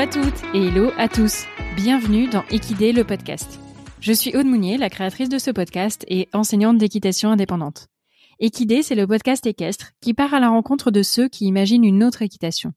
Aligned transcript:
à 0.00 0.06
toutes 0.06 0.42
et 0.54 0.68
hello 0.68 0.90
à 0.96 1.08
tous. 1.08 1.44
Bienvenue 1.76 2.26
dans 2.26 2.42
Equidé 2.50 2.90
le 2.90 3.04
podcast. 3.04 3.60
Je 4.00 4.14
suis 4.14 4.34
Aude 4.34 4.46
Mounier, 4.46 4.78
la 4.78 4.88
créatrice 4.88 5.28
de 5.28 5.36
ce 5.36 5.50
podcast 5.50 6.06
et 6.08 6.26
enseignante 6.32 6.78
d'équitation 6.78 7.30
indépendante. 7.30 7.88
Equidé, 8.38 8.82
c'est 8.82 8.94
le 8.94 9.06
podcast 9.06 9.44
équestre 9.44 9.90
qui 10.00 10.14
part 10.14 10.32
à 10.32 10.40
la 10.40 10.48
rencontre 10.48 10.90
de 10.90 11.02
ceux 11.02 11.28
qui 11.28 11.44
imaginent 11.44 11.84
une 11.84 12.02
autre 12.02 12.22
équitation. 12.22 12.72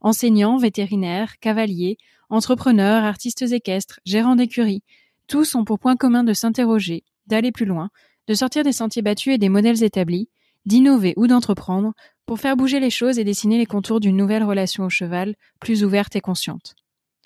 Enseignants, 0.00 0.56
vétérinaires, 0.56 1.38
cavaliers, 1.38 1.98
entrepreneurs, 2.30 3.04
artistes 3.04 3.42
équestres, 3.42 4.00
gérants 4.06 4.36
d'écuries, 4.36 4.82
tous 5.26 5.56
ont 5.56 5.66
pour 5.66 5.78
point 5.78 5.96
commun 5.96 6.24
de 6.24 6.32
s'interroger, 6.32 7.04
d'aller 7.26 7.52
plus 7.52 7.66
loin, 7.66 7.90
de 8.26 8.32
sortir 8.32 8.64
des 8.64 8.72
sentiers 8.72 9.02
battus 9.02 9.34
et 9.34 9.38
des 9.38 9.50
modèles 9.50 9.84
établis, 9.84 10.30
d'innover 10.64 11.12
ou 11.18 11.26
d'entreprendre 11.26 11.92
pour 12.26 12.40
faire 12.40 12.56
bouger 12.56 12.80
les 12.80 12.90
choses 12.90 13.18
et 13.18 13.24
dessiner 13.24 13.58
les 13.58 13.66
contours 13.66 14.00
d'une 14.00 14.16
nouvelle 14.16 14.44
relation 14.44 14.84
au 14.84 14.90
cheval, 14.90 15.34
plus 15.60 15.84
ouverte 15.84 16.16
et 16.16 16.20
consciente. 16.20 16.74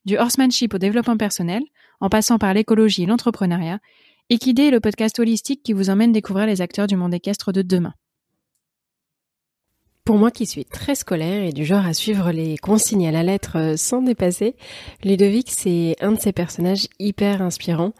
Du 0.04 0.16
horsemanship 0.16 0.74
au 0.74 0.78
développement 0.78 1.16
personnel, 1.16 1.62
en 2.00 2.08
passant 2.08 2.38
par 2.38 2.54
l'écologie 2.54 3.04
et 3.04 3.06
l'entrepreneuriat, 3.06 3.78
Equidé 4.30 4.64
est 4.64 4.70
le 4.70 4.80
podcast 4.80 5.18
holistique 5.18 5.62
qui 5.62 5.72
vous 5.72 5.88
emmène 5.88 6.12
découvrir 6.12 6.46
les 6.46 6.60
acteurs 6.60 6.86
du 6.86 6.96
monde 6.96 7.14
équestre 7.14 7.50
de 7.50 7.62
demain. 7.62 7.94
Pour 10.04 10.16
moi 10.16 10.30
qui 10.30 10.46
suis 10.46 10.64
très 10.64 10.94
scolaire 10.94 11.44
et 11.44 11.52
du 11.52 11.64
genre 11.64 11.84
à 11.84 11.92
suivre 11.92 12.30
les 12.30 12.56
consignes 12.56 13.08
à 13.08 13.10
la 13.12 13.22
lettre 13.22 13.58
euh, 13.58 13.76
sans 13.76 14.00
dépasser, 14.00 14.54
Ludovic 15.04 15.50
c'est 15.50 15.96
un 16.00 16.12
de 16.12 16.18
ces 16.18 16.32
personnages 16.32 16.88
hyper 16.98 17.42
inspirants. 17.42 17.92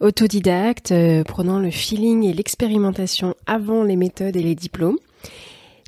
Autodidacte, 0.00 0.90
euh, 0.90 1.22
prenant 1.22 1.58
le 1.58 1.70
feeling 1.70 2.24
et 2.24 2.32
l'expérimentation 2.32 3.34
avant 3.46 3.84
les 3.84 3.96
méthodes 3.96 4.36
et 4.36 4.42
les 4.42 4.56
diplômes. 4.56 4.98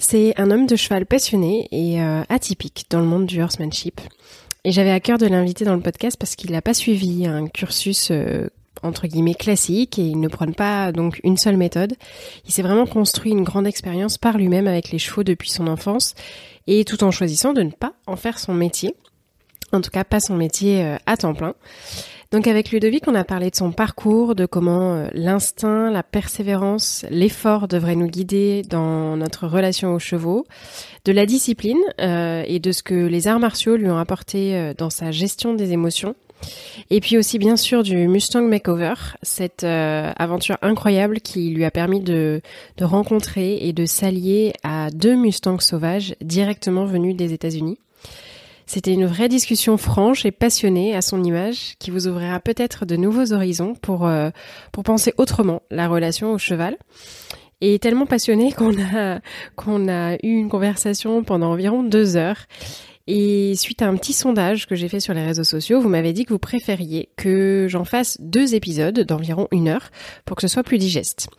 C'est 0.01 0.39
un 0.39 0.51
homme 0.51 0.67
de 0.67 0.77
cheval 0.77 1.07
passionné 1.07 1.69
et 1.73 2.01
euh, 2.01 2.23
atypique 2.29 2.87
dans 2.89 3.01
le 3.01 3.07
monde 3.07 3.27
du 3.27 3.43
horsemanship. 3.43 4.01
Et 4.65 4.71
j'avais 4.71 4.91
à 4.91 5.01
cœur 5.01 5.19
de 5.19 5.27
l'inviter 5.27 5.65
dans 5.65 5.75
le 5.75 5.81
podcast 5.81 6.17
parce 6.19 6.37
qu'il 6.37 6.53
n'a 6.53 6.63
pas 6.63 6.75
suivi 6.75 7.27
un 7.27 7.49
cursus 7.49 8.11
euh, 8.11 8.49
entre 8.83 9.09
guillemets 9.09 9.35
classique 9.35 9.99
et 9.99 10.03
il 10.03 10.21
ne 10.21 10.29
prône 10.29 10.55
pas 10.55 10.93
donc 10.93 11.21
une 11.25 11.37
seule 11.37 11.57
méthode. 11.57 11.95
Il 12.47 12.53
s'est 12.53 12.63
vraiment 12.63 12.87
construit 12.87 13.33
une 13.33 13.45
grande 13.45 13.67
expérience 13.67 14.19
par 14.19 14.39
lui-même 14.39 14.69
avec 14.69 14.91
les 14.91 14.99
chevaux 14.99 15.25
depuis 15.25 15.51
son 15.51 15.67
enfance 15.67 16.15
et 16.69 16.85
tout 16.85 17.03
en 17.03 17.11
choisissant 17.11 17.53
de 17.53 17.63
ne 17.63 17.71
pas 17.71 17.95
en 18.07 18.17
faire 18.17 18.39
son 18.39 18.55
métier. 18.55 18.95
En 19.73 19.81
tout 19.81 19.91
cas, 19.91 20.05
pas 20.05 20.21
son 20.21 20.37
métier 20.37 20.85
euh, 20.85 20.97
à 21.07 21.17
temps 21.17 21.35
plein. 21.35 21.55
Donc 22.31 22.47
avec 22.47 22.73
Ludovic, 22.73 23.09
on 23.09 23.15
a 23.15 23.25
parlé 23.25 23.49
de 23.49 23.57
son 23.57 23.73
parcours, 23.73 24.35
de 24.35 24.45
comment 24.45 24.97
euh, 24.97 25.09
l'instinct, 25.15 25.91
la 25.91 26.03
persévérance, 26.03 27.07
l'effort 27.09 27.69
devraient 27.69 27.97
nous 27.97 28.07
guider 28.07 28.61
dans 28.69 29.17
notre 29.17 29.47
relation 29.47 29.95
aux 29.95 29.99
chevaux, 29.99 30.47
de 31.07 31.13
la 31.13 31.25
discipline 31.25 31.79
euh, 32.03 32.45
et 32.47 32.59
de 32.59 32.71
ce 32.71 32.83
que 32.83 32.95
les 32.95 33.29
arts 33.29 33.41
martiaux 33.41 33.77
lui 33.77 33.89
ont 33.89 33.97
apporté 33.97 34.57
euh, 34.57 34.75
dans 34.77 34.91
sa 34.91 35.11
gestion 35.11 35.55
des 35.55 35.73
émotions. 35.73 36.15
Et 36.91 37.01
puis 37.01 37.17
aussi 37.17 37.39
bien 37.39 37.57
sûr 37.57 37.83
du 37.83 37.97
Mustang 38.07 38.43
Makeover, 38.43 38.95
cette 39.23 39.65
aventure 39.65 40.57
incroyable 40.63 41.21
qui 41.21 41.51
lui 41.51 41.65
a 41.65 41.73
permis 41.73 42.01
de, 42.01 42.43
de 42.77 42.85
rencontrer 42.85 43.57
et 43.67 43.73
de 43.73 43.87
s'allier 43.87 44.53
à 44.63 44.91
deux 44.91 45.17
Mustangs 45.17 45.59
sauvages 45.59 46.15
directement 46.21 46.85
venus 46.85 47.17
des 47.17 47.33
États-Unis. 47.33 47.79
C'était 48.69 48.93
une 48.93 49.07
vraie 49.07 49.31
discussion 49.31 49.79
franche 49.79 50.27
et 50.27 50.31
passionnée 50.31 50.95
à 50.95 51.01
son 51.01 51.25
image 51.25 51.77
qui 51.79 51.91
vous 51.91 52.07
ouvrira 52.07 52.39
peut-être 52.39 52.85
de 52.85 52.97
nouveaux 52.97 53.33
horizons 53.33 53.73
pour, 53.73 54.07
euh, 54.07 54.29
pour 54.73 54.85
penser 54.85 55.15
autrement 55.17 55.63
la 55.71 55.89
relation 55.89 56.33
au 56.33 56.39
cheval. 56.39 56.77
Et 57.63 57.79
tellement 57.79 58.05
passionné 58.05 58.53
qu'on 58.57 58.79
a, 58.79 59.21
qu'on 59.57 59.89
a 59.89 60.17
eu 60.17 60.19
une 60.37 60.51
conversation 60.51 61.25
pendant 61.25 61.51
environ 61.51 61.83
deux 61.83 62.19
heures. 62.19 62.45
Et 63.07 63.55
suite 63.57 63.81
à 63.81 63.89
un 63.89 63.97
petit 63.97 64.13
sondage 64.13 64.67
que 64.67 64.77
j'ai 64.77 64.91
fait 64.91 65.01
sur 65.01 65.15
les 65.15 65.25
réseaux 65.25 65.45
sociaux, 65.45 65.81
vous 65.81 65.89
m'avez 65.89 66.13
dit 66.13 66.27
que 66.27 66.35
vous 66.35 66.39
préfériez 66.39 67.09
que 67.17 67.69
j'en 67.71 67.87
fasse 67.87 68.19
deux 68.21 68.55
épisodes 68.55 69.01
d'environ 69.01 69.49
une 69.51 69.69
heure 69.69 69.89
pour 70.27 70.37
que 70.37 70.43
ce 70.43 70.49
soit 70.49 70.63
plus 70.63 70.77
digeste. 70.77 71.31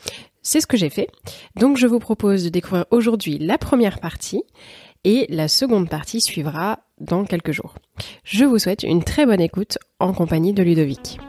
C'est 0.42 0.62
ce 0.62 0.68
que 0.68 0.78
j'ai 0.78 0.90
fait. 0.90 1.10
Donc 1.58 1.78
je 1.78 1.86
vous 1.86 2.00
propose 2.00 2.44
de 2.44 2.50
découvrir 2.50 2.88
aujourd'hui 2.90 3.38
la 3.38 3.60
première 3.60 4.00
partie 4.00 4.42
et 5.04 5.28
la 5.30 5.48
seconde 5.48 5.90
partie 5.90 6.22
suivra 6.22 6.80
dans 7.00 7.26
quelques 7.26 7.52
jours. 7.52 7.76
Je 8.24 8.46
vous 8.46 8.60
souhaite 8.60 8.84
une 8.84 9.04
très 9.04 9.26
bonne 9.26 9.42
écoute 9.42 9.78
en 10.00 10.14
compagnie 10.14 10.54
de 10.54 10.64
Ludovic. 10.64 11.20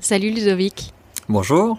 Salut 0.00 0.30
Ludovic. 0.30 0.94
Bonjour. 1.28 1.78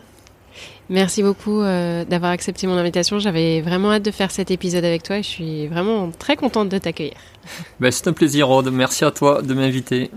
Merci 0.89 1.22
beaucoup 1.23 1.61
euh, 1.61 2.03
d'avoir 2.05 2.31
accepté 2.31 2.67
mon 2.67 2.73
invitation. 2.73 3.19
J'avais 3.19 3.61
vraiment 3.61 3.91
hâte 3.91 4.03
de 4.03 4.11
faire 4.11 4.31
cet 4.31 4.51
épisode 4.51 4.85
avec 4.85 5.03
toi 5.03 5.17
et 5.17 5.23
je 5.23 5.28
suis 5.28 5.67
vraiment 5.67 6.11
très 6.11 6.35
contente 6.35 6.69
de 6.69 6.78
t'accueillir. 6.78 7.17
Ben, 7.79 7.91
c'est 7.91 8.07
un 8.07 8.13
plaisir, 8.13 8.47
Rod. 8.47 8.72
Merci 8.72 9.05
à 9.05 9.11
toi 9.11 9.41
de 9.41 9.53
m'inviter. 9.53 10.11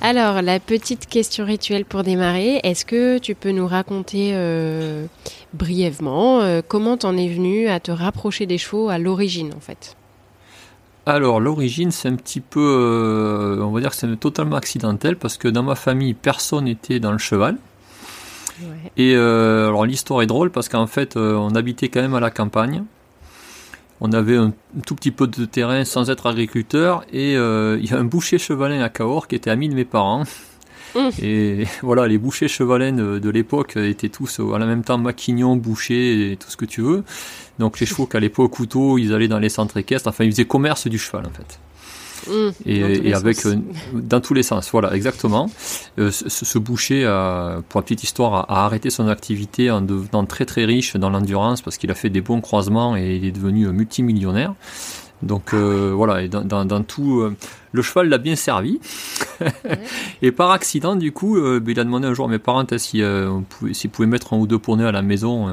Alors, 0.00 0.42
la 0.42 0.60
petite 0.60 1.06
question 1.06 1.44
rituelle 1.44 1.84
pour 1.84 2.02
démarrer, 2.02 2.60
est-ce 2.62 2.84
que 2.84 3.18
tu 3.18 3.34
peux 3.34 3.50
nous 3.50 3.66
raconter 3.66 4.32
euh, 4.34 5.06
brièvement 5.54 6.40
euh, 6.42 6.60
comment 6.66 6.96
t'en 6.96 7.16
es 7.16 7.28
venu 7.28 7.68
à 7.68 7.80
te 7.80 7.90
rapprocher 7.90 8.46
des 8.46 8.58
chevaux 8.58 8.88
à 8.88 8.98
l'origine 8.98 9.52
en 9.56 9.60
fait? 9.60 9.96
Alors 11.06 11.38
l'origine 11.38 11.92
c'est 11.92 12.08
un 12.08 12.16
petit 12.16 12.40
peu, 12.40 12.60
euh, 12.60 13.62
on 13.62 13.70
va 13.70 13.80
dire 13.80 13.90
que 13.90 13.96
c'est 13.96 14.16
totalement 14.16 14.56
accidentel 14.56 15.16
parce 15.16 15.38
que 15.38 15.46
dans 15.46 15.62
ma 15.62 15.76
famille 15.76 16.14
personne 16.14 16.64
n'était 16.64 16.98
dans 16.98 17.12
le 17.12 17.18
cheval. 17.18 17.56
Et 18.96 19.14
alors 19.14 19.84
l'histoire 19.84 20.22
est 20.22 20.26
drôle 20.26 20.50
parce 20.50 20.68
qu'en 20.68 20.86
fait 20.86 21.16
on 21.16 21.54
habitait 21.54 21.88
quand 21.88 22.00
même 22.00 22.14
à 22.14 22.20
la 22.20 22.30
campagne 22.30 22.82
on 24.00 24.12
avait 24.12 24.36
un 24.36 24.52
tout 24.86 24.94
petit 24.94 25.10
peu 25.10 25.26
de 25.26 25.44
terrain 25.44 25.84
sans 25.84 26.10
être 26.10 26.26
agriculteur 26.26 27.04
et 27.12 27.36
euh, 27.36 27.78
il 27.82 27.90
y 27.90 27.94
a 27.94 27.98
un 27.98 28.04
boucher 28.04 28.38
chevalin 28.38 28.80
à 28.80 28.88
Cahors 28.88 29.28
qui 29.28 29.34
était 29.34 29.50
ami 29.50 29.68
de 29.68 29.74
mes 29.74 29.84
parents. 29.84 30.24
Mmh. 30.94 31.08
Et 31.22 31.64
voilà, 31.82 32.06
les 32.06 32.18
bouchers 32.18 32.48
chevalins 32.48 32.92
de, 32.92 33.30
l'époque 33.30 33.76
étaient 33.76 34.08
tous 34.08 34.40
en 34.40 34.58
même 34.58 34.84
temps 34.84 34.98
maquignons, 34.98 35.56
bouchers 35.56 36.32
et 36.32 36.36
tout 36.36 36.50
ce 36.50 36.56
que 36.56 36.64
tu 36.66 36.80
veux. 36.80 37.04
Donc 37.58 37.80
les 37.80 37.86
chevaux 37.86 38.06
qu'à 38.06 38.20
l'époque 38.20 38.52
couteau, 38.52 38.98
ils 38.98 39.12
allaient 39.12 39.28
dans 39.28 39.38
les 39.38 39.48
centres 39.48 39.76
équestres, 39.76 40.08
enfin 40.08 40.24
ils 40.24 40.32
faisaient 40.32 40.46
commerce 40.46 40.86
du 40.86 40.98
cheval 40.98 41.26
en 41.26 41.30
fait. 41.30 41.58
Mmh. 42.28 42.50
et, 42.66 43.14
avec 43.14 43.44
euh, 43.46 43.56
dans 43.92 44.20
tous 44.20 44.34
les 44.34 44.42
sens, 44.42 44.70
voilà, 44.70 44.94
exactement. 44.94 45.50
Euh, 45.98 46.10
ce, 46.10 46.58
boucher, 46.58 47.02
pour 47.68 47.80
la 47.80 47.82
petite 47.82 48.02
histoire, 48.02 48.50
a, 48.50 48.64
arrêté 48.64 48.90
son 48.90 49.08
activité 49.08 49.70
en 49.70 49.80
devenant 49.80 50.24
très 50.24 50.44
très 50.44 50.64
riche 50.64 50.96
dans 50.96 51.10
l'endurance 51.10 51.62
parce 51.62 51.78
qu'il 51.78 51.90
a 51.90 51.94
fait 51.94 52.10
des 52.10 52.20
bons 52.20 52.40
croisements 52.40 52.96
et 52.96 53.16
il 53.16 53.24
est 53.24 53.32
devenu 53.32 53.66
multimillionnaire. 53.68 54.54
Donc 55.22 55.54
euh, 55.54 55.92
voilà, 55.94 56.22
et 56.22 56.28
dans, 56.28 56.82
tout, 56.82 57.24
le 57.72 57.82
cheval 57.82 58.08
l'a 58.08 58.18
bien 58.18 58.36
servi. 58.36 58.80
et 60.22 60.32
par 60.32 60.50
accident, 60.50 60.96
du 60.96 61.12
coup, 61.12 61.40
ben, 61.40 61.62
il 61.66 61.80
a 61.80 61.84
demandé 61.84 62.06
un 62.06 62.14
jour 62.14 62.26
à 62.26 62.28
mes 62.28 62.38
parents 62.38 62.66
s'ils 62.76 63.90
pouvaient 63.90 64.08
mettre 64.08 64.34
un 64.34 64.38
ou 64.38 64.46
deux 64.46 64.58
poneys 64.58 64.84
à 64.84 64.92
la 64.92 65.02
maison 65.02 65.48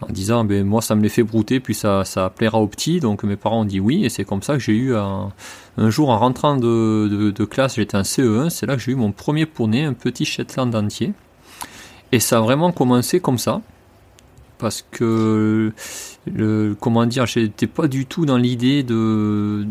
en 0.00 0.12
disant 0.12 0.44
ben 0.44 0.64
moi 0.64 0.82
ça 0.82 0.94
me 0.94 1.02
les 1.02 1.08
fait 1.08 1.22
brouter 1.22 1.60
puis 1.60 1.74
ça, 1.74 2.04
plaira 2.36 2.58
aux 2.58 2.66
petits. 2.66 3.00
Donc 3.00 3.22
mes 3.24 3.36
parents 3.36 3.62
ont 3.62 3.64
dit 3.64 3.80
oui 3.80 4.04
et 4.04 4.08
c'est 4.08 4.24
comme 4.24 4.42
ça 4.42 4.54
que 4.54 4.60
j'ai 4.60 4.76
eu 4.76 4.94
un, 4.94 5.32
un, 5.78 5.90
jour 5.90 6.10
en 6.10 6.18
rentrant 6.18 6.56
de, 6.56 7.30
de, 7.30 7.44
classe 7.44 7.76
j'étais 7.76 7.96
en 7.96 8.02
CE1 8.02 8.50
c'est 8.50 8.66
là 8.66 8.76
que 8.76 8.82
j'ai 8.82 8.92
eu 8.92 8.96
mon 8.96 9.12
premier 9.12 9.46
poney 9.46 9.84
un 9.84 9.94
petit 9.94 10.24
Shetland 10.24 10.74
entier. 10.74 11.12
Et 12.12 12.20
ça 12.20 12.38
a 12.38 12.40
vraiment 12.40 12.72
commencé 12.72 13.20
comme 13.20 13.38
ça 13.38 13.62
parce 14.58 14.84
que 14.90 15.72
le, 16.26 16.76
comment 16.80 17.06
dire 17.06 17.26
j'étais 17.26 17.66
pas 17.66 17.88
du 17.88 18.06
tout 18.06 18.26
dans 18.26 18.38
l'idée 18.38 18.82
de 18.82 19.66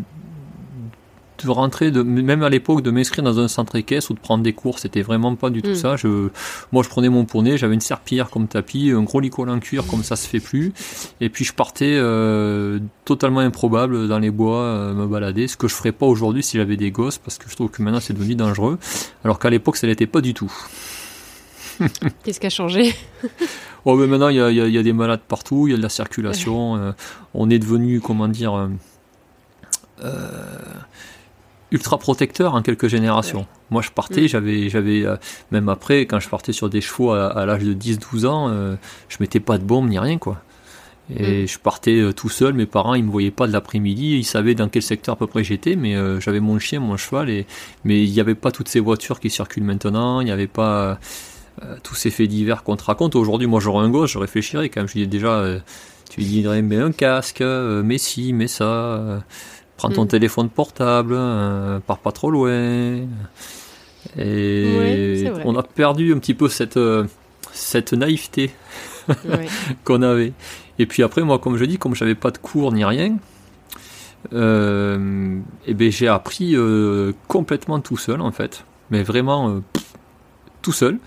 de 1.44 1.50
rentrer, 1.50 1.90
de, 1.90 2.02
même 2.02 2.42
à 2.42 2.48
l'époque, 2.48 2.82
de 2.82 2.90
m'inscrire 2.90 3.24
dans 3.24 3.38
un 3.38 3.48
centre 3.48 3.76
équestre 3.76 4.10
ou 4.10 4.14
de 4.14 4.20
prendre 4.20 4.42
des 4.42 4.52
cours, 4.52 4.78
c'était 4.78 5.02
vraiment 5.02 5.34
pas 5.36 5.50
du 5.50 5.62
tout 5.62 5.70
mm. 5.70 5.76
ça. 5.76 5.96
Je, 5.96 6.28
moi, 6.72 6.82
je 6.82 6.88
prenais 6.88 7.08
mon 7.08 7.24
poney, 7.24 7.58
j'avais 7.58 7.74
une 7.74 7.80
serpillière 7.80 8.30
comme 8.30 8.48
tapis, 8.48 8.90
un 8.90 9.02
gros 9.02 9.20
licol 9.20 9.50
en 9.50 9.58
cuir 9.58 9.86
comme 9.86 10.02
ça 10.02 10.16
se 10.16 10.26
fait 10.26 10.40
plus, 10.40 10.72
et 11.20 11.28
puis 11.28 11.44
je 11.44 11.52
partais 11.52 11.96
euh, 11.96 12.78
totalement 13.04 13.40
improbable 13.40 14.08
dans 14.08 14.18
les 14.18 14.30
bois 14.30 14.62
euh, 14.62 14.94
me 14.94 15.06
balader, 15.06 15.48
ce 15.48 15.56
que 15.56 15.68
je 15.68 15.74
ferais 15.74 15.92
pas 15.92 16.06
aujourd'hui 16.06 16.42
si 16.42 16.56
j'avais 16.56 16.76
des 16.76 16.90
gosses, 16.90 17.18
parce 17.18 17.38
que 17.38 17.50
je 17.50 17.54
trouve 17.54 17.70
que 17.70 17.82
maintenant 17.82 18.00
c'est 18.00 18.14
devenu 18.14 18.34
dangereux, 18.34 18.78
alors 19.24 19.38
qu'à 19.38 19.50
l'époque 19.50 19.76
ça 19.76 19.86
l'était 19.86 20.06
pas 20.06 20.20
du 20.20 20.34
tout. 20.34 20.52
Qu'est-ce 22.24 22.40
qui 22.40 22.46
a 22.46 22.50
changé? 22.50 22.94
Oh, 23.84 23.94
mais 23.94 24.06
maintenant 24.06 24.28
il 24.30 24.36
y 24.36 24.40
a, 24.40 24.50
y 24.50 24.78
a, 24.78 24.82
des 24.82 24.92
malades 24.92 25.20
partout, 25.28 25.68
il 25.68 25.70
y 25.70 25.74
a 25.74 25.76
de 25.76 25.82
la 25.82 25.88
circulation, 25.88 26.76
euh, 26.76 26.92
on 27.34 27.50
est 27.50 27.58
devenu, 27.58 28.00
comment 28.00 28.28
dire, 28.28 28.68
euh, 30.02 30.18
ultra 31.76 31.98
protecteur 31.98 32.54
en 32.54 32.62
quelques 32.62 32.88
générations. 32.88 33.46
Moi, 33.70 33.82
je 33.82 33.90
partais, 33.90 34.22
mm. 34.22 34.28
j'avais, 34.28 34.68
j'avais, 34.70 35.04
euh, 35.04 35.16
même 35.50 35.68
après, 35.68 36.06
quand 36.06 36.20
je 36.20 36.28
partais 36.28 36.52
sur 36.52 36.70
des 36.70 36.80
chevaux 36.80 37.12
à, 37.12 37.44
l'âge 37.46 37.62
de 37.62 37.74
10-12 37.74 38.26
ans, 38.26 38.48
euh, 38.48 38.76
je 39.08 39.18
mettais 39.20 39.40
pas 39.40 39.58
de 39.58 39.64
bombe 39.64 39.88
ni 39.88 39.98
rien, 39.98 40.18
quoi. 40.18 40.40
Et 41.14 41.44
mm. 41.44 41.48
je 41.48 41.58
partais 41.58 42.00
euh, 42.00 42.12
tout 42.12 42.30
seul, 42.30 42.54
mes 42.54 42.66
parents, 42.66 42.94
ils 42.94 43.04
me 43.04 43.10
voyaient 43.10 43.30
pas 43.30 43.46
de 43.46 43.52
l'après-midi, 43.52 44.16
ils 44.16 44.24
savaient 44.24 44.54
dans 44.54 44.68
quel 44.68 44.82
secteur 44.82 45.14
à 45.14 45.18
peu 45.18 45.26
près 45.26 45.44
j'étais, 45.44 45.76
mais 45.76 45.94
j'avais 46.20 46.40
mon 46.40 46.58
chien, 46.58 46.80
mon 46.80 46.96
cheval, 46.96 47.28
et, 47.28 47.46
mais 47.84 48.02
il 48.02 48.10
n'y 48.10 48.20
avait 48.20 48.34
pas 48.34 48.50
toutes 48.50 48.68
ces 48.68 48.80
voitures 48.80 49.20
qui 49.20 49.30
circulent 49.30 49.64
maintenant, 49.64 50.20
il 50.20 50.24
n'y 50.24 50.32
avait 50.32 50.48
pas, 50.48 50.98
tous 51.82 51.94
ces 51.94 52.10
faits 52.10 52.28
divers 52.28 52.62
qu'on 52.64 52.76
te 52.76 52.84
raconte. 52.84 53.16
Aujourd'hui, 53.16 53.46
moi 53.46 53.60
j'aurais 53.60 53.84
un 53.84 53.90
gosse, 53.90 54.10
je 54.10 54.18
réfléchirais 54.18 54.68
quand 54.68 54.80
même. 54.80 54.88
Je 54.88 54.94
dis 54.94 55.06
déjà, 55.06 55.44
tu 56.10 56.20
dirais, 56.22 56.60
mets 56.62 56.76
un 56.76 56.92
casque, 56.92 57.40
mets 57.40 57.98
ci, 57.98 58.32
mets 58.32 58.48
ça, 58.48 59.22
prends 59.76 59.90
ton 59.90 60.04
mm. 60.04 60.08
téléphone 60.08 60.48
portable, 60.48 61.16
pars 61.86 61.98
pas 61.98 62.12
trop 62.12 62.30
loin. 62.30 63.00
Et 64.18 65.28
on 65.44 65.56
a 65.56 65.62
perdu 65.62 66.14
un 66.14 66.18
petit 66.18 66.34
peu 66.34 66.48
cette, 66.48 66.78
cette 67.52 67.92
naïveté 67.92 68.50
qu'on 69.84 70.02
avait. 70.02 70.32
Et 70.78 70.86
puis 70.86 71.02
après, 71.02 71.22
moi, 71.22 71.38
comme 71.38 71.56
je 71.56 71.64
dis, 71.64 71.78
comme 71.78 71.94
j'avais 71.94 72.14
pas 72.14 72.30
de 72.30 72.38
cours 72.38 72.72
ni 72.72 72.84
rien, 72.84 73.16
euh, 74.32 75.38
et 75.66 75.70
eh 75.70 75.74
ben 75.74 75.90
j'ai 75.90 76.08
appris 76.08 76.56
euh, 76.56 77.12
complètement 77.28 77.80
tout 77.80 77.96
seul 77.96 78.20
en 78.20 78.32
fait, 78.32 78.64
mais 78.90 79.02
vraiment 79.02 79.50
euh, 79.50 79.60
tout 80.62 80.72
seul. 80.72 80.98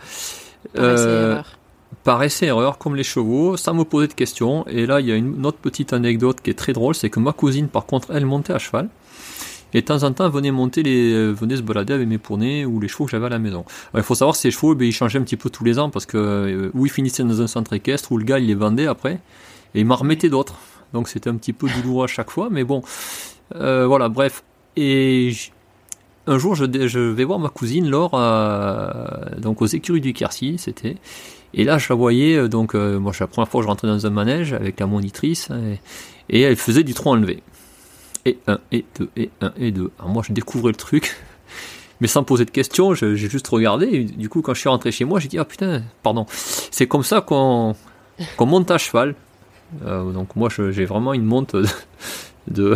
Par 0.74 0.92
essai 0.94 1.42
erreur, 2.42 2.78
comme 2.78 2.96
les 2.96 3.04
chevaux, 3.04 3.58
sans 3.58 3.74
me 3.74 3.84
poser 3.84 4.08
de 4.08 4.14
questions. 4.14 4.66
Et 4.68 4.86
là, 4.86 5.00
il 5.00 5.08
y 5.08 5.12
a 5.12 5.16
une 5.16 5.46
autre 5.46 5.58
petite 5.58 5.94
anecdote 5.94 6.42
qui 6.42 6.50
est 6.50 6.58
très 6.58 6.74
drôle, 6.74 6.96
c'est 6.96 7.10
que 7.10 7.20
ma 7.20 7.34
cousine, 7.34 7.68
par 7.68 7.86
contre, 7.86 8.12
elle 8.12 8.26
montait 8.26 8.54
à 8.54 8.60
cheval. 8.60 8.90
Et 9.74 9.82
de 9.82 9.86
temps 9.86 10.02
en 10.02 10.12
temps, 10.12 10.28
venait 10.30 10.52
monter 10.52 10.82
les, 10.82 11.32
venait 11.32 11.58
se 11.58 11.62
balader 11.62 11.94
avec 11.94 12.08
mes 12.08 12.18
poneys 12.18 12.66
ou 12.66 12.80
les 12.80 12.88
chevaux 12.88 13.06
que 13.06 13.12
j'avais 13.12 13.28
à 13.28 13.30
la 13.30 13.38
maison. 13.40 13.66
il 13.96 14.02
faut 14.02 14.16
savoir, 14.16 14.36
ces 14.36 14.50
chevaux, 14.50 14.74
ben, 14.74 14.88
ils 14.88 14.92
changeaient 14.92 15.20
un 15.20 15.24
petit 15.24 15.38
peu 15.38 15.50
tous 15.52 15.64
les 15.64 15.78
ans 15.78 15.92
parce 15.92 16.08
que 16.08 16.72
où 16.74 16.86
ils 16.86 16.92
finissaient 16.92 17.24
dans 17.24 17.42
un 17.42 17.48
centre 17.48 17.74
équestre, 17.74 18.12
où 18.12 18.18
le 18.18 18.24
gars, 18.24 18.40
il 18.40 18.48
les 18.48 18.56
vendait 18.56 18.88
après, 18.88 19.20
et 19.76 19.82
il 19.82 19.86
m'en 19.86 19.96
remettait 19.96 20.30
d'autres. 20.30 20.56
Donc 20.94 21.08
c'était 21.08 21.30
un 21.30 21.36
petit 21.36 21.54
peu 21.54 21.68
douloureux 21.70 22.06
à 22.06 22.08
chaque 22.08 22.32
fois, 22.32 22.50
mais 22.50 22.64
bon, 22.64 22.82
euh, 23.56 23.86
voilà, 23.86 24.10
bref. 24.10 24.44
Et 24.76 25.34
un 26.26 26.40
jour, 26.40 26.56
je, 26.56 26.66
je, 26.88 27.00
vais 27.00 27.24
voir 27.24 27.38
ma 27.38 27.50
cousine 27.50 27.88
Laure, 27.88 28.12
donc 29.38 29.62
aux 29.62 29.68
écuries 29.68 30.02
du 30.02 30.14
Quercy, 30.14 30.58
c'était. 30.58 30.98
Et 31.54 31.64
là, 31.64 31.78
je 31.78 31.88
la 31.90 31.96
voyais, 31.96 32.36
euh, 32.36 32.48
donc, 32.48 32.76
euh, 32.76 33.00
moi, 33.00 33.14
c'est 33.14 33.24
la 33.24 33.28
première 33.28 33.50
fois 33.50 33.62
que 33.62 33.64
je 33.64 33.70
rentrais 33.70 33.88
dans 33.88 34.06
un 34.06 34.10
manège 34.10 34.54
avec 34.54 34.80
la 34.80 34.86
monitrice, 34.86 35.50
et, 36.30 36.42
elle 36.42 36.56
faisait 36.56 36.84
du 36.84 36.94
tronc 36.94 37.12
enlevé. 37.12 37.42
Et 38.26 38.38
un, 38.48 38.60
et 38.72 38.86
deux, 38.98 39.10
et 39.16 39.30
un, 39.42 39.52
et 39.58 39.72
deux. 39.72 39.92
Alors 39.98 40.12
moi, 40.12 40.24
je 40.26 40.34
découvrais 40.34 40.72
le 40.72 40.78
truc, 40.78 41.16
mais 42.02 42.08
sans 42.08 42.24
poser 42.24 42.46
de 42.46 42.52
questions, 42.52 42.94
j'ai 42.94 43.16
juste 43.16 43.48
regardé, 43.48 43.88
et 43.88 44.04
du 44.04 44.30
coup, 44.30 44.42
quand 44.42 44.54
je 44.54 44.60
suis 44.60 44.70
rentré 44.70 44.92
chez 44.92 45.06
moi, 45.06 45.20
j'ai 45.20 45.28
dit, 45.28 45.40
ah 45.40 45.46
putain, 45.46 45.84
pardon, 46.04 46.26
c'est 46.30 46.88
comme 46.88 47.04
ça 47.04 47.22
qu'on 47.22 47.76
monte 48.40 48.72
à 48.72 48.78
cheval. 48.78 49.16
Euh, 49.86 50.12
donc 50.14 50.36
moi 50.36 50.50
j'ai 50.50 50.86
vraiment 50.86 51.14
une 51.14 51.26
monte 51.26 51.56
de 52.48 52.74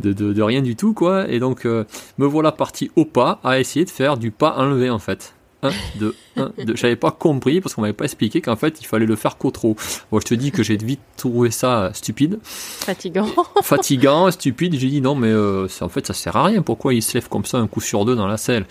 de, 0.00 0.42
rien 0.42 0.60
du 0.60 0.76
tout 0.76 0.92
quoi. 0.92 1.26
Et 1.30 1.40
donc 1.40 1.64
me 1.64 1.86
voilà 2.18 2.52
parti 2.52 2.90
au 2.94 3.06
pas 3.06 3.40
à 3.42 3.58
essayer 3.58 3.86
de 3.86 3.90
faire 3.90 4.18
du 4.18 4.30
pas 4.30 4.54
enlevé 4.58 4.90
en 4.90 4.98
fait. 4.98 5.34
1, 5.62 5.70
2, 5.96 6.14
1, 6.36 6.52
2. 6.64 6.76
J'avais 6.76 6.96
pas 6.96 7.10
compris 7.10 7.60
parce 7.60 7.74
qu'on 7.74 7.80
m'avait 7.82 7.92
pas 7.92 8.04
expliqué 8.04 8.40
qu'en 8.40 8.56
fait 8.56 8.80
il 8.80 8.86
fallait 8.86 9.06
le 9.06 9.16
faire 9.16 9.36
qu'au 9.36 9.50
trop. 9.50 9.76
Bon, 10.10 10.20
je 10.20 10.26
te 10.26 10.34
dis 10.34 10.52
que 10.52 10.62
j'ai 10.62 10.76
vite 10.76 11.00
trouvé 11.16 11.50
ça 11.50 11.90
stupide. 11.94 12.38
Fatigant. 12.42 13.28
Fatigant, 13.62 14.30
stupide. 14.30 14.76
J'ai 14.78 14.88
dit 14.88 15.00
non, 15.00 15.14
mais 15.14 15.30
euh, 15.30 15.66
en 15.80 15.88
fait 15.88 16.06
ça 16.06 16.14
sert 16.14 16.36
à 16.36 16.44
rien. 16.44 16.62
Pourquoi 16.62 16.94
il 16.94 17.02
se 17.02 17.14
lève 17.14 17.28
comme 17.28 17.44
ça 17.44 17.58
un 17.58 17.66
coup 17.66 17.80
sur 17.80 18.04
deux 18.04 18.14
dans 18.14 18.26
la 18.26 18.36
selle? 18.36 18.66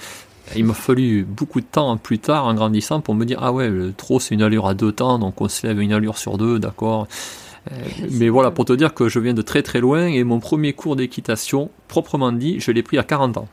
Il 0.55 0.63
m'a 0.63 0.73
fallu 0.73 1.25
beaucoup 1.25 1.59
de 1.59 1.65
temps 1.65 1.97
plus 1.97 2.19
tard 2.19 2.45
en 2.45 2.53
grandissant 2.53 3.01
pour 3.01 3.15
me 3.15 3.25
dire 3.25 3.39
ah 3.41 3.51
ouais 3.51 3.69
le 3.69 3.91
trop 3.91 4.19
c'est 4.19 4.33
une 4.33 4.41
allure 4.41 4.67
à 4.67 4.73
deux 4.73 4.93
temps 4.93 5.19
donc 5.19 5.41
on 5.41 5.49
se 5.49 5.67
lève 5.67 5.81
une 5.81 5.91
allure 5.91 6.17
sur 6.17 6.37
deux 6.37 6.57
d'accord 6.57 7.07
euh, 7.69 7.75
mais 8.11 8.29
voilà 8.29 8.49
pour 8.49 8.63
te 8.63 8.71
dire 8.71 8.93
que 8.93 9.09
je 9.09 9.19
viens 9.19 9.33
de 9.33 9.41
très 9.41 9.61
très 9.61 9.81
loin 9.81 10.07
et 10.07 10.23
mon 10.23 10.39
premier 10.39 10.71
cours 10.71 10.95
d'équitation 10.95 11.69
proprement 11.89 12.31
dit 12.31 12.61
je 12.61 12.71
l'ai 12.71 12.81
pris 12.81 12.97
à 12.97 13.03
40 13.03 13.37
ans 13.37 13.47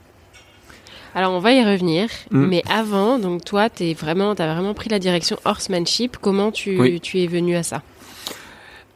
alors 1.14 1.32
on 1.32 1.38
va 1.38 1.52
y 1.52 1.64
revenir, 1.64 2.08
mm. 2.31 2.46
mais 2.46 2.62
avant, 2.69 3.19
donc 3.19 3.44
toi, 3.44 3.70
tu 3.70 3.93
vraiment, 3.94 4.32
as 4.32 4.52
vraiment 4.52 4.75
pris 4.75 4.90
la 4.90 4.99
direction 4.99 5.38
horsemanship. 5.44 6.16
Comment 6.20 6.50
tu, 6.50 7.00
tu 7.00 7.20
es 7.20 7.26
venu 7.26 7.56
à 7.56 7.62
ça? 7.62 7.82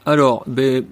Alors, 0.04 0.42
ben, 0.46 0.84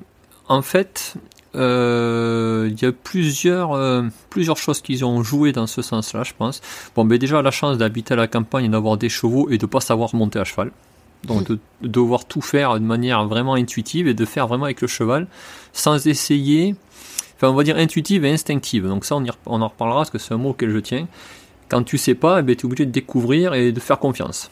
en 0.48 0.62
fait, 0.62 1.14
euh, 1.56 2.68
il 2.70 2.80
y 2.80 2.84
a 2.84 2.92
plusieurs, 2.92 3.72
euh, 3.72 4.02
plusieurs 4.30 4.58
choses 4.58 4.80
qui 4.82 5.02
ont 5.02 5.22
joué 5.22 5.52
dans 5.52 5.66
ce 5.66 5.82
sens-là, 5.82 6.22
je 6.22 6.32
pense. 6.36 6.60
Bon, 6.94 7.04
mais 7.04 7.18
déjà, 7.18 7.40
la 7.42 7.50
chance 7.50 7.78
d'habiter 7.78 8.14
à 8.14 8.16
la 8.16 8.28
campagne 8.28 8.66
et 8.66 8.68
d'avoir 8.68 8.96
des 8.96 9.08
chevaux 9.08 9.48
et 9.48 9.58
de 9.58 9.64
ne 9.64 9.70
pas 9.70 9.80
savoir 9.80 10.14
monter 10.14 10.38
à 10.38 10.44
cheval. 10.44 10.70
Donc, 11.24 11.48
de, 11.48 11.58
devoir 11.80 12.26
tout 12.26 12.42
faire 12.42 12.74
de 12.74 12.84
manière 12.84 13.26
vraiment 13.26 13.54
intuitive 13.54 14.06
et 14.06 14.14
de 14.14 14.24
faire 14.24 14.46
vraiment 14.46 14.66
avec 14.66 14.80
le 14.80 14.86
cheval 14.86 15.26
sans 15.72 16.06
essayer. 16.06 16.76
Enfin, 17.36 17.48
on 17.48 17.54
va 17.54 17.62
dire 17.64 17.76
intuitive 17.76 18.24
et 18.24 18.32
instinctive. 18.32 18.86
Donc, 18.86 19.04
ça, 19.04 19.16
on, 19.16 19.24
on 19.46 19.60
en 19.62 19.68
reparlera 19.68 20.00
parce 20.00 20.10
que 20.10 20.18
c'est 20.18 20.34
un 20.34 20.38
mot 20.38 20.50
auquel 20.50 20.70
je 20.70 20.78
tiens. 20.78 21.06
Quand 21.68 21.82
tu 21.82 21.98
sais 21.98 22.14
pas, 22.14 22.40
eh 22.40 22.42
ben, 22.42 22.56
tu 22.56 22.62
es 22.62 22.66
obligé 22.66 22.86
de 22.86 22.92
découvrir 22.92 23.54
et 23.54 23.72
de 23.72 23.80
faire 23.80 23.98
confiance. 23.98 24.50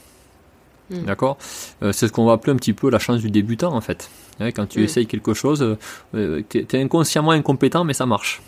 Hmm. 0.91 1.05
D'accord? 1.05 1.39
Euh, 1.83 1.93
C'est 1.93 2.09
ce 2.09 2.13
qu'on 2.13 2.27
va 2.27 2.33
appeler 2.35 2.53
un 2.53 2.57
petit 2.57 2.73
peu 2.73 2.91
la 2.91 2.99
chance 2.99 3.21
du 3.21 3.31
débutant, 3.31 3.73
en 3.75 3.81
fait. 3.81 4.11
Quand 4.55 4.67
tu 4.67 4.81
mm. 4.81 4.85
essayes 4.85 5.07
quelque 5.07 5.35
chose, 5.35 5.63
euh, 5.63 5.79
euh, 6.15 6.43
tu 6.49 6.59
es, 6.59 6.83
inconsciemment 6.83 7.31
incompétent, 7.31 7.85
mais 7.85 7.95
ça 7.95 8.07
marche. 8.07 8.43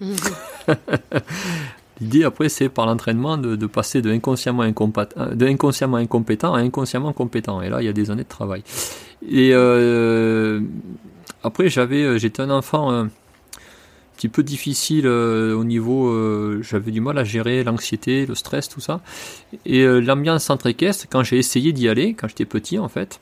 Mm. 0.00 0.14
L'idée 2.00 2.24
après, 2.24 2.48
c'est 2.48 2.68
par 2.68 2.86
l'entraînement 2.86 3.36
de, 3.36 3.66
passer 3.66 4.02
de 4.02 4.10
inconsciemment, 4.10 4.62
incompétent, 4.62 5.26
de 5.32 5.46
inconsciemment 5.46 5.96
incompétent 5.96 6.54
à 6.54 6.58
inconsciemment 6.58 7.12
compétent. 7.12 7.62
Et 7.62 7.68
là, 7.68 7.82
il 7.82 7.84
y 7.84 7.88
a 7.88 7.92
des 7.92 8.10
années 8.10 8.24
de 8.24 8.28
travail. 8.28 8.64
Et 9.28 9.50
euh, 9.52 10.60
après, 11.44 11.68
j'avais, 11.68 12.18
j'étais 12.18 12.42
un 12.42 12.50
enfant 12.50 13.08
petit 14.16 14.28
peu 14.28 14.42
difficile 14.42 15.06
au 15.06 15.64
niveau, 15.64 16.62
j'avais 16.62 16.90
du 16.90 17.00
mal 17.00 17.18
à 17.18 17.24
gérer 17.24 17.64
l'anxiété, 17.64 18.26
le 18.26 18.34
stress, 18.34 18.68
tout 18.68 18.80
ça. 18.80 19.00
Et 19.66 19.84
l'ambiance 19.84 20.44
centre 20.44 20.66
équestre, 20.66 21.06
quand 21.10 21.22
j'ai 21.22 21.38
essayé 21.38 21.72
d'y 21.72 21.88
aller, 21.88 22.14
quand 22.14 22.28
j'étais 22.28 22.44
petit 22.44 22.78
en 22.78 22.88
fait, 22.88 23.20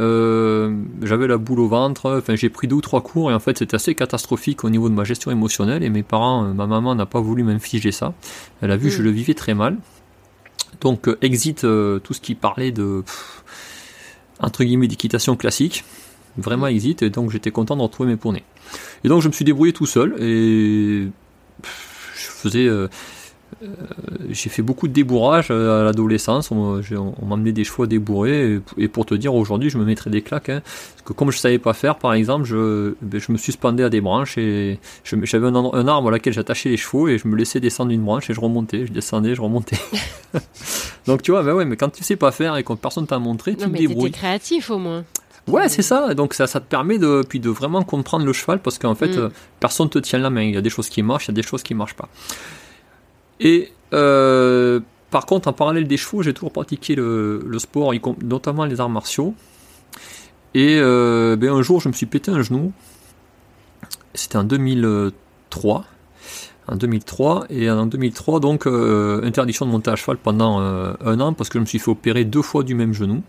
euh, 0.00 0.76
j'avais 1.02 1.28
la 1.28 1.36
boule 1.36 1.60
au 1.60 1.68
ventre, 1.68 2.18
enfin 2.18 2.34
j'ai 2.34 2.48
pris 2.48 2.66
deux 2.66 2.76
ou 2.76 2.80
trois 2.80 3.00
cours 3.00 3.30
et 3.30 3.34
en 3.34 3.38
fait 3.38 3.58
c'était 3.58 3.76
assez 3.76 3.94
catastrophique 3.94 4.64
au 4.64 4.70
niveau 4.70 4.88
de 4.88 4.94
ma 4.94 5.04
gestion 5.04 5.30
émotionnelle 5.30 5.84
et 5.84 5.90
mes 5.90 6.02
parents, 6.02 6.44
euh, 6.44 6.52
ma 6.52 6.66
maman 6.66 6.94
n'a 6.96 7.06
pas 7.06 7.20
voulu 7.20 7.44
m'infliger 7.44 7.92
ça. 7.92 8.12
Elle 8.60 8.72
a 8.72 8.76
vu 8.76 8.88
que 8.88 8.96
je 8.96 9.02
mm. 9.02 9.04
le 9.04 9.10
vivais 9.10 9.34
très 9.34 9.54
mal. 9.54 9.76
Donc 10.80 11.06
euh, 11.08 11.16
exit 11.22 11.60
tout 11.60 12.12
ce 12.12 12.20
qui 12.20 12.34
parlait 12.34 12.72
de 12.72 13.04
entre 14.40 14.64
guillemets 14.64 14.88
d'équitation 14.88 15.36
classique, 15.36 15.84
vraiment 16.36 16.66
mm. 16.66 16.70
exit 16.70 17.02
et 17.02 17.10
donc 17.10 17.30
j'étais 17.30 17.52
content 17.52 17.76
de 17.76 17.82
retrouver 17.82 18.08
mes 18.08 18.16
poneys. 18.16 18.42
Et 19.04 19.08
donc 19.08 19.22
je 19.22 19.28
me 19.28 19.32
suis 19.32 19.44
débrouillé 19.44 19.72
tout 19.72 19.86
seul 19.86 20.14
et 20.20 21.08
je 21.62 22.26
faisais 22.30 22.68
euh, 23.62 23.68
j'ai 24.30 24.48
fait 24.48 24.62
beaucoup 24.62 24.88
de 24.88 24.92
débourrage 24.92 25.48
euh, 25.50 25.80
à 25.80 25.84
l'adolescence. 25.84 26.50
On, 26.50 26.80
on 27.20 27.26
m'amenait 27.26 27.52
des 27.52 27.64
chevaux 27.64 27.86
débourrés. 27.86 28.60
Et, 28.78 28.88
pour 28.88 29.06
te 29.06 29.14
dire, 29.14 29.34
aujourd'hui, 29.34 29.70
je 29.70 29.78
me 29.78 29.84
mettrais 29.84 30.10
des 30.10 30.22
claques. 30.22 30.48
Hein. 30.48 30.62
parce 30.64 31.02
que 31.04 31.12
comme 31.12 31.30
je 31.30 31.38
savais 31.38 31.58
pas 31.58 31.72
faire, 31.72 31.96
par 31.96 32.14
exemple, 32.14 32.44
je, 32.44 32.94
ben, 33.02 33.20
je 33.20 33.32
me 33.32 33.38
suspendais 33.38 33.82
à 33.82 33.90
des 33.90 34.00
branches 34.00 34.38
et 34.38 34.78
j'avais 35.04 35.46
un, 35.46 35.54
un, 35.54 35.88
arbre 35.88 36.08
à 36.08 36.10
laquelle 36.10 36.32
j'attachais 36.32 36.68
les 36.68 36.76
chevaux 36.76 37.08
et 37.08 37.18
je 37.18 37.28
me 37.28 37.36
laissais 37.36 37.60
descendre 37.60 37.92
une 37.92 38.02
branche 38.02 38.30
et 38.30 38.34
je 38.34 38.40
remontais. 38.40 38.86
Je 38.86 38.92
descendais, 38.92 39.34
je 39.34 39.40
remontais. 39.40 39.78
Donc 41.06 41.22
tu 41.22 41.30
vois, 41.30 41.42
ben 41.42 41.54
ouais, 41.54 41.64
mais 41.64 41.76
quand 41.76 41.90
tu 41.90 42.02
sais 42.02 42.16
pas 42.16 42.32
faire 42.32 42.56
et 42.56 42.64
que 42.64 42.72
personne 42.74 43.06
t'a 43.06 43.18
montré, 43.18 43.54
tu 43.54 43.66
te 43.66 43.76
débrouilles. 43.76 44.10
créatif 44.10 44.70
au 44.70 44.78
moins. 44.78 45.04
Ouais, 45.46 45.68
c'est 45.68 45.82
ça. 45.82 46.14
Donc 46.14 46.34
ça, 46.34 46.46
ça 46.46 46.60
te 46.60 46.66
permet 46.66 46.98
de, 46.98 47.22
puis 47.28 47.40
de 47.40 47.50
vraiment 47.50 47.82
comprendre 47.82 48.24
le 48.24 48.32
cheval 48.32 48.60
parce 48.60 48.78
qu'en 48.78 48.94
fait, 48.94 49.16
mm. 49.16 49.18
euh, 49.18 49.28
personne 49.60 49.90
te 49.90 49.98
tient 49.98 50.18
la 50.18 50.30
main. 50.30 50.42
Il 50.42 50.54
y 50.54 50.56
a 50.56 50.62
des 50.62 50.70
choses 50.70 50.88
qui 50.88 51.02
marchent, 51.02 51.26
il 51.26 51.32
y 51.32 51.34
a 51.34 51.34
des 51.34 51.42
choses 51.42 51.62
qui 51.62 51.74
marchent 51.74 51.96
pas. 51.96 52.08
Et 53.40 53.72
euh, 53.92 54.80
par 55.10 55.26
contre, 55.26 55.48
en 55.48 55.52
parallèle 55.52 55.86
des 55.86 55.96
chevaux, 55.96 56.22
j'ai 56.22 56.34
toujours 56.34 56.52
pratiqué 56.52 56.94
le, 56.94 57.58
sport, 57.58 57.92
notamment 58.22 58.64
les 58.64 58.80
arts 58.80 58.88
martiaux. 58.88 59.34
Et 60.54 60.78
euh, 60.80 61.36
ben, 61.36 61.50
un 61.50 61.62
jour, 61.62 61.80
je 61.80 61.88
me 61.88 61.92
suis 61.92 62.06
pété 62.06 62.30
un 62.30 62.42
genou. 62.42 62.72
C'était 64.14 64.38
en 64.38 64.44
2003. 64.44 65.84
En 66.66 66.76
2003. 66.76 67.46
Et 67.50 67.70
en 67.70 67.86
2003, 67.86 68.40
donc, 68.40 68.66
euh, 68.66 69.20
interdiction 69.24 69.66
de 69.66 69.70
monter 69.70 69.90
à 69.90 69.96
cheval 69.96 70.16
pendant 70.16 70.58
un 70.58 71.20
an 71.20 71.32
parce 71.32 71.48
que 71.48 71.58
je 71.58 71.60
me 71.60 71.66
suis 71.66 71.78
fait 71.78 71.90
opérer 71.90 72.24
deux 72.24 72.42
fois 72.42 72.62
du 72.62 72.74
même 72.74 72.92
genou. 72.92 73.22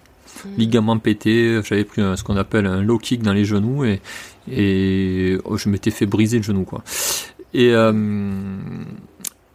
Mmh. 0.46 0.58
Ligament 0.58 0.98
pété, 1.00 1.60
j'avais 1.64 1.84
pris 1.84 2.02
ce 2.02 2.24
qu'on 2.24 2.38
appelle 2.38 2.66
un 2.66 2.82
low 2.82 2.98
kick 2.98 3.22
dans 3.22 3.34
les 3.34 3.46
genoux 3.46 3.84
et, 3.86 5.38
oh, 5.46 5.58
je 5.58 5.70
m'étais 5.70 5.92
fait 5.92 6.06
briser 6.06 6.38
le 6.38 6.44
genou. 6.44 6.64
quoi. 6.64 6.84
Et 7.54 7.74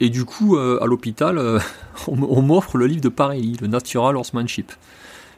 et 0.01 0.09
du 0.09 0.25
coup, 0.25 0.57
euh, 0.57 0.79
à 0.83 0.87
l'hôpital, 0.87 1.39
euh, 1.39 1.59
on, 2.09 2.43
m'offre 2.43 2.79
le 2.79 2.87
livre 2.87 3.03
de 3.03 3.11
Parelli, 3.11 3.57
le 3.61 3.67
Natural 3.67 4.17
Horsemanship. 4.17 4.73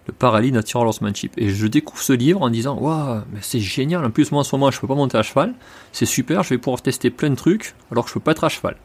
Le 0.06 0.12
Parelli 0.12 0.50
Natural 0.50 0.86
Horsemanship. 0.86 1.32
Et 1.36 1.50
je 1.50 1.66
découvre 1.66 2.02
ce 2.02 2.12
livre 2.12 2.42
en 2.42 2.50
disant 2.50 2.76
Waouh, 2.76 3.22
c'est 3.40 3.60
génial. 3.60 4.04
En 4.04 4.10
plus, 4.10 4.32
moi 4.32 4.40
en 4.40 4.44
ce 4.44 4.54
moment, 4.54 4.70
je 4.70 4.80
peux 4.80 4.86
pas 4.86 4.94
monter 4.94 5.18
à 5.18 5.22
cheval. 5.22 5.54
C'est 5.92 6.06
super, 6.06 6.42
je 6.42 6.50
vais 6.50 6.58
pouvoir 6.58 6.82
tester 6.82 7.10
plein 7.10 7.30
de 7.30 7.34
trucs 7.34 7.74
alors 7.90 8.04
que 8.04 8.10
je 8.10 8.14
peux 8.14 8.20
pas 8.20 8.32
être 8.32 8.44
à 8.44 8.48
cheval. 8.48 8.76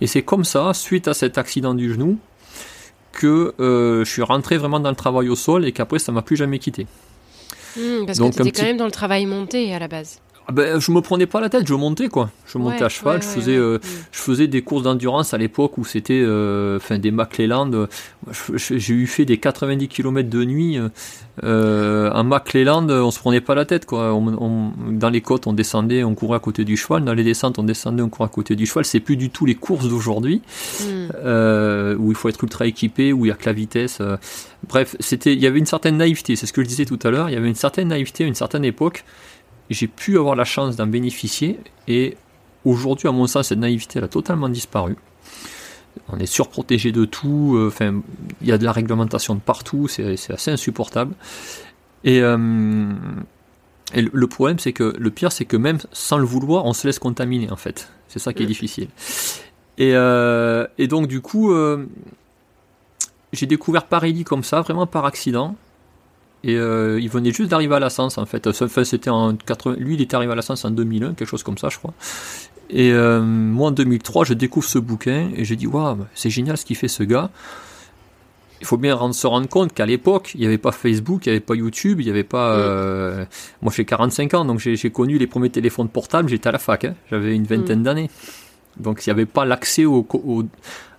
Et 0.00 0.06
c'est 0.06 0.22
comme 0.22 0.44
ça, 0.44 0.72
suite 0.74 1.08
à 1.08 1.14
cet 1.14 1.36
accident 1.36 1.74
du 1.74 1.92
genou, 1.92 2.18
que 3.12 3.54
euh, 3.60 4.04
je 4.04 4.10
suis 4.10 4.22
rentré 4.22 4.56
vraiment 4.56 4.80
dans 4.80 4.90
le 4.90 4.96
travail 4.96 5.28
au 5.28 5.36
sol 5.36 5.64
et 5.66 5.72
qu'après, 5.72 5.98
ça 5.98 6.12
m'a 6.12 6.22
plus 6.22 6.36
jamais 6.36 6.58
quitté. 6.58 6.86
Hmm, 7.76 8.06
parce 8.06 8.18
que 8.18 8.30
tu 8.30 8.48
étais 8.48 8.50
quand 8.52 8.66
même 8.66 8.76
dans 8.76 8.84
le 8.84 8.90
travail 8.90 9.26
monté 9.26 9.74
à 9.74 9.78
la 9.78 9.88
base. 9.88 10.20
Ah 10.48 10.52
ben, 10.52 10.80
je 10.80 10.90
me 10.90 11.00
prenais 11.00 11.26
pas 11.26 11.40
la 11.40 11.48
tête, 11.48 11.68
je 11.68 11.74
montais 11.74 12.08
quoi. 12.08 12.30
Je 12.46 12.58
montais 12.58 12.82
à 12.82 12.88
cheval, 12.88 13.22
je 13.22 13.28
faisais, 13.28 13.56
euh, 13.56 13.78
je 14.10 14.18
faisais 14.18 14.48
des 14.48 14.62
courses 14.62 14.82
d'endurance 14.82 15.32
à 15.34 15.38
l'époque 15.38 15.78
où 15.78 15.84
c'était, 15.84 16.20
euh, 16.20 16.78
enfin 16.78 16.98
des 16.98 17.12
McLeland. 17.12 17.86
J'ai 18.54 18.94
eu 18.94 19.06
fait 19.06 19.24
des 19.24 19.38
90 19.38 19.86
km 19.86 20.28
de 20.28 20.44
nuit 20.44 20.78
euh, 21.44 22.10
en 22.10 22.24
McLeland, 22.24 22.88
on 22.90 23.12
se 23.12 23.20
prenait 23.20 23.40
pas 23.40 23.54
la 23.54 23.64
tête 23.64 23.86
quoi. 23.86 24.18
dans 24.90 25.10
les 25.10 25.20
côtes, 25.20 25.46
on 25.46 25.52
descendait, 25.52 26.02
on 26.02 26.16
courait 26.16 26.36
à 26.36 26.40
côté 26.40 26.64
du 26.64 26.76
cheval. 26.76 27.04
Dans 27.04 27.14
les 27.14 27.24
descentes, 27.24 27.60
on 27.60 27.64
descendait, 27.64 28.02
on 28.02 28.08
courait 28.08 28.26
à 28.26 28.32
côté 28.32 28.56
du 28.56 28.66
cheval. 28.66 28.84
C'est 28.84 29.00
plus 29.00 29.16
du 29.16 29.30
tout 29.30 29.46
les 29.46 29.54
courses 29.54 29.88
d'aujourd'hui 29.88 30.42
hmm. 30.80 31.96
où 32.00 32.10
il 32.10 32.16
faut 32.16 32.28
être 32.28 32.42
ultra 32.42 32.66
équipé, 32.66 33.12
où 33.12 33.26
il 33.26 33.28
y 33.28 33.32
a 33.32 33.36
que 33.36 33.46
la 33.46 33.52
vitesse. 33.52 34.02
bref, 34.68 34.96
c'était, 34.98 35.34
il 35.34 35.40
y 35.40 35.46
avait 35.46 35.60
une 35.60 35.66
certaine 35.66 35.98
naïveté. 35.98 36.34
C'est 36.34 36.46
ce 36.46 36.52
que 36.52 36.62
je 36.62 36.68
disais 36.68 36.84
tout 36.84 36.98
à 37.04 37.10
l'heure. 37.10 37.30
Il 37.30 37.32
y 37.32 37.36
avait 37.36 37.48
une 37.48 37.54
certaine 37.54 37.88
naïveté 37.88 38.24
à 38.24 38.26
une 38.26 38.34
certaine 38.34 38.64
époque 38.64 39.04
j'ai 39.70 39.88
pu 39.88 40.18
avoir 40.18 40.36
la 40.36 40.44
chance 40.44 40.76
d'en 40.76 40.86
bénéficier 40.86 41.58
et 41.88 42.16
aujourd'hui, 42.64 43.08
à 43.08 43.12
mon 43.12 43.26
sens, 43.26 43.48
cette 43.48 43.58
naïveté 43.58 43.98
elle 43.98 44.04
a 44.04 44.08
totalement 44.08 44.48
disparu. 44.48 44.96
On 46.08 46.18
est 46.18 46.26
surprotégé 46.26 46.90
de 46.92 47.04
tout, 47.04 47.54
euh, 47.56 47.68
enfin, 47.68 48.00
il 48.40 48.48
y 48.48 48.52
a 48.52 48.58
de 48.58 48.64
la 48.64 48.72
réglementation 48.72 49.34
de 49.34 49.40
partout, 49.40 49.88
c'est 49.88 50.30
assez 50.30 50.50
insupportable. 50.50 51.14
Et, 52.04 52.20
euh, 52.20 52.92
le 53.94 54.26
problème, 54.26 54.58
c'est 54.58 54.72
que 54.72 54.94
le 54.98 55.10
pire, 55.10 55.32
c'est 55.32 55.44
que 55.44 55.56
même 55.56 55.78
sans 55.92 56.16
le 56.16 56.24
vouloir, 56.24 56.64
on 56.64 56.72
se 56.72 56.86
laisse 56.86 56.98
contaminer 56.98 57.50
en 57.50 57.56
fait. 57.56 57.90
C'est 58.08 58.18
ça 58.18 58.32
qui 58.32 58.42
est 58.42 58.46
difficile. 58.46 58.88
Et, 59.76 59.92
euh, 59.94 60.66
et, 60.78 60.86
donc, 60.86 61.08
du 61.08 61.20
coup, 61.20 61.54
j'ai 63.32 63.46
découvert 63.46 63.86
Paris 63.86 64.24
comme 64.24 64.44
ça, 64.44 64.62
vraiment 64.62 64.86
par 64.86 65.04
accident. 65.04 65.56
Et 66.44 66.56
euh, 66.56 67.00
il 67.00 67.08
venait 67.08 67.30
juste 67.30 67.50
d'arriver 67.50 67.76
à 67.76 67.80
la 67.80 67.90
Sens 67.90 68.18
en 68.18 68.26
fait. 68.26 68.46
Enfin, 68.46 68.84
c'était 68.84 69.10
en 69.10 69.36
80... 69.36 69.76
Lui, 69.78 69.94
il 69.94 70.00
était 70.00 70.16
arrivé 70.16 70.32
à 70.32 70.34
la 70.34 70.42
Sens 70.42 70.64
en 70.64 70.70
2001, 70.70 71.14
quelque 71.14 71.28
chose 71.28 71.42
comme 71.42 71.58
ça, 71.58 71.68
je 71.68 71.78
crois. 71.78 71.94
Et 72.70 72.90
euh, 72.90 73.20
moi, 73.20 73.68
en 73.68 73.70
2003, 73.70 74.24
je 74.24 74.34
découvre 74.34 74.66
ce 74.66 74.78
bouquin 74.78 75.30
et 75.36 75.44
j'ai 75.44 75.56
dit, 75.56 75.66
waouh, 75.66 75.98
c'est 76.14 76.30
génial 76.30 76.56
ce 76.56 76.64
qu'il 76.64 76.76
fait 76.76 76.88
ce 76.88 77.02
gars. 77.02 77.30
Il 78.60 78.66
faut 78.66 78.76
bien 78.76 79.12
se 79.12 79.26
rendre 79.26 79.48
compte 79.48 79.72
qu'à 79.72 79.86
l'époque, 79.86 80.32
il 80.34 80.40
n'y 80.40 80.46
avait 80.46 80.58
pas 80.58 80.70
Facebook, 80.70 81.26
il 81.26 81.30
n'y 81.30 81.36
avait 81.36 81.44
pas 81.44 81.54
YouTube, 81.54 82.00
il 82.00 82.04
n'y 82.04 82.10
avait 82.10 82.22
pas. 82.22 82.52
Euh... 82.52 83.24
Moi, 83.60 83.72
j'ai 83.74 83.84
45 83.84 84.34
ans, 84.34 84.44
donc 84.44 84.60
j'ai 84.60 84.90
connu 84.90 85.18
les 85.18 85.26
premiers 85.26 85.50
téléphones 85.50 85.88
portables. 85.88 86.28
J'étais 86.28 86.48
à 86.48 86.52
la 86.52 86.60
fac, 86.60 86.84
hein. 86.84 86.94
j'avais 87.10 87.34
une 87.34 87.44
vingtaine 87.44 87.80
mm. 87.80 87.82
d'années. 87.82 88.10
Donc, 88.76 89.04
il 89.04 89.08
n'y 89.08 89.12
avait 89.12 89.26
pas 89.26 89.44
l'accès 89.44 89.84
au, 89.84 90.06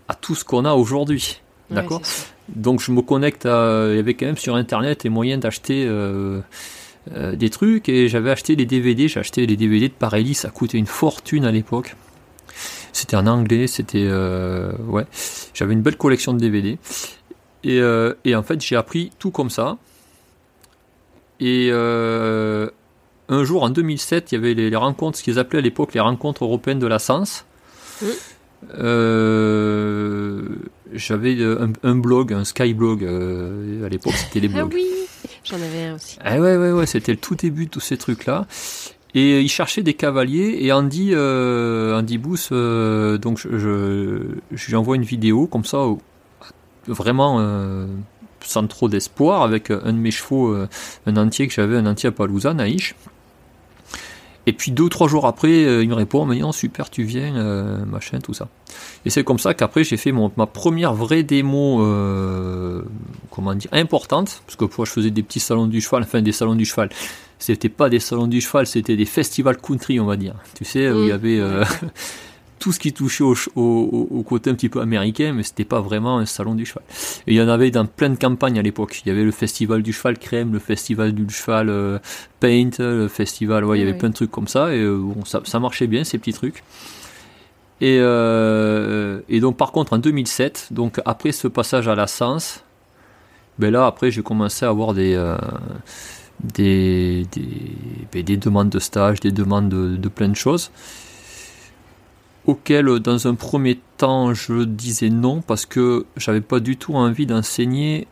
à 0.09 0.13
tout 0.13 0.35
ce 0.35 0.43
qu'on 0.43 0.65
a 0.65 0.73
aujourd'hui. 0.73 1.41
D'accord? 1.71 2.01
Donc 2.49 2.81
je 2.81 2.91
me 2.91 3.01
connecte 3.01 3.45
à, 3.45 3.87
il 3.89 3.95
y 3.95 3.99
avait 3.99 4.13
quand 4.13 4.25
même 4.25 4.37
sur 4.37 4.55
internet 4.55 5.05
et 5.05 5.09
moyen 5.09 5.37
d'acheter 5.37 5.85
euh, 5.87 6.41
euh, 7.15 7.35
des 7.35 7.49
trucs 7.49 7.89
et 7.89 8.07
j'avais 8.07 8.31
acheté 8.31 8.55
les 8.55 8.65
DVD, 8.65 9.07
j'ai 9.07 9.19
acheté 9.19 9.45
les 9.45 9.55
DVD 9.55 9.87
de 9.89 9.93
Parelli, 9.93 10.33
ça 10.33 10.49
coûtait 10.49 10.77
une 10.77 10.87
fortune 10.87 11.45
à 11.45 11.51
l'époque. 11.51 11.95
C'était 12.91 13.15
en 13.15 13.25
anglais, 13.25 13.67
c'était 13.67 14.05
euh, 14.05 14.71
ouais, 14.87 15.05
j'avais 15.53 15.73
une 15.73 15.81
belle 15.81 15.97
collection 15.97 16.33
de 16.33 16.39
DVD 16.39 16.77
et, 17.63 17.79
et 18.25 18.35
en 18.35 18.43
fait 18.43 18.61
j'ai 18.61 18.75
appris 18.75 19.11
tout 19.19 19.31
comme 19.31 19.49
ça. 19.49 19.77
Et 21.39 21.71
un 23.29 23.43
jour 23.43 23.63
en 23.63 23.69
2007, 23.69 24.31
il 24.31 24.35
y 24.35 24.37
avait 24.37 24.53
les, 24.53 24.75
rencontres, 24.75 25.17
ce 25.17 25.23
qu'ils 25.23 25.39
appelaient 25.39 25.59
à 25.59 25.61
l'époque 25.61 25.93
les 25.93 25.99
rencontres 25.99 26.43
européennes 26.43 26.79
de 26.79 26.87
la 26.87 26.99
Sens. 26.99 27.45
Euh, 28.75 30.45
j'avais 30.93 31.37
un, 31.83 31.95
blog, 31.95 32.33
un 32.33 32.43
Skyblog 32.43 33.03
euh, 33.03 33.85
à 33.85 33.89
l'époque, 33.89 34.13
c'était 34.13 34.39
les 34.39 34.49
ah 34.53 34.57
blogs. 34.57 34.73
Ah 34.73 34.75
oui, 34.75 35.29
j'en 35.43 35.55
avais 35.55 35.85
un 35.85 35.95
aussi. 35.95 36.17
Ah 36.23 36.39
ouais, 36.39 36.57
ouais, 36.57 36.71
ouais, 36.71 36.85
c'était 36.85 37.11
le 37.11 37.17
tout 37.17 37.35
début 37.35 37.65
de 37.65 37.71
tous 37.71 37.79
ces 37.79 37.97
trucs-là. 37.97 38.45
Et 39.15 39.41
il 39.41 39.49
cherchait 39.49 39.83
des 39.83 39.93
cavaliers 39.93 40.57
et 40.61 40.71
Andy, 40.71 41.11
euh, 41.13 41.97
Andy 41.97 42.17
Booth, 42.17 42.49
euh, 42.51 43.19
donc 43.19 43.37
je, 43.37 44.21
je, 44.51 44.67
lui 44.67 44.75
envoie 44.75 44.95
une 44.95 45.03
vidéo 45.03 45.45
comme 45.45 45.65
ça, 45.65 45.85
vraiment 46.87 47.39
sans 48.41 48.67
trop 48.67 48.89
d'espoir, 48.89 49.43
avec 49.43 49.69
un 49.69 49.93
de 49.93 49.97
mes 49.97 50.11
chevaux, 50.11 50.55
un 51.05 51.17
entier 51.17 51.47
que 51.47 51.53
j'avais, 51.53 51.77
un 51.77 51.85
entier 51.85 52.09
à 52.09 52.11
Palouza, 52.11 52.53
Naïch. 52.53 52.95
Et 54.45 54.53
puis 54.53 54.71
deux 54.71 54.83
ou 54.83 54.89
trois 54.89 55.07
jours 55.07 55.25
après, 55.25 55.63
euh, 55.65 55.83
il 55.83 55.89
me 55.89 55.95
répond, 55.95 56.25
mais 56.25 56.37
non, 56.37 56.51
super, 56.51 56.89
tu 56.89 57.03
viens, 57.03 57.35
euh, 57.35 57.85
machin, 57.85 58.19
tout 58.19 58.33
ça. 58.33 58.49
Et 59.05 59.09
c'est 59.09 59.23
comme 59.23 59.39
ça 59.39 59.53
qu'après 59.53 59.83
j'ai 59.83 59.97
fait 59.97 60.11
mon, 60.11 60.31
ma 60.35 60.47
première 60.47 60.93
vraie 60.93 61.23
démo, 61.23 61.81
euh, 61.81 62.81
comment 63.31 63.55
dire, 63.55 63.69
importante, 63.71 64.41
parce 64.45 64.57
que 64.57 64.65
moi 64.77 64.85
je 64.85 64.91
faisais 64.91 65.11
des 65.11 65.23
petits 65.23 65.39
salons 65.39 65.67
du 65.67 65.79
cheval, 65.79 66.03
enfin 66.03 66.21
des 66.21 66.33
salons 66.33 66.55
du 66.55 66.65
cheval. 66.65 66.89
C'était 67.39 67.69
pas 67.69 67.89
des 67.89 67.99
salons 67.99 68.27
du 68.27 68.41
cheval, 68.41 68.67
c'était 68.67 68.95
des 68.95 69.05
festivals 69.05 69.57
country, 69.57 69.99
on 69.99 70.05
va 70.05 70.17
dire. 70.17 70.35
Tu 70.55 70.65
sais, 70.65 70.91
où 70.91 71.03
il 71.03 71.07
y 71.07 71.11
mmh. 71.11 71.13
avait 71.13 71.41
tout 72.63 72.71
ce 72.71 72.79
qui 72.79 72.93
touchait 72.93 73.25
au, 73.25 73.35
au, 73.57 74.23
côté 74.23 74.49
un 74.49 74.53
petit 74.53 74.69
peu 74.69 74.79
américain, 74.79 75.33
mais 75.33 75.43
c'était 75.43 75.65
pas 75.65 75.81
vraiment 75.81 76.19
un 76.19 76.25
salon 76.25 76.55
du 76.55 76.65
cheval. 76.65 76.81
Et 77.27 77.33
il 77.33 77.35
y 77.35 77.41
en 77.41 77.49
avait 77.49 77.71
dans 77.71 77.85
plein 77.85 78.09
de 78.09 78.15
campagnes 78.15 78.57
à 78.57 78.61
l'époque. 78.61 79.01
Il 79.05 79.09
y 79.09 79.11
avait 79.11 79.25
le 79.25 79.31
festival 79.31 79.83
du 79.83 79.91
cheval 79.91 80.17
crème, 80.17 80.53
le 80.53 80.59
festival 80.59 81.11
du 81.11 81.29
cheval 81.29 81.67
euh, 81.69 81.99
paint, 82.39 82.69
le 82.79 83.09
festival, 83.09 83.65
ouais, 83.65 83.79
il 83.79 83.81
y 83.81 83.83
avait 83.83 83.97
plein 83.97 84.07
de 84.07 84.13
trucs 84.13 84.31
comme 84.31 84.47
ça, 84.47 84.73
et 84.73 84.79
euh, 84.79 84.95
bon, 84.97 85.25
ça, 85.25 85.41
ça, 85.43 85.59
marchait 85.59 85.87
bien 85.87 86.05
ces 86.05 86.17
petits 86.17 86.31
trucs. 86.31 86.63
Et, 87.81 87.97
euh, 87.99 89.19
et, 89.27 89.41
donc 89.41 89.57
par 89.57 89.73
contre 89.73 89.91
en 89.91 89.97
2007, 89.97 90.69
donc 90.71 91.01
après 91.03 91.33
ce 91.33 91.49
passage 91.49 91.89
à 91.89 91.95
la 91.95 92.07
Sens, 92.07 92.63
ben 93.59 93.73
là 93.73 93.87
après 93.87 94.09
j'ai 94.09 94.23
commencé 94.23 94.65
à 94.65 94.69
avoir 94.69 94.93
des 94.93 95.21
des, 96.41 97.25
des, 97.33 97.41
ben, 98.13 98.23
des, 98.23 98.37
demandes 98.37 98.69
de 98.69 98.79
stage, 98.79 99.19
des 99.19 99.33
demandes 99.33 99.67
de, 99.67 99.97
de 99.97 100.07
plein 100.07 100.29
de 100.29 100.35
choses 100.35 100.71
auquel 102.45 102.99
dans 102.99 103.27
un 103.27 103.35
premier 103.35 103.79
temps 103.97 104.33
je 104.33 104.63
disais 104.63 105.09
non 105.09 105.41
parce 105.41 105.65
que 105.65 106.05
j'avais 106.17 106.41
pas 106.41 106.59
du 106.59 106.77
tout 106.77 106.95
envie 106.95 107.25
d'enseigner 107.25 108.07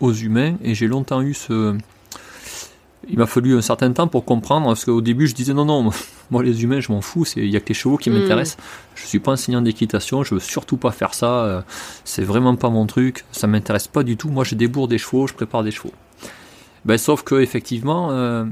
aux 0.00 0.12
humains 0.12 0.54
et 0.62 0.74
j'ai 0.74 0.86
longtemps 0.86 1.22
eu 1.22 1.34
ce 1.34 1.76
il 3.08 3.18
m'a 3.18 3.26
fallu 3.26 3.56
un 3.56 3.62
certain 3.62 3.92
temps 3.92 4.06
pour 4.06 4.24
comprendre 4.24 4.66
parce 4.66 4.84
qu'au 4.84 5.00
début 5.00 5.26
je 5.26 5.34
disais 5.34 5.54
non 5.54 5.64
non 5.64 5.90
moi 6.30 6.42
les 6.42 6.62
humains 6.62 6.80
je 6.80 6.92
m'en 6.92 7.00
fous 7.00 7.24
c'est 7.24 7.40
il 7.40 7.50
y 7.50 7.56
a 7.56 7.60
que 7.60 7.68
les 7.68 7.74
chevaux 7.74 7.96
qui 7.96 8.10
hmm. 8.10 8.14
m'intéressent. 8.14 8.58
Je 8.94 9.06
suis 9.06 9.18
pas 9.18 9.32
enseignant 9.32 9.62
d'équitation 9.62 10.22
je 10.22 10.34
veux 10.34 10.40
surtout 10.40 10.76
pas 10.76 10.92
faire 10.92 11.14
ça 11.14 11.44
euh, 11.44 11.62
c'est 12.04 12.24
vraiment 12.24 12.54
pas 12.54 12.70
mon 12.70 12.86
truc 12.86 13.24
ça 13.32 13.46
m'intéresse 13.46 13.88
pas 13.88 14.04
du 14.04 14.16
tout. 14.16 14.28
Moi 14.28 14.44
je 14.44 14.54
débourre 14.54 14.88
des 14.88 14.98
chevaux 14.98 15.26
je 15.26 15.34
prépare 15.34 15.64
des 15.64 15.72
chevaux. 15.72 15.92
Ben 16.84 16.98
sauf 16.98 17.22
que 17.22 17.40
effectivement 17.40 18.10
euh, 18.12 18.44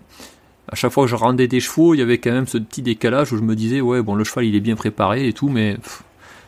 à 0.68 0.76
chaque 0.76 0.92
fois 0.92 1.04
que 1.04 1.10
je 1.10 1.16
rendais 1.16 1.48
des 1.48 1.60
chevaux, 1.60 1.94
il 1.94 1.98
y 1.98 2.02
avait 2.02 2.18
quand 2.18 2.30
même 2.30 2.46
ce 2.46 2.58
petit 2.58 2.82
décalage 2.82 3.32
où 3.32 3.36
je 3.36 3.42
me 3.42 3.56
disais, 3.56 3.80
ouais, 3.80 4.02
bon, 4.02 4.14
le 4.14 4.24
cheval 4.24 4.44
il 4.44 4.54
est 4.54 4.60
bien 4.60 4.76
préparé 4.76 5.26
et 5.26 5.32
tout, 5.32 5.48
mais 5.48 5.76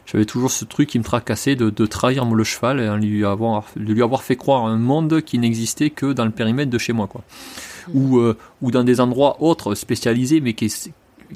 j'avais 0.06 0.24
toujours 0.24 0.50
ce 0.50 0.64
truc 0.64 0.88
qui 0.88 0.98
me 0.98 1.04
tracassait 1.04 1.56
de, 1.56 1.70
de 1.70 1.86
trahir 1.86 2.24
le 2.24 2.44
cheval 2.44 2.80
et 2.80 3.06
lui 3.06 3.24
avoir, 3.24 3.64
de 3.76 3.92
lui 3.92 4.02
avoir 4.02 4.22
fait 4.22 4.36
croire 4.36 4.66
un 4.66 4.76
monde 4.76 5.22
qui 5.22 5.38
n'existait 5.38 5.90
que 5.90 6.12
dans 6.12 6.24
le 6.24 6.30
périmètre 6.30 6.70
de 6.70 6.78
chez 6.78 6.92
moi, 6.92 7.06
quoi. 7.06 7.22
Mmh. 7.88 7.90
Ou, 7.94 8.18
euh, 8.18 8.36
ou 8.60 8.70
dans 8.70 8.84
des 8.84 9.00
endroits 9.00 9.42
autres 9.42 9.74
spécialisés, 9.74 10.40
mais 10.40 10.54
qui, 10.54 10.72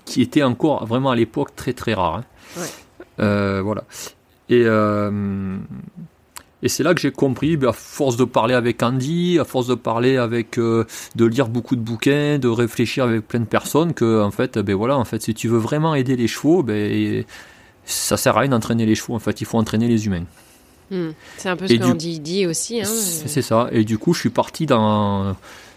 qui 0.04 0.22
étaient 0.22 0.42
encore 0.42 0.86
vraiment 0.86 1.10
à 1.10 1.16
l'époque 1.16 1.56
très 1.56 1.72
très 1.72 1.94
rares. 1.94 2.22
Hein. 2.58 2.60
Euh, 3.20 3.62
voilà. 3.62 3.84
Et, 4.48 4.62
euh, 4.64 5.58
et 6.66 6.68
c'est 6.68 6.82
là 6.82 6.94
que 6.94 7.00
j'ai 7.00 7.12
compris, 7.12 7.56
ben, 7.56 7.68
à 7.68 7.72
force 7.72 8.16
de 8.16 8.24
parler 8.24 8.52
avec 8.52 8.82
Andy, 8.82 9.38
à 9.38 9.44
force 9.44 9.68
de 9.68 9.76
parler 9.76 10.16
avec, 10.16 10.58
euh, 10.58 10.84
de 11.14 11.24
lire 11.24 11.46
beaucoup 11.46 11.76
de 11.76 11.80
bouquins, 11.80 12.40
de 12.40 12.48
réfléchir 12.48 13.04
avec 13.04 13.28
plein 13.28 13.38
de 13.38 13.44
personnes, 13.44 13.94
que 13.94 14.20
en 14.20 14.32
fait, 14.32 14.58
ben 14.58 14.74
voilà, 14.74 14.98
en 14.98 15.04
fait, 15.04 15.22
si 15.22 15.32
tu 15.32 15.46
veux 15.46 15.58
vraiment 15.58 15.94
aider 15.94 16.16
les 16.16 16.26
chevaux, 16.26 16.64
ben 16.64 17.24
ça 17.84 18.16
sert 18.16 18.36
à 18.36 18.40
rien 18.40 18.50
d'entraîner 18.50 18.84
les 18.84 18.96
chevaux. 18.96 19.14
En 19.14 19.20
fait, 19.20 19.40
il 19.40 19.44
faut 19.44 19.58
entraîner 19.58 19.86
les 19.86 20.06
humains. 20.06 20.24
Hmm. 20.90 21.10
C'est 21.36 21.48
un 21.48 21.56
peu 21.56 21.68
ce 21.68 21.74
qu'Andy 21.74 22.18
dit 22.18 22.46
aussi. 22.46 22.80
Hein. 22.80 22.84
C'est 22.84 23.42
ça. 23.42 23.68
Et 23.70 23.84
du 23.84 23.96
coup, 23.96 24.12
je 24.12 24.18
suis 24.18 24.30
parti 24.30 24.66
dans 24.66 25.36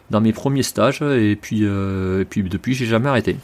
dans 0.10 0.22
mes 0.22 0.34
premiers 0.34 0.64
stages, 0.64 1.04
et 1.04 1.36
puis 1.40 1.60
euh, 1.66 2.22
et 2.22 2.26
puis 2.26 2.42
depuis, 2.42 2.74
j'ai 2.74 2.88
jamais 2.88 3.10
arrêté. 3.10 3.36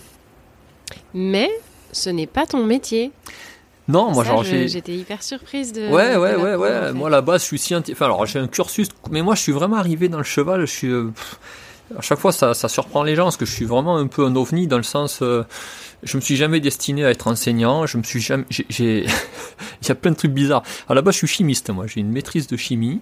Mais 1.14 1.52
ce 1.92 2.10
n'est 2.10 2.26
pas 2.26 2.48
ton 2.48 2.66
métier. 2.66 3.12
Non, 3.88 4.12
moi, 4.12 4.24
genre, 4.24 4.44
j'étais 4.44 4.96
hyper 4.96 5.22
surprise 5.22 5.72
de. 5.72 5.90
Ouais, 5.90 6.16
ouais, 6.16 6.36
ouais, 6.36 6.56
ouais. 6.56 6.94
Moi, 6.94 7.10
là 7.10 7.22
base, 7.22 7.42
je 7.42 7.46
suis 7.46 7.60
scientifique. 7.60 7.96
Enfin, 7.96 8.06
alors, 8.06 8.26
j'ai 8.26 8.40
un 8.40 8.48
cursus, 8.48 8.90
mais 9.12 9.22
moi, 9.22 9.36
je 9.36 9.42
suis 9.42 9.52
vraiment 9.52 9.78
arrivé 9.78 10.10
dans 10.10 10.18
le 10.18 10.24
cheval. 10.24 10.62
Je 10.62 10.72
suis. 10.72 10.88
Euh, 10.88 11.12
à 11.96 12.02
chaque 12.02 12.18
fois, 12.18 12.32
ça, 12.32 12.56
ça, 12.56 12.68
surprend 12.68 13.04
les 13.04 13.16
gens 13.16 13.26
parce 13.26 13.38
que 13.38 13.46
je 13.46 13.52
suis 13.52 13.66
vraiment 13.66 13.98
un 13.98 14.08
peu 14.08 14.26
un 14.26 14.36
ovni 14.36 14.66
dans 14.66 14.78
le 14.78 14.84
sens. 14.84 15.20
Euh, 15.22 15.44
je 16.02 16.18
me 16.18 16.22
suis 16.22 16.36
jamais 16.36 16.60
destiné 16.60 17.06
à 17.06 17.12
être 17.12 17.28
enseignant. 17.28 17.86
Je 17.86 18.00
me 18.00 18.04
suis 18.04 18.22
jamais. 18.22 18.46
J'ai. 18.50 19.06
Il 19.84 19.88
y 19.88 19.92
a 19.92 19.96
plein 19.96 20.12
de 20.12 20.18
trucs 20.18 20.34
bizarres. 20.34 20.64
À 20.90 20.96
la 20.96 21.04
base, 21.04 21.14
je 21.14 21.20
suis 21.20 21.28
chimiste, 21.28 21.70
moi. 21.70 21.86
J'ai 21.86 22.00
une 22.00 22.12
maîtrise 22.12 22.48
de 22.48 22.58
chimie 22.58 23.02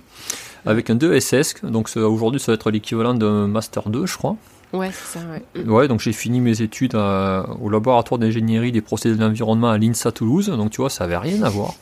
avec 0.66 0.90
un 0.90 0.96
2 0.96 1.18
SS. 1.18 1.56
Donc, 1.64 1.90
aujourd'hui, 1.96 2.42
ça 2.42 2.52
va 2.52 2.56
être 2.56 2.72
l'équivalent 2.72 3.14
d'un 3.14 3.48
Master 3.48 3.88
2, 3.88 4.06
je 4.06 4.18
crois. 4.18 4.36
Ouais, 4.74 4.90
c'est 4.92 5.20
ça, 5.20 5.26
ouais. 5.26 5.64
Ouais, 5.66 5.88
donc 5.88 6.00
j'ai 6.00 6.14
fini 6.14 6.42
mes 6.42 6.62
études 6.62 6.96
au 6.96 7.70
laboratoire 7.70 8.18
d'ingénierie 8.20 8.72
des 8.72 8.82
procédés 8.82 9.16
de 9.16 9.22
l'environnement 9.22 9.70
à 9.70 9.78
l'INSA 9.78 10.12
Toulouse, 10.12 10.50
donc 10.50 10.72
tu 10.72 10.82
vois, 10.82 10.90
ça 10.90 11.04
avait 11.04 11.18
rien 11.18 11.44
à 11.44 11.50
voir. 11.50 11.76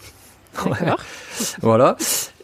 Voilà. 1.62 1.96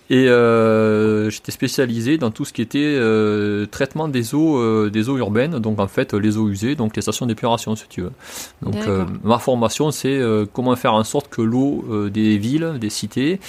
Et 0.10 0.30
euh, 0.30 1.30
j'étais 1.30 1.51
spécialisé 1.51 2.18
dans 2.18 2.32
tout 2.32 2.46
ce 2.46 2.54
qui 2.54 2.62
était 2.62 2.80
euh, 2.80 3.66
traitement 3.66 4.08
des 4.08 4.34
eaux, 4.34 4.58
euh, 4.58 4.89
des 4.89 5.10
eaux 5.10 5.18
urbaines, 5.18 5.60
donc 5.60 5.80
en 5.80 5.88
fait 5.88 6.13
les 6.13 6.38
eaux 6.38 6.48
usées, 6.48 6.75
donc 6.75 6.96
les 6.96 7.01
stations 7.01 7.25
d'épuration 7.25 7.75
si 7.75 7.88
tu 7.89 8.01
veux. 8.01 8.13
Donc 8.62 8.75
ma 9.24 9.39
formation 9.39 9.92
c'est 9.92 10.22
comment 10.54 10.75
faire 10.75 10.94
en 10.94 11.04
sorte 11.04 11.27
que 11.27 11.42
l'eau 11.42 11.84
des 12.10 12.38
villes, 12.38 12.75
des 12.80 12.89
cités, 12.89 13.39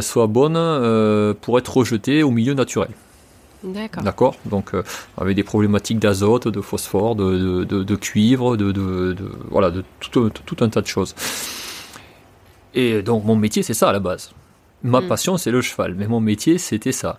soit 0.00 0.28
bonne 0.28 1.34
pour 1.40 1.58
être 1.58 1.76
rejetée 1.76 2.22
au 2.22 2.30
milieu 2.30 2.54
naturel. 2.54 2.90
D'accord. 3.62 4.36
Donc, 4.46 4.72
avec 5.18 5.36
des 5.36 5.42
problématiques 5.42 5.98
d'azote, 5.98 6.48
de 6.48 6.60
phosphore, 6.60 7.14
de, 7.16 7.64
de, 7.64 7.82
de, 7.82 7.96
cuivre, 7.96 8.56
de, 8.56 9.16
voilà, 9.50 9.70
de 9.70 9.84
tout, 10.00 10.30
tout, 10.30 10.56
un 10.60 10.68
tas 10.68 10.80
de 10.80 10.86
choses. 10.86 11.14
Et 12.74 13.02
donc, 13.02 13.24
mon 13.24 13.36
métier, 13.36 13.62
c'est 13.62 13.74
ça 13.74 13.90
à 13.90 13.92
la 13.92 14.00
base. 14.00 14.30
Ma 14.82 15.00
mm. 15.00 15.08
passion, 15.08 15.36
c'est 15.36 15.50
le 15.50 15.60
cheval, 15.60 15.94
mais 15.94 16.06
mon 16.06 16.20
métier, 16.20 16.56
c'était 16.56 16.92
ça. 16.92 17.18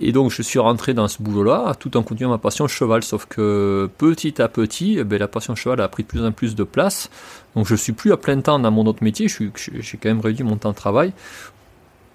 Et 0.00 0.12
donc, 0.12 0.30
je 0.30 0.42
suis 0.42 0.58
rentré 0.58 0.94
dans 0.94 1.08
ce 1.08 1.22
boulot-là, 1.22 1.74
tout 1.78 1.96
en 1.96 2.02
continuant 2.02 2.30
ma 2.30 2.38
passion 2.38 2.68
cheval, 2.68 3.02
sauf 3.02 3.26
que 3.26 3.90
petit 3.98 4.40
à 4.40 4.48
petit, 4.48 4.96
eh 4.98 5.04
ben, 5.04 5.18
la 5.18 5.28
passion 5.28 5.54
cheval 5.54 5.80
a 5.80 5.88
pris 5.88 6.02
de 6.02 6.08
plus 6.08 6.24
en 6.24 6.32
plus 6.32 6.54
de 6.54 6.64
place. 6.64 7.10
Donc, 7.54 7.66
je 7.66 7.74
suis 7.74 7.92
plus 7.92 8.12
à 8.12 8.16
plein 8.16 8.40
temps 8.40 8.58
dans 8.58 8.70
mon 8.70 8.86
autre 8.86 9.02
métier, 9.02 9.28
j'ai 9.28 9.98
quand 9.98 10.08
même 10.08 10.20
réduit 10.20 10.44
mon 10.44 10.56
temps 10.56 10.70
de 10.70 10.76
travail. 10.76 11.12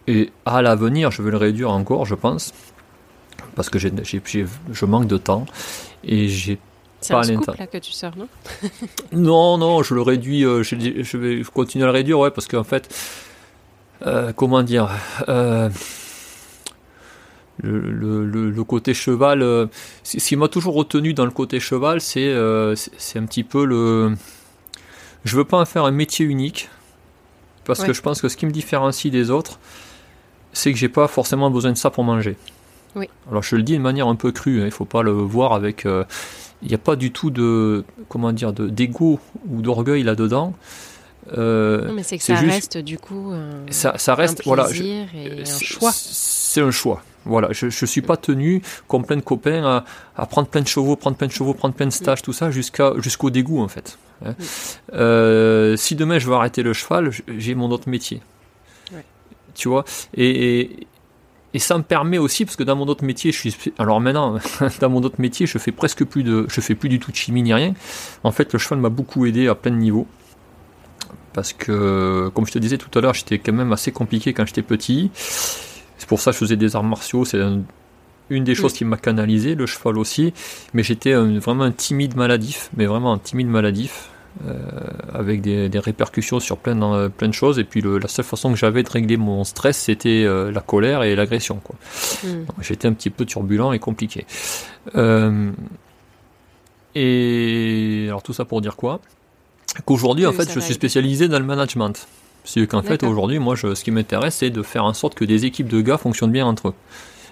Et 0.08 0.32
à 0.46 0.62
l'avenir, 0.62 1.12
je 1.12 1.22
vais 1.22 1.32
le 1.32 1.38
réduire 1.38 1.72
encore, 1.72 2.06
je 2.06 2.16
pense, 2.16 2.54
parce 3.56 3.70
que 3.70 3.80
je 3.80 4.86
manque 4.86 5.08
de 5.08 5.18
temps 5.18 5.46
et 6.04 6.28
j'ai 6.28 6.60
c'est 7.02 7.16
un 7.16 7.24
scoop 7.24 7.58
là 7.58 7.68
que 7.68 7.80
tu 7.80 7.92
sors, 7.92 8.16
non? 8.16 8.28
Non, 9.12 9.58
non, 9.58 9.84
je 9.84 9.96
le 9.96 10.02
réduis, 10.02 10.46
euh, 10.46 10.64
je, 10.64 10.76
je, 11.02 11.18
vais 11.18 11.42
continuer 11.44 11.84
à 11.84 11.88
le 11.88 11.94
réduire, 11.94 12.20
ouais, 12.20 12.30
parce 12.30 12.48
qu'en 12.48 12.64
fait, 12.64 12.88
euh, 14.06 14.32
comment 14.34 14.62
dire, 14.62 14.90
euh, 15.28 15.70
le, 17.64 18.64
côté 18.64 18.94
cheval, 18.94 19.42
ce 20.04 20.18
qui 20.18 20.36
m'a 20.36 20.48
toujours 20.48 20.76
retenu 20.76 21.14
dans 21.14 21.26
le 21.26 21.32
côté 21.32 21.60
cheval, 21.60 22.02
c'est 22.02 22.34
c'est 22.76 23.20
un 23.20 23.26
petit 23.26 23.44
peu 23.44 23.66
le. 23.66 24.16
Je 25.24 25.36
veux 25.36 25.46
pas 25.46 25.60
en 25.60 25.66
faire 25.66 25.86
un 25.86 25.92
métier 25.92 26.26
unique, 26.26 26.70
parce 27.66 27.84
que 27.84 27.94
je 27.94 28.02
pense 28.02 28.22
que 28.22 28.30
ce 28.30 28.38
qui 28.38 28.46
me 28.46 28.52
différencie 28.52 29.12
des 29.12 29.32
autres, 29.32 29.60
c'est 30.54 30.72
que 30.72 30.78
j'ai 30.78 30.90
pas 30.90 31.08
forcément 31.08 31.50
besoin 31.50 31.72
de 31.72 31.78
ça 31.78 31.90
pour 31.90 32.04
manger. 32.04 32.38
Oui. 32.96 33.10
Alors 33.30 33.44
je 33.44 33.56
le 33.56 33.64
dis 33.64 33.74
de 33.74 33.82
manière 33.82 34.08
un 34.08 34.16
peu 34.16 34.32
crue, 34.32 34.62
hein, 34.62 34.66
il 34.66 34.72
faut 34.72 34.86
pas 34.86 35.04
le 35.04 35.12
voir 35.12 35.54
avec. 35.54 35.86
Il 36.64 36.68
n'y 36.68 36.76
a 36.76 36.80
pas 36.80 36.96
du 36.96 37.12
tout 37.12 37.32
de 37.32 37.84
comment 38.08 38.32
dire 38.32 38.54
d'ego 38.54 39.20
ou 39.50 39.62
d'orgueil 39.62 40.04
là-dedans. 40.04 40.54
Euh, 41.38 41.88
non, 41.88 41.94
mais 41.94 42.04
c'est 42.04 42.18
que 42.18 42.24
ça 42.24 42.36
reste 42.36 42.78
du 42.78 42.98
coup 42.98 43.32
un, 43.32 43.72
ça, 43.72 43.98
ça 43.98 44.16
reste 44.16 44.44
voilà 44.44 44.68
et 44.74 45.06
un 45.42 45.46
choix. 45.46 45.92
C'est 45.94 46.62
un 46.62 46.72
choix. 46.72 47.04
Voilà, 47.24 47.50
je 47.52 47.68
ne 47.68 47.86
suis 47.86 48.02
pas 48.02 48.18
tenu, 48.18 48.64
comme 48.88 49.06
plein 49.06 49.16
de 49.16 49.22
copains, 49.22 49.64
à, 49.64 49.86
à, 50.18 50.26
prendre 50.26 50.48
plein 50.48 50.62
de 50.62 50.68
chevaux, 50.68 50.96
prendre 50.96 51.16
plein 51.16 51.28
de 51.28 51.32
chevaux, 51.32 51.54
prendre 51.54 51.76
plein 51.76 51.86
de 51.86 51.92
stages, 51.92 52.22
mm. 52.22 52.24
tout 52.24 52.34
ça, 52.34 52.50
jusqu'à 52.50 52.94
jusqu'au 52.98 53.30
dégoût 53.30 53.62
en 53.62 53.68
fait. 53.68 54.00
Hein. 54.26 54.32
Mm. 54.32 54.44
Euh, 54.94 55.76
si 55.78 55.96
demain 55.96 56.18
je 56.18 56.28
veux 56.28 56.34
arrêter 56.34 56.64
le 56.64 56.74
cheval, 56.74 57.12
j'ai 57.38 57.54
mon 57.54 57.70
autre 57.70 57.88
métier. 57.90 58.22
Ouais. 58.92 59.06
Tu 59.54 59.68
vois 59.68 59.86
et, 60.16 60.62
et, 60.62 60.88
ça 61.60 61.78
me 61.78 61.84
permet 61.84 62.18
aussi, 62.18 62.46
parce 62.46 62.56
que 62.56 62.64
dans 62.64 62.76
mon 62.76 62.88
autre 62.88 63.04
métier, 63.04 63.32
je 63.32 63.50
suis. 63.50 63.74
Alors 63.78 64.00
maintenant, 64.00 64.38
dans 64.80 64.90
mon 64.90 65.02
autre 65.02 65.20
métier, 65.20 65.46
je 65.46 65.58
fais 65.58 65.72
presque 65.72 66.06
plus 66.06 66.24
de. 66.24 66.46
Je 66.50 66.62
fais 66.62 66.76
plus 66.76 66.90
du 66.90 67.00
tout 67.00 67.12
de 67.12 67.16
chimie 67.16 67.44
ni 67.44 67.54
rien. 67.54 67.74
En 68.24 68.32
fait, 68.32 68.54
le 68.54 68.60
cheval 68.60 68.80
m'a 68.80 68.90
beaucoup 68.90 69.26
aidé 69.26 69.48
à 69.48 69.56
plein 69.56 69.72
de 69.72 69.78
niveaux 69.78 70.08
parce 71.34 71.54
que, 71.54 72.30
comme 72.34 72.46
je 72.46 72.52
te 72.52 72.60
disais 72.60 72.78
tout 72.78 72.98
à 72.98 73.02
l'heure, 73.02 73.14
j'étais 73.14 73.40
quand 73.40 73.54
même 73.54 73.72
assez 73.72 73.92
compliqué 73.92 74.34
quand 74.34 74.46
j'étais 74.46 74.62
petit. 74.62 75.12
C'est 75.14 76.08
pour 76.08 76.20
ça 76.20 76.32
que 76.32 76.36
je 76.36 76.40
faisais 76.40 76.58
des 76.58 76.76
arts 76.76 76.84
martiaux. 76.84 77.26
C'est 77.26 77.40
une 78.30 78.44
des 78.44 78.56
choses 78.56 78.74
qui 78.74 78.86
m'a 78.86 78.98
canalisé, 78.98 79.56
le 79.56 79.66
cheval 79.66 79.98
aussi. 79.98 80.34
Mais 80.74 80.84
j'étais 80.84 81.14
vraiment 81.14 81.64
un 81.64 81.72
timide 81.72 82.16
maladif, 82.16 82.70
mais 82.76 82.86
vraiment 82.86 83.14
un 83.14 83.18
timide 83.18 83.48
maladif. 83.48 84.11
Euh, 84.48 84.58
avec 85.14 85.42
des, 85.42 85.70
répercussions 85.78 86.40
sur 86.40 86.58
plein, 86.58 87.10
plein 87.10 87.28
de 87.28 87.34
choses. 87.34 87.60
Et 87.60 87.64
puis 87.64 87.82
la 87.82 88.08
seule 88.08 88.26
façon 88.26 88.52
que 88.52 88.58
j'avais 88.58 88.82
de 88.82 88.90
régler 88.90 89.18
mon 89.18 89.44
stress, 89.44 89.78
c'était 89.78 90.24
euh, 90.26 90.52
la 90.52 90.62
colère 90.62 91.04
et 91.04 91.16
l'agression. 91.16 91.62
Hmm. 92.24 92.46
J'étais 92.62 92.88
un 92.88 92.94
petit 92.94 93.10
peu 93.10 93.26
turbulent 93.26 93.74
et 93.74 93.80
compliqué. 93.80 94.26
Euh, 94.96 95.52
et 96.96 98.06
alors 98.08 98.24
tout 98.24 98.34
ça 98.34 98.46
pour 98.46 98.62
dire 98.62 98.78
quoi? 98.78 99.00
Qu'aujourd'hui, 99.86 100.26
en 100.26 100.32
fait, 100.32 100.52
je 100.52 100.60
suis 100.60 100.74
spécialisé 100.74 101.28
dans 101.28 101.40
le 101.40 101.46
management. 101.46 102.08
C'est 102.44 102.66
qu'en 102.68 102.82
fait, 102.82 103.04
aujourd'hui, 103.04 103.38
moi, 103.38 103.56
je, 103.56 103.76
ce 103.76 103.84
qui 103.84 103.92
m'intéresse, 103.92 104.38
c'est 104.38 104.50
de 104.50 104.64
faire 104.64 104.86
en 104.86 104.94
sorte 104.94 105.14
que 105.14 105.26
des 105.26 105.46
équipes 105.46 105.68
de 105.68 105.82
gars 105.82 105.98
fonctionnent 105.98 106.32
bien 106.32 106.46
entre 106.46 106.70
eux. 106.70 106.74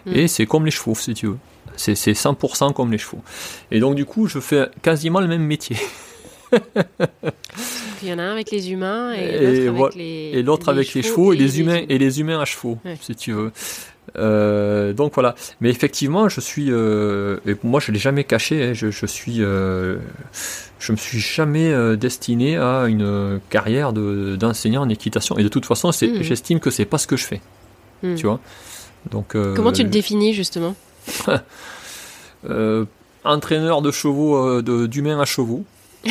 Hmm. 0.06 0.16
Et 0.16 0.28
c'est 0.28 0.46
comme 0.46 0.66
les 0.66 0.72
chevaux, 0.72 0.96
si 0.96 1.14
tu 1.14 1.28
veux. 1.28 1.38
C'est 1.76 1.94
100% 1.94 2.74
comme 2.74 2.92
les 2.92 2.98
chevaux. 2.98 3.24
Et 3.72 3.80
donc, 3.80 3.96
du 3.96 4.06
coup, 4.06 4.28
je 4.28 4.40
fais 4.40 4.68
quasiment 4.82 5.22
le 5.22 5.28
même 5.28 5.44
métier. 5.44 5.78
Il 8.02 8.08
y 8.08 8.14
en 8.14 8.20
a 8.20 8.24
un 8.24 8.32
avec 8.32 8.50
les 8.52 8.72
humains 8.72 9.12
et, 9.14 9.66
l'autre 10.42 10.70
avec 10.70 10.94
les, 10.94 11.02
avec 11.02 11.06
chevaux 11.06 11.34
et, 11.34 11.36
les 11.36 11.60
humains 11.60 11.82
et 11.90 11.98
les 11.98 12.22
humains 12.22 12.40
à 12.40 12.46
chevaux, 12.46 12.78
si 13.02 13.14
tu 13.14 13.34
veux. 13.34 13.52
Euh, 14.18 14.94
donc 14.94 15.14
voilà. 15.14 15.36
Mais 15.62 15.70
effectivement, 15.70 16.30
je 16.30 16.42
suis. 16.42 16.68
Euh, 16.70 17.38
et 17.46 17.56
moi, 17.64 17.80
je 17.80 17.92
l'ai 17.92 18.00
jamais 18.00 18.24
caché. 18.24 18.64
Hein, 18.64 18.74
je, 18.74 18.92
je, 18.92 19.06
suis. 19.06 19.42
Euh, 19.44 19.98
je 20.80 20.92
me 20.92 20.98
suis 20.98 21.20
jamais 21.20 21.72
euh, 21.72 21.96
destiné 21.96 22.58
à 22.58 22.86
une 22.88 23.40
carrière 23.50 23.94
d'enseignant 23.94 24.82
en 24.84 24.90
équitation. 24.90 25.38
Et 25.38 25.44
de 25.44 25.50
toute 25.50 25.66
façon, 25.66 25.90
mmh. 25.90 26.22
j'estime 26.22 26.60
que 26.60 26.70
c'est 26.70 26.86
pas 26.86 26.98
ce 26.98 27.08
que 27.08 27.18
je 27.18 27.26
fais. 27.26 27.42
Mmh. 28.04 28.16
Tu 28.16 28.26
vois. 28.26 28.40
Donc. 29.12 29.36
Comment 29.56 29.72
tu 29.72 29.84
le 29.84 29.90
définis 29.90 30.34
justement? 30.34 30.76
Entraîneur 33.26 33.82
de 33.82 33.92
chevaux, 33.92 34.62
d'humains 34.62 35.20
à 35.20 35.26
chevaux. 35.26 35.66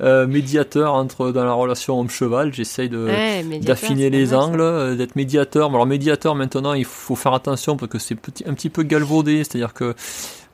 Euh, 0.00 0.28
médiateur 0.28 0.94
entre 0.94 1.32
dans 1.32 1.42
la 1.42 1.52
relation 1.52 1.98
homme-cheval, 1.98 2.54
j'essaye 2.54 2.88
de 2.88 3.08
d'affiner 3.58 4.10
les 4.10 4.32
angles, 4.32 4.60
euh, 4.60 4.94
d'être 4.94 5.16
médiateur. 5.16 5.70
Alors 5.70 5.86
médiateur 5.86 6.36
maintenant, 6.36 6.72
il 6.74 6.84
faut 6.84 7.16
faire 7.16 7.34
attention 7.34 7.76
parce 7.76 7.90
que 7.90 7.98
c'est 7.98 8.16
un 8.46 8.54
petit 8.54 8.70
peu 8.70 8.84
galvaudé, 8.84 9.42
c'est-à-dire 9.42 9.74
que 9.74 9.96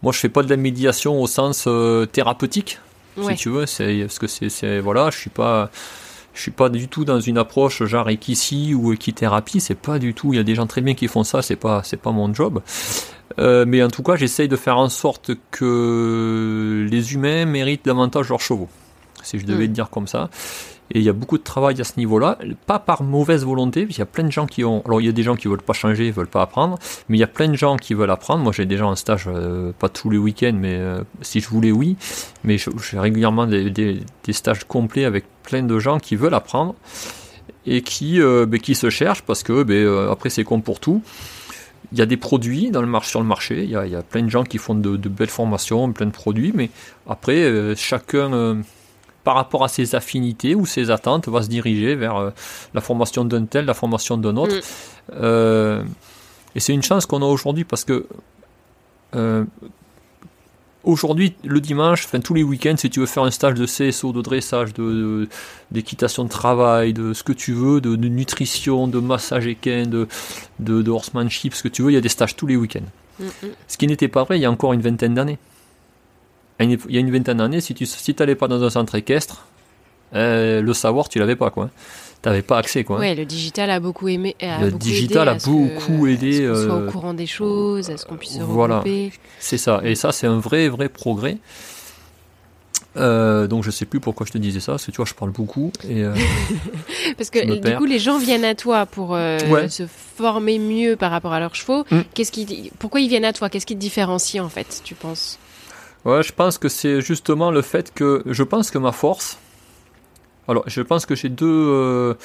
moi 0.03 0.13
je 0.13 0.19
fais 0.19 0.31
pas 0.31 0.43
de 0.43 0.49
la 0.49 0.57
médiation 0.57 1.21
au 1.21 1.27
sens 1.27 1.65
euh, 1.67 2.07
thérapeutique, 2.07 2.79
si 3.21 3.35
tu 3.35 3.51
veux, 3.51 3.67
c'est 3.67 4.01
parce 4.01 4.19
que 4.19 4.27
c'est 4.29 4.81
voilà, 4.81 5.11
je 5.11 5.19
suis 5.19 5.29
pas 5.29 5.71
je 6.33 6.41
suis 6.41 6.51
pas 6.51 6.71
du 6.71 6.89
tout 6.89 7.05
dans 7.05 7.21
une 7.21 7.37
approche 7.37 7.85
genre 7.85 8.09
équici 8.09 8.75
ou 8.75 8.95
équithérapie, 8.95 9.61
c'est 9.61 9.75
pas 9.75 9.99
du 9.99 10.15
tout. 10.15 10.33
Il 10.33 10.37
y 10.37 10.41
a 10.41 10.43
des 10.43 10.55
gens 10.55 10.67
très 10.67 10.81
bien 10.81 10.95
qui 10.95 11.07
font 11.07 11.23
ça, 11.23 11.43
c'est 11.43 11.57
pas 11.57 11.83
c'est 11.85 12.01
pas 12.01 12.13
mon 12.13 12.33
job. 12.33 12.63
Euh, 13.39 13.65
mais 13.67 13.83
en 13.83 13.89
tout 13.89 14.03
cas, 14.03 14.17
j'essaye 14.17 14.49
de 14.49 14.57
faire 14.57 14.79
en 14.79 14.89
sorte 14.89 15.33
que 15.51 16.87
les 16.91 17.15
humains 17.15 17.45
méritent 17.45 17.85
davantage 17.85 18.29
leurs 18.29 18.41
chevaux, 18.41 18.69
si 19.23 19.39
je 19.39 19.47
devais 19.47 19.67
le 19.67 19.73
dire 19.73 19.91
comme 19.91 20.07
ça. 20.07 20.31
Et 20.91 20.99
il 20.99 21.05
y 21.05 21.09
a 21.09 21.15
beaucoup 21.15 21.39
de 21.39 21.43
travail 21.43 21.81
à 21.81 21.85
ce 21.85 21.95
niveau-là, 21.97 22.39
pas 22.67 22.79
par 22.79 23.03
mauvaise 23.03 23.43
volonté, 23.45 23.87
il 23.89 23.97
y 23.97 24.03
a 24.03 24.07
plein 24.07 24.25
de 24.25 24.31
gens 24.31 24.47
qui 24.47 24.65
ont. 24.65 24.83
Alors 24.85 25.01
il 25.01 25.07
y 25.07 25.09
a 25.09 25.13
des 25.13 25.23
gens 25.23 25.35
qui 25.35 25.49
veulent 25.49 25.63
pas 25.63 25.73
changer, 25.73 26.11
veulent 26.11 26.27
pas 26.27 26.43
apprendre, 26.43 26.79
mais 27.09 27.17
il 27.17 27.21
y 27.21 27.25
a 27.25 27.29
plein 27.29 27.49
de 27.49 27.57
gens 27.57 27.77
qui 27.77 27.95
veulent 27.95 28.11
apprendre. 28.11 28.45
Moi 28.45 28.53
j'ai 28.53 28.67
déjà 28.67 28.85
un 28.85 28.95
stage, 28.95 29.25
euh, 29.27 29.73
pas 29.79 29.89
tous 29.89 30.11
les 30.11 30.19
week-ends, 30.19 30.53
mais 30.55 30.75
euh, 30.75 31.01
si 31.23 31.41
je 31.41 31.49
voulais, 31.49 31.73
oui. 31.73 31.97
Mais 32.45 32.59
j'ai 32.59 32.99
régulièrement 32.99 33.47
des, 33.47 33.71
des, 33.71 34.33
stages 34.33 34.65
complets 34.65 35.07
avec 35.07 35.25
plein 35.43 35.63
de 35.63 35.79
gens 35.79 35.99
qui 35.99 36.17
veulent 36.17 36.35
apprendre 36.35 36.75
et 37.65 37.81
qui, 37.81 38.21
ben, 38.21 38.61
qui 38.61 38.75
se 38.75 38.91
cherchent 38.91 39.23
parce 39.23 39.43
que 39.43 39.63
ben, 39.63 40.11
après 40.11 40.29
c'est 40.29 40.45
comme 40.45 40.63
pour 40.63 40.81
tout 40.81 41.03
il 41.95 41.99
y 41.99 42.03
a 42.03 42.07
des 42.07 42.17
produits 42.17 42.73
dans 42.73 42.81
le 42.81 42.89
marché, 42.89 43.11
sur 43.11 43.21
le 43.21 43.27
marché, 43.27 43.63
il 43.63 43.71
y, 43.71 43.77
a, 43.77 44.03
plein 44.03 44.23
de 44.23 44.29
gens 44.29 44.43
qui 44.43 44.59
font 44.59 44.75
de, 44.75 44.97
belles 45.09 45.29
formations, 45.29 45.93
plein 45.93 46.07
de 46.07 46.11
produits, 46.11 46.51
mais 46.53 46.69
après, 47.09 47.37
euh, 47.37 47.77
chacun, 47.77 48.35
euh, 48.35 48.57
par 49.23 49.37
rapport 49.37 49.63
à 49.63 49.69
ses 49.69 49.95
affinités 49.95 50.57
ou 50.57 50.67
ses 50.67 50.91
attentes, 50.91 51.29
va 51.29 51.41
se 51.43 51.49
diriger 51.49 51.95
vers 51.95 52.17
euh, 52.17 52.31
la 52.75 52.81
formation 52.81 53.25
d'un 53.25 53.45
tel, 53.45 53.67
la 53.67 53.75
formation 53.75 54.17
d'un 54.17 54.37
autre. 54.37 54.57
Mm. 55.13 55.87
et 56.57 56.61
c'est 56.61 56.73
une 56.73 56.83
chance 56.83 57.07
qu'on 57.07 57.23
a 57.23 57.27
aujourd'hui 57.27 57.63
parce 57.63 57.85
que 57.85 58.07
Aujourd'hui, 60.85 61.35
le 61.45 61.61
dimanche, 61.61 62.05
enfin 62.05 62.21
tous 62.21 62.35
les 62.35 62.43
week-ends, 62.43 62.77
si 62.77 62.91
tu 62.91 63.01
veux 63.01 63.07
faire 63.07 63.23
un 63.23 63.31
stage 63.31 63.55
de 63.55 63.65
CSO, 63.65 64.13
de 64.13 64.21
dressage, 64.21 64.75
de, 64.75 65.29
d'équitation 65.71 66.25
de, 66.25 66.29
travail, 66.29 66.93
de 66.93 67.15
ce 67.15 67.23
que 67.23 67.33
tu 67.33 67.53
veux, 67.53 67.81
de, 67.81 67.97
nutrition, 67.97 68.87
de 68.87 69.01
massage 69.01 69.47
équin, 69.47 69.85
de, 69.87 70.07
de, 70.59 70.91
horsemanship, 70.91 71.55
ce 71.55 71.63
que 71.63 71.69
tu 71.69 71.83
veux, 71.83 71.91
il 71.91 71.95
y 71.95 71.97
a 71.97 72.03
des 72.03 72.11
stages 72.11 72.37
tous 72.37 72.47
les 72.47 72.57
week-ends. 72.57 72.85
Mm, 73.19 73.25
mm. 73.25 73.49
Ce 73.67 73.79
qui 73.79 73.87
n'était 73.87 74.09
pas 74.09 74.25
vrai 74.25 74.39
il 74.39 74.43
y 74.43 74.45
a 74.45 74.51
encore 74.51 74.75
une 74.75 74.83
vingtaine 74.83 75.15
d'années. 75.15 75.39
Il 76.61 76.79
y 76.91 76.97
a 76.97 77.01
une 77.01 77.11
vingtaine 77.11 77.39
d'années, 77.39 77.61
si 77.63 77.75
tu 77.75 77.87
si 77.87 78.15
n'allais 78.19 78.35
pas 78.35 78.47
dans 78.47 78.63
un 78.63 78.71
centre 78.71 78.95
équestre, 78.95 79.47
euh, 80.15 80.61
le 80.61 80.73
savoir, 80.75 81.09
tu 81.09 81.19
l'avais 81.19 81.37
pas. 81.37 81.51
quoi 81.51 81.71
t'avais 82.25 82.43
pas 82.43 82.59
accès 82.59 82.85
quoi. 82.85 82.99
Ouais, 82.99 83.15
le 83.15 83.25
digital 83.25 83.71
a 83.71 83.79
beaucoup 83.79 84.09
aimé. 84.09 84.35
le 84.41 84.71
digital 84.71 85.29
a 85.29 85.35
beaucoup 85.35 86.07
aidé. 86.07 86.47
À 86.47 86.55
ce 86.55 86.65
soit 86.65 86.75
au 86.75 86.81
euh, 86.81 86.91
courant 86.91 87.15
des 87.15 87.27
choses, 87.27 87.91
à 87.91 87.97
ce 87.97 88.05
qu'on 88.05 88.17
puisse 88.17 88.39
se 88.39 88.43
voilà. 88.43 88.83
C'est 89.39 89.59
ça, 89.59 89.81
et 89.85 89.95
ça 89.95 90.11
c'est 90.11 90.27
un 90.27 90.39
vrai 90.39 90.69
vrai 90.69 90.89
progrès. 90.89 91.39
Euh, 92.97 93.49
donc 93.49 93.65
je 93.65 93.71
sais 93.71 93.87
plus 93.87 94.01
pourquoi 94.01 94.25
je 94.27 94.33
te 94.33 94.39
disais 94.39 94.61
ça, 94.61 94.73
parce 94.73 94.87
que 94.87 94.91
tu 94.91 94.97
vois, 94.97 95.05
je 95.05 95.15
parle 95.15 95.33
beaucoup. 95.33 95.73
Et, 95.89 96.03
euh, 96.05 96.15
parce 97.17 97.31
que 97.31 97.61
du 97.61 97.77
coup, 97.77 97.85
les 97.85 97.99
gens 97.99 98.19
viennent 98.19 98.45
à 98.45 98.55
toi 98.55 98.87
pour 98.87 99.15
euh, 99.15 99.39
se 99.69 99.87
former 99.87 100.59
mieux 100.59 100.97
par 100.97 101.11
rapport 101.11 101.33
à 101.33 101.41
leurs 101.41 101.55
chevaux. 101.55 101.85
Mm. 101.91 102.01
Qu'est-ce 102.15 102.33
qui, 102.33 102.71
pourquoi 102.79 103.01
ils 103.01 103.09
viennent 103.09 103.25
à 103.25 103.33
toi? 103.33 103.49
Qu'est-ce 103.49 103.67
qui 103.67 103.75
te 103.75 103.81
différencie 103.81 104.43
en 104.43 104.49
fait, 104.49 104.81
tu 104.85 104.95
penses? 104.95 105.39
Ouais, 106.05 106.23
je 106.23 106.33
pense 106.33 106.59
que 106.59 106.69
c'est 106.69 107.01
justement 107.01 107.51
le 107.51 107.63
fait 107.63 107.93
que 107.93 108.23
je 108.27 108.43
pense 108.43 108.71
que 108.71 108.79
ma 108.79 108.93
force. 108.93 109.39
Alors, 110.49 110.65
je 110.67 110.83
pense 110.83 111.07
que 111.07 111.15
j'ai 111.15 111.29
deux. 111.29 112.17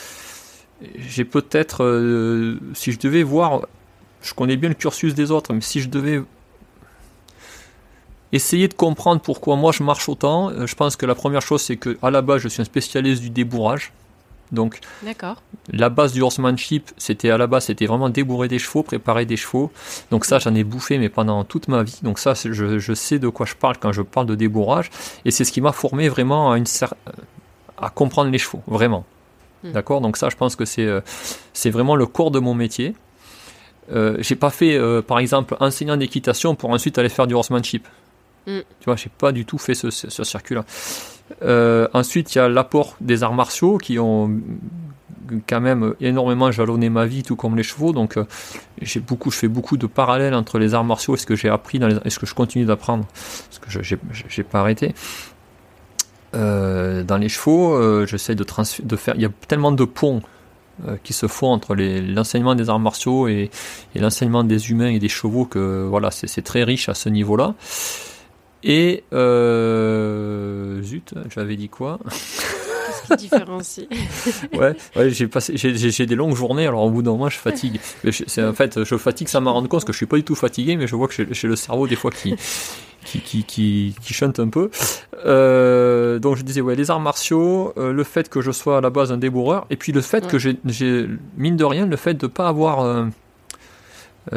j'ai 0.97 1.25
peut-être, 1.25 1.83
si 2.73 2.91
je 2.91 2.99
devais 2.99 3.23
voir, 3.23 3.61
je 4.21 4.33
connais 4.33 4.57
bien 4.57 4.69
le 4.69 4.75
cursus 4.75 5.13
des 5.13 5.31
autres, 5.31 5.53
mais 5.53 5.61
si 5.61 5.81
je 5.81 5.89
devais 5.89 6.21
essayer 8.31 8.67
de 8.67 8.73
comprendre 8.73 9.21
pourquoi 9.21 9.55
moi 9.55 9.71
je 9.71 9.83
marche 9.83 10.07
autant. 10.09 10.49
Euh, 10.49 10.67
je 10.67 10.75
pense 10.75 10.95
que 10.95 11.05
la 11.05 11.15
première 11.15 11.41
chose, 11.41 11.61
c'est 11.61 11.77
que 11.77 11.97
à 12.01 12.11
la 12.11 12.21
base, 12.21 12.41
je 12.41 12.47
suis 12.47 12.61
un 12.61 12.65
spécialiste 12.65 13.21
du 13.21 13.29
débourrage. 13.29 13.91
Donc, 14.51 14.79
la 15.71 15.89
base 15.89 16.11
du 16.11 16.23
horsemanship, 16.23 16.89
c'était 16.97 17.29
à 17.29 17.37
la 17.37 17.45
base, 17.45 17.65
c'était 17.65 17.85
vraiment 17.85 18.09
débourrer 18.09 18.47
des 18.47 18.57
chevaux, 18.57 18.81
préparer 18.81 19.27
des 19.27 19.37
chevaux. 19.37 19.71
Donc 20.09 20.25
ça, 20.25 20.39
j'en 20.39 20.55
ai 20.55 20.63
bouffé, 20.63 20.97
mais 20.97 21.09
pendant 21.09 21.43
toute 21.43 21.67
ma 21.67 21.83
vie. 21.83 21.99
Donc 22.01 22.17
ça, 22.17 22.33
je, 22.33 22.79
je, 22.79 22.93
sais 22.95 23.19
de 23.19 23.29
quoi 23.29 23.45
je 23.45 23.53
parle 23.53 23.77
quand 23.77 23.91
je 23.91 24.01
parle 24.01 24.25
de 24.25 24.33
débourrage, 24.33 24.89
et 25.23 25.29
c'est 25.29 25.43
ce 25.43 25.51
qui 25.51 25.61
m'a 25.61 25.71
formé 25.71 26.09
vraiment 26.09 26.51
à, 26.51 26.57
une, 26.57 26.65
à 27.81 27.89
comprendre 27.89 28.31
les 28.31 28.37
chevaux, 28.37 28.61
vraiment. 28.67 29.05
Hmm. 29.63 29.71
D'accord? 29.71 30.01
Donc 30.01 30.17
ça, 30.17 30.29
je 30.29 30.35
pense 30.35 30.55
que 30.55 30.65
c'est 30.65 30.85
euh, 30.85 31.01
c'est 31.53 31.69
vraiment 31.69 31.95
le 31.95 32.05
corps 32.05 32.31
de 32.31 32.39
mon 32.39 32.53
métier. 32.53 32.95
Euh, 33.91 34.17
j'ai 34.19 34.35
pas 34.35 34.49
fait, 34.49 34.77
euh, 34.77 35.01
par 35.01 35.19
exemple, 35.19 35.55
enseignant 35.59 35.97
d'équitation 35.97 36.55
pour 36.55 36.69
ensuite 36.69 36.97
aller 36.97 37.09
faire 37.09 37.27
du 37.27 37.33
horsemanship. 37.33 37.87
Mm. 38.45 38.59
Tu 38.79 38.85
vois, 38.85 38.95
j'ai 38.95 39.09
pas 39.09 39.31
du 39.31 39.45
tout 39.45 39.57
fait 39.57 39.73
ce, 39.73 39.89
circuit-là. 39.89 40.65
Euh, 41.43 41.87
ensuite, 41.93 42.35
il 42.35 42.37
y 42.37 42.41
a 42.41 42.49
l'apport 42.49 42.95
des 43.01 43.23
arts 43.23 43.33
martiaux 43.33 43.77
qui 43.77 43.99
ont 43.99 44.31
quand 45.47 45.61
même 45.61 45.93
énormément 46.01 46.51
jalonné 46.51 46.89
ma 46.89 47.05
vie, 47.05 47.21
tout 47.21 47.35
comme 47.35 47.55
les 47.55 47.63
chevaux. 47.63 47.93
Donc, 47.93 48.17
j'ai 48.81 48.99
beaucoup, 48.99 49.29
je 49.31 49.37
fais 49.37 49.47
beaucoup 49.47 49.77
de 49.77 49.85
parallèles 49.85 50.33
entre 50.33 50.57
les 50.57 50.73
arts 50.73 50.83
martiaux 50.83 51.15
et 51.15 51.17
ce 51.17 51.25
que 51.25 51.35
j'ai 51.35 51.49
appris 51.49 51.77
dans 51.77 51.87
les, 51.87 51.97
et 52.05 52.09
ce 52.09 52.17
que 52.17 52.25
je 52.25 52.33
continue 52.33 52.65
d'apprendre, 52.65 53.05
parce 53.13 53.59
que 53.59 53.83
je 53.83 53.95
n'ai 53.95 54.43
pas 54.43 54.61
arrêté. 54.61 54.95
Euh, 56.35 57.03
dans 57.03 57.17
les 57.17 57.29
chevaux, 57.29 58.05
j'essaie 58.05 58.35
de, 58.35 58.45
faire. 58.95 59.15
Il 59.15 59.21
y 59.21 59.25
a 59.25 59.31
tellement 59.47 59.71
de 59.71 59.85
ponts 59.85 60.21
qui 61.03 61.11
se 61.11 61.27
font 61.27 61.47
entre 61.47 61.75
l'enseignement 61.75 62.55
des 62.55 62.69
arts 62.69 62.79
martiaux 62.79 63.27
et, 63.27 63.51
et 63.95 63.99
l'enseignement 63.99 64.45
des 64.45 64.71
humains 64.71 64.87
et 64.87 64.99
des 64.99 65.09
chevaux 65.09 65.45
que 65.45 65.85
voilà, 65.85 66.09
c'est 66.11 66.41
très 66.41 66.63
riche 66.63 66.87
à 66.87 66.93
ce 66.93 67.09
niveau-là. 67.09 67.55
Et 68.63 69.03
euh, 69.13 70.81
zut, 70.81 71.13
j'avais 71.33 71.55
dit 71.55 71.69
quoi? 71.69 71.99
qui 73.17 73.17
différencie 73.17 73.87
Ouais, 74.53 74.75
ouais 74.95 75.09
j'ai 75.09 75.27
passé, 75.27 75.53
j'ai 75.55 76.05
des 76.05 76.15
longues 76.15 76.35
journées. 76.35 76.67
Alors 76.67 76.83
au 76.83 76.91
bout 76.91 77.01
d'un 77.01 77.11
moment, 77.11 77.29
je 77.29 77.37
fatigue. 77.37 77.79
C'est 78.11 78.43
en 78.43 78.53
fait, 78.53 78.83
je 78.83 78.97
fatigue 78.97 79.27
sans 79.27 79.41
m'en 79.41 79.53
rendre 79.53 79.67
compte 79.67 79.79
parce 79.79 79.85
que 79.85 79.93
je 79.93 79.97
suis 79.97 80.05
pas 80.05 80.17
du 80.17 80.23
tout 80.23 80.35
fatigué, 80.35 80.75
mais 80.75 80.87
je 80.87 80.95
vois 80.95 81.07
que 81.07 81.13
j'ai 81.31 81.47
le 81.47 81.55
cerveau 81.55 81.87
des 81.87 81.95
fois 81.95 82.11
qui 82.11 82.35
qui, 83.05 83.21
qui, 83.21 83.43
qui, 83.43 83.95
qui 84.01 84.13
chante 84.13 84.39
un 84.39 84.49
peu. 84.49 84.69
Euh, 85.25 86.19
donc 86.19 86.35
je 86.35 86.43
disais, 86.43 86.61
ouais, 86.61 86.75
les 86.75 86.91
arts 86.91 86.99
martiaux, 86.99 87.73
euh, 87.77 87.93
le 87.93 88.03
fait 88.03 88.29
que 88.29 88.41
je 88.41 88.51
sois 88.51 88.79
à 88.79 88.81
la 88.81 88.89
base 88.89 89.11
un 89.11 89.17
débourreur, 89.17 89.65
et 89.69 89.77
puis 89.77 89.93
le 89.93 90.01
fait 90.01 90.27
que 90.27 90.37
j'ai, 90.37 90.57
mine 91.37 91.55
de 91.55 91.63
rien, 91.63 91.85
le 91.85 91.95
fait 91.95 92.13
de 92.13 92.27
pas 92.27 92.47
avoir 92.47 92.81
euh 92.81 93.05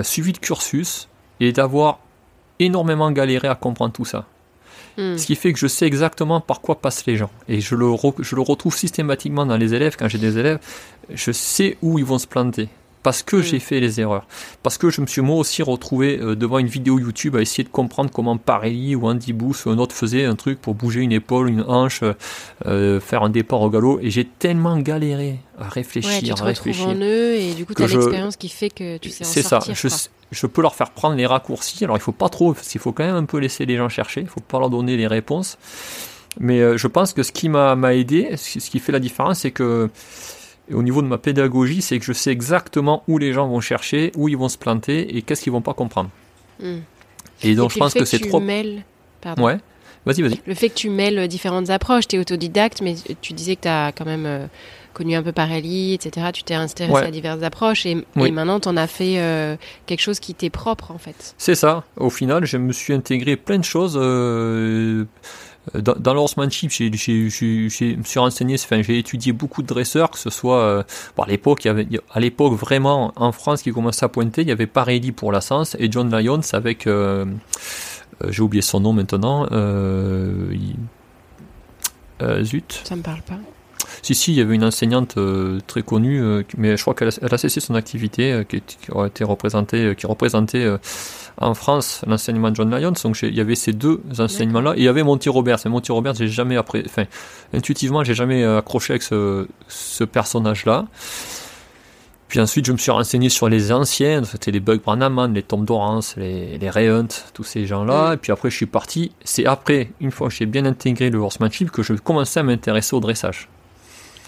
suivi 0.01 0.33
de 0.33 0.39
cursus 0.39 1.09
et 1.39 1.53
d'avoir 1.53 1.99
énormément 2.61 3.11
galéré 3.11 3.49
à 3.49 3.55
comprendre 3.55 3.93
tout 3.93 4.07
ça. 4.07 4.27
Hmm. 4.99 5.17
Ce 5.17 5.27
qui 5.27 5.37
fait 5.37 5.53
que 5.53 5.59
je 5.59 5.67
sais 5.67 5.87
exactement 5.87 6.41
par 6.41 6.61
quoi 6.61 6.81
passent 6.81 7.07
les 7.07 7.17
gens. 7.17 7.31
Et 7.49 7.61
je 7.61 7.75
le, 7.75 7.87
je 8.19 8.37
le 8.37 8.43
retrouve 8.43 8.77
systématiquement 8.77 9.47
dans 9.47 9.57
les 9.57 9.75
élèves. 9.75 9.97
Quand 9.99 10.09
j'ai 10.09 10.19
des 10.19 10.39
élèves, 10.39 10.59
je 11.13 11.33
sais 11.33 11.79
où 11.83 11.99
ils 11.99 12.05
vont 12.05 12.19
se 12.19 12.27
planter. 12.27 12.69
Parce 13.03 13.23
que 13.23 13.37
hmm. 13.37 13.43
j'ai 13.43 13.59
fait 13.59 13.81
les 13.81 14.01
erreurs. 14.01 14.27
Parce 14.63 14.79
que 14.79 14.91
je 14.91 15.01
me 15.01 15.07
suis 15.07 15.23
moi 15.23 15.37
aussi 15.37 15.63
retrouvé 15.63 16.19
euh, 16.21 16.37
devant 16.37 16.59
une 16.59 16.67
vidéo 16.67 16.99
YouTube 16.99 17.37
à 17.37 17.41
essayer 17.41 17.65
de 17.65 17.69
comprendre 17.69 18.11
comment 18.11 18.37
Parelli 18.37 18.95
ou 18.95 19.07
Andy 19.09 19.33
Booth 19.33 19.65
ou 19.67 19.71
un 19.71 19.79
autre 19.79 19.95
faisait 19.95 20.25
un 20.25 20.37
truc 20.37 20.61
pour 20.61 20.75
bouger 20.75 21.01
une 21.01 21.13
épaule, 21.13 21.49
une 21.49 21.63
hanche, 21.63 22.03
euh, 22.67 23.01
faire 23.01 23.23
un 23.23 23.31
départ 23.31 23.61
au 23.61 23.71
galop. 23.71 23.99
Et 24.01 24.11
j'ai 24.11 24.25
tellement 24.25 24.79
galéré 24.79 25.39
à 25.59 25.69
réfléchir, 25.69 26.21
tu 26.21 26.35
te 26.35 26.41
à 26.41 26.45
réfléchir. 26.45 26.89
en 26.89 26.95
eux 26.95 27.35
et 27.35 27.55
du 27.55 27.67
coup 27.67 27.75
tu 27.75 27.83
as 27.83 27.87
l'expérience 27.87 28.37
qui 28.37 28.49
fait 28.49 28.71
que 28.71 28.97
tu 28.99 29.11
sais 29.11 29.25
en 29.25 29.29
C'est 29.29 29.43
ça 29.43 29.61
je 30.33 30.47
peux 30.47 30.63
leur 30.63 30.75
faire 30.75 30.91
prendre 30.91 31.15
les 31.15 31.27
raccourcis. 31.27 31.85
Alors 31.85 31.97
il 31.97 32.01
faut 32.01 32.13
pas 32.13 32.29
trop, 32.29 32.55
parce 32.55 32.69
qu'il 32.69 32.81
faut 32.81 32.93
quand 32.93 33.05
même 33.05 33.15
un 33.15 33.25
peu 33.25 33.39
laisser 33.39 33.67
les 33.67 33.77
gens 33.77 33.89
chercher. 33.89 34.23
Il 34.23 34.27
faut 34.27 34.41
pas 34.41 34.59
leur 34.59 34.71
donner 34.71 34.97
les 34.97 35.07
réponses. 35.07 35.59
Mais 36.41 36.61
euh, 36.61 36.79
je 36.79 36.87
pense 36.87 37.13
que 37.13 37.23
ce 37.23 37.31
qui 37.31 37.49
m'a 37.49 37.77
aidé, 37.95 38.37
ce 38.37 38.59
qui 38.59 38.79
fait 38.79 38.93
la 38.93 39.01
différence, 39.01 39.41
c'est 39.41 39.51
que 39.51 39.91
au 40.73 40.83
niveau 40.83 41.03
de 41.03 41.07
ma 41.07 41.19
pédagogie, 41.19 41.83
c'est 41.83 41.99
que 41.99 42.05
je 42.05 42.13
sais 42.13 42.31
exactement 42.31 43.03
où 43.09 43.19
les 43.19 43.33
gens 43.33 43.49
vont 43.49 43.61
chercher, 43.61 44.13
où 44.17 44.29
ils 44.29 44.37
vont 44.37 44.49
se 44.49 44.59
planter 44.59 45.17
et 45.17 45.23
qu'est-ce 45.23 45.43
qu'ils 45.43 45.53
vont 45.53 45.63
pas 45.63 45.75
comprendre. 45.75 46.11
Hmm. 46.61 46.79
Et 47.43 47.55
donc 47.55 47.73
je 47.73 47.79
pense 47.79 47.95
que 47.95 48.05
c'est 48.05 48.21
trop. 48.21 48.41
Mêles... 48.41 48.85
Pardon. 49.21 49.45
Ouais. 49.45 49.59
Vas-y, 50.05 50.23
vas-y. 50.23 50.41
Le 50.47 50.55
fait 50.55 50.69
que 50.69 50.75
tu 50.75 50.91
mêles 50.91 51.29
différentes 51.29 51.71
approches, 51.71 52.09
tu 52.09 52.17
es 52.17 52.19
autodidacte, 52.19 52.81
mais 52.83 52.97
tu 53.21 53.33
disais 53.35 53.55
que 53.55 53.63
tu 53.63 53.69
as 53.69 53.93
quand 53.93 54.05
même 54.05 54.27
euh, 54.27 54.47
connu 54.93 55.15
un 55.15 55.23
peu 55.23 55.33
Parelli, 55.33 55.95
etc. 55.95 56.29
Tu 56.33 56.43
t'es 56.43 56.55
intéressé 56.55 57.07
à 57.07 57.11
diverses 57.11 57.43
approches 57.43 57.87
et, 57.87 58.05
maintenant 58.17 58.59
tu 58.59 58.69
en 58.69 58.77
as 58.77 58.87
fait 58.87 59.19
euh, 59.19 59.57
quelque 59.87 60.01
chose 60.01 60.19
qui 60.19 60.35
t'est 60.35 60.51
propre 60.51 60.91
en 60.91 60.99
fait. 60.99 61.35
C'est 61.39 61.55
ça. 61.55 61.85
Au 61.97 62.11
final, 62.11 62.45
je 62.45 62.57
me 62.57 62.73
suis 62.73 62.93
intégré 62.93 63.37
plein 63.37 63.59
de 63.59 63.65
choses. 63.65 63.97
Euh, 64.01 65.05
dans, 65.75 65.95
dans 65.95 66.15
l'horsemanship, 66.15 66.71
je 66.71 66.85
me 67.97 68.03
suis 68.03 68.19
renseigné, 68.19 68.55
enfin, 68.55 68.83
j'ai 68.83 68.99
étudié 68.99 69.33
beaucoup 69.33 69.63
de 69.63 69.67
dresseurs, 69.67 70.11
que 70.11 70.19
ce 70.19 70.31
soit 70.31 70.61
euh, 70.61 70.83
à 71.19 71.27
l'époque, 71.27 71.65
il 71.65 71.69
y 71.69 71.71
avait, 71.71 71.89
à 72.13 72.21
l'époque 72.21 72.55
vraiment 72.55 73.13
en 73.17 73.33
France 73.33 73.63
qui 73.63 73.73
commençait 73.73 74.05
à 74.05 74.09
pointer, 74.09 74.43
il 74.43 74.49
y 74.49 74.53
avait 74.53 74.67
Parelli 74.67 75.13
pour 75.13 75.33
la 75.33 75.41
Sens 75.41 75.77
et 75.79 75.91
John 75.91 76.11
Lyons 76.11 76.41
avec, 76.53 76.89
j'ai 78.29 78.43
oublié 78.43 78.63
son 78.63 78.81
nom 78.81 78.93
maintenant, 78.93 79.47
zut. 82.43 82.83
Ça 82.85 82.97
me 82.97 83.03
parle 83.03 83.23
pas. 83.23 83.39
Si, 84.03 84.17
si, 84.17 84.33
il 84.33 84.39
y 84.39 84.41
avait 84.41 84.57
une 84.57 84.65
enseignante 84.65 85.17
euh, 85.17 85.61
très 85.69 85.83
connue, 85.83 86.21
euh, 86.21 86.43
mais 86.57 86.77
je 86.77 86.83
crois 86.83 86.93
qu'elle 86.93 87.09
a, 87.09 87.39
cessé 87.39 87.61
son 87.61 87.77
activité, 87.77 88.33
euh, 88.33 88.43
qui, 88.43 88.61
a 88.93 89.07
été 89.07 89.23
représentée, 89.23 89.95
qui 89.97 90.07
représentait 90.07 90.69
en 91.39 91.55
France 91.55 92.03
l'enseignement 92.09 92.51
de 92.51 92.57
John 92.57 92.71
Lyons. 92.71 92.95
Donc 93.05 93.23
il 93.23 93.35
y 93.35 93.41
avait 93.41 93.55
ces 93.55 93.73
deux 93.73 94.01
enseignements-là. 94.19 94.75
Et 94.75 94.81
il 94.81 94.85
y 94.85 94.89
avait 94.89 95.05
Monty 95.05 95.29
Roberts. 95.29 95.61
Mais 95.65 95.71
Monty 95.71 95.93
Roberts, 95.93 96.17
j'ai 96.17 96.27
jamais 96.27 96.57
après, 96.57 96.83
enfin, 96.85 97.05
intuitivement, 97.55 98.03
j'ai 98.03 98.15
jamais 98.15 98.45
accroché 98.45 98.95
avec 98.95 99.03
ce, 99.03 99.47
ce 99.69 100.03
personnage-là. 100.03 100.87
Puis 102.27 102.41
ensuite, 102.41 102.67
je 102.67 102.73
me 102.73 102.79
suis 102.79 102.91
renseigné 102.91 103.29
sur 103.29 103.49
les 103.49 103.73
anciens, 103.73 104.25
c'était 104.25 104.51
les 104.51 104.61
Buck 104.61 104.83
Brannaman, 104.83 105.33
les 105.35 105.43
Tom 105.43 105.65
Dorrance, 105.65 106.17
les, 106.17 106.59
les 106.59 106.71
Ray 106.71 106.89
Hunt, 106.89 107.09
tous 107.35 107.45
ces 107.45 107.67
gens-là. 107.67 108.15
Et 108.15 108.17
puis 108.17 108.33
après, 108.33 108.51
je 108.51 108.57
suis 108.57 108.67
parti. 108.67 109.13
C'est 109.23 109.47
après, 109.47 109.91
une 110.01 110.11
fois 110.11 110.29
que 110.29 110.35
j'ai 110.35 110.47
bien 110.47 110.65
intégré 110.65 111.11
le 111.11 111.19
horsemanship, 111.19 111.71
que 111.71 111.83
je 111.83 111.93
commençais 111.93 112.41
à 112.41 112.43
m'intéresser 112.43 112.97
au 112.97 113.01
dressage. 113.01 113.49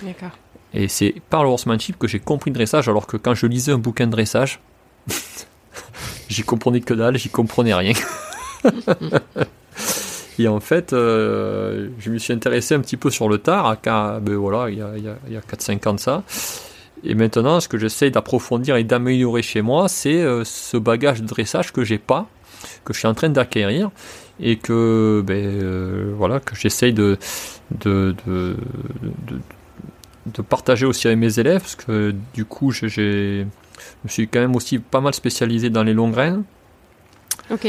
D'accord. 0.03 0.37
Et 0.73 0.89
c'est 0.89 1.15
par 1.31 1.45
le 1.45 1.51
horsemanship 1.51 1.99
que 1.99 2.09
j'ai 2.09 2.19
compris 2.19 2.51
le 2.51 2.55
dressage, 2.55 2.89
alors 2.89 3.07
que 3.07 3.17
quand 3.17 3.35
je 3.35 3.47
lisais 3.47 3.73
un 3.73 3.79
bouquin 3.79 4.07
de 4.07 4.11
dressage, 4.11 4.61
j'y 6.29 6.43
comprenais 6.43 6.81
que 6.81 6.95
dalle, 6.95 7.17
j'y 7.17 7.29
comprenais 7.29 7.75
rien. 7.75 7.95
Et 10.39 10.49
en 10.49 10.59
fait, 10.59 10.93
euh, 10.93 11.91
je 12.01 12.11
me 12.11 12.19
suis 12.19 12.33
intéressé 12.33 12.75
un 12.75 12.81
petit 12.81 12.97
peu 12.97 13.09
sur 13.11 13.29
le 13.29 13.39
tard, 13.39 13.77
à, 13.87 14.19
ben 14.21 14.35
voilà, 14.35 14.69
il 14.69 14.79
y 14.79 14.83
a, 14.83 14.87
a, 14.89 15.39
a 15.39 15.41
4-5 15.41 15.89
ans 15.89 15.95
de 15.95 16.01
ça. 16.01 16.25
Et 17.05 17.15
maintenant, 17.15 17.61
ce 17.61 17.69
que 17.69 17.79
j'essaie 17.79 18.11
d'approfondir 18.11 18.77
et 18.77 18.85
d'améliorer 18.85 19.43
chez 19.43 19.63
moi, 19.63 19.89
c'est 19.89 20.23
euh, 20.23 20.43
ce 20.45 20.77
bagage 20.77 21.23
de 21.23 21.27
dressage 21.27 21.73
que 21.73 21.85
j'ai 21.85 21.99
pas, 21.99 22.27
que 22.85 22.93
je 22.93 22.99
suis 22.99 23.07
en 23.07 23.15
train 23.15 23.29
d'acquérir, 23.29 23.91
et 24.41 24.57
que, 24.57 25.23
ben, 25.25 25.37
euh, 25.37 26.13
voilà, 26.17 26.41
que 26.41 26.57
j'essaye 26.57 26.93
de, 26.93 27.17
de, 27.83 28.17
de, 28.27 28.57
de 29.29 29.39
de 30.27 30.43
partager 30.43 30.87
aussi 30.87 31.07
avec 31.07 31.19
mes 31.19 31.39
élèves, 31.39 31.61
parce 31.61 31.77
que 31.77 32.15
du 32.33 32.45
coup, 32.45 32.71
je, 32.71 32.87
je 32.87 33.45
me 34.05 34.09
suis 34.09 34.29
quand 34.29 34.41
même 34.41 34.57
aussi 34.57 34.79
pas 34.79 35.01
mal 35.01 35.15
spécialisé 35.15 35.71
dans 35.71 35.83
les 35.83 35.93
longues 35.93 36.13
graines. 36.13 36.45
Ok. 37.51 37.67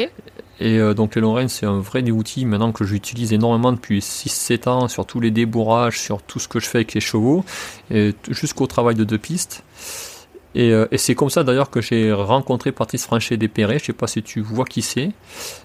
Et 0.60 0.80
euh, 0.80 0.94
donc 0.94 1.16
les 1.16 1.22
longues 1.22 1.36
graines, 1.36 1.50
c'est 1.50 1.66
un 1.66 1.80
vrai 1.80 2.10
outil 2.10 2.46
maintenant 2.46 2.72
que 2.72 2.86
j'utilise 2.86 3.34
énormément 3.34 3.74
depuis 3.74 4.00
6-7 4.00 4.70
ans 4.70 4.88
sur 4.88 5.06
tous 5.06 5.20
les 5.20 5.32
débourrages, 5.32 6.00
sur 6.00 6.22
tout 6.22 6.40
ce 6.40 6.48
que 6.48 6.60
je 6.60 6.68
fais 6.68 6.80
avec 6.80 6.94
les 6.94 7.02
chevaux, 7.02 7.44
et 7.92 8.14
jusqu'au 8.30 8.68
travail 8.68 8.96
de 8.96 9.04
deux 9.04 9.18
pistes. 9.18 9.64
Et, 10.58 10.72
euh, 10.72 10.88
et 10.92 10.98
c'est 10.98 11.16
comme 11.16 11.30
ça 11.30 11.44
d'ailleurs 11.44 11.70
que 11.70 11.82
j'ai 11.82 12.14
rencontré 12.14 12.72
Patrice 12.72 13.06
Franchet 13.06 13.36
d'Épéré, 13.36 13.78
je 13.80 13.86
sais 13.86 13.94
pas 13.94 14.08
si 14.08 14.24
tu 14.24 14.40
vois 14.40 14.64
qui 14.64 14.82
c'est. 14.82 15.12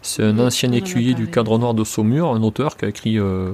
C'est 0.03 0.24
un 0.24 0.38
ancien 0.40 0.72
écuyer 0.72 1.14
du 1.14 1.31
cadre 1.31 1.57
noir 1.59 1.74
de 1.74 1.85
Saumur, 1.85 2.35
un 2.35 2.42
auteur 2.42 2.76
qui 2.76 2.87
a 2.87 2.88
écrit 2.88 3.16
euh, 3.16 3.53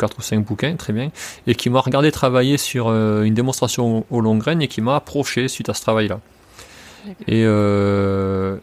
4 0.00 0.18
ou 0.18 0.22
5 0.22 0.44
bouquins, 0.44 0.74
très 0.76 0.92
bien, 0.92 1.10
et 1.46 1.54
qui 1.54 1.70
m'a 1.70 1.80
regardé 1.80 2.10
travailler 2.10 2.56
sur 2.56 2.88
euh, 2.88 3.22
une 3.22 3.34
démonstration 3.34 4.04
au 4.10 4.20
long 4.20 4.36
grain 4.36 4.58
et 4.60 4.68
qui 4.68 4.80
m'a 4.80 4.96
approché 4.96 5.46
suite 5.48 5.68
à 5.68 5.74
ce 5.74 5.82
travail-là. 5.82 6.20
Et, 7.26 7.44
euh, 7.44 8.56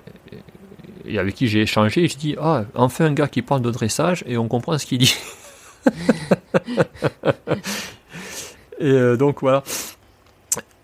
et 1.06 1.20
avec 1.20 1.36
qui 1.36 1.48
j'ai 1.48 1.62
échangé, 1.62 2.04
et 2.04 2.08
je 2.08 2.18
dis 2.18 2.36
Ah, 2.40 2.66
enfin 2.76 3.06
un 3.06 3.14
gars 3.14 3.28
qui 3.28 3.42
parle 3.42 3.62
de 3.62 3.72
dressage 3.72 4.24
et 4.28 4.38
on 4.38 4.48
comprend 4.48 4.78
ce 4.78 4.86
qu'il 4.86 5.00
dit. 5.00 5.16
et 8.80 8.86
euh, 8.86 9.18
donc 9.18 9.42
voilà. 9.42 9.64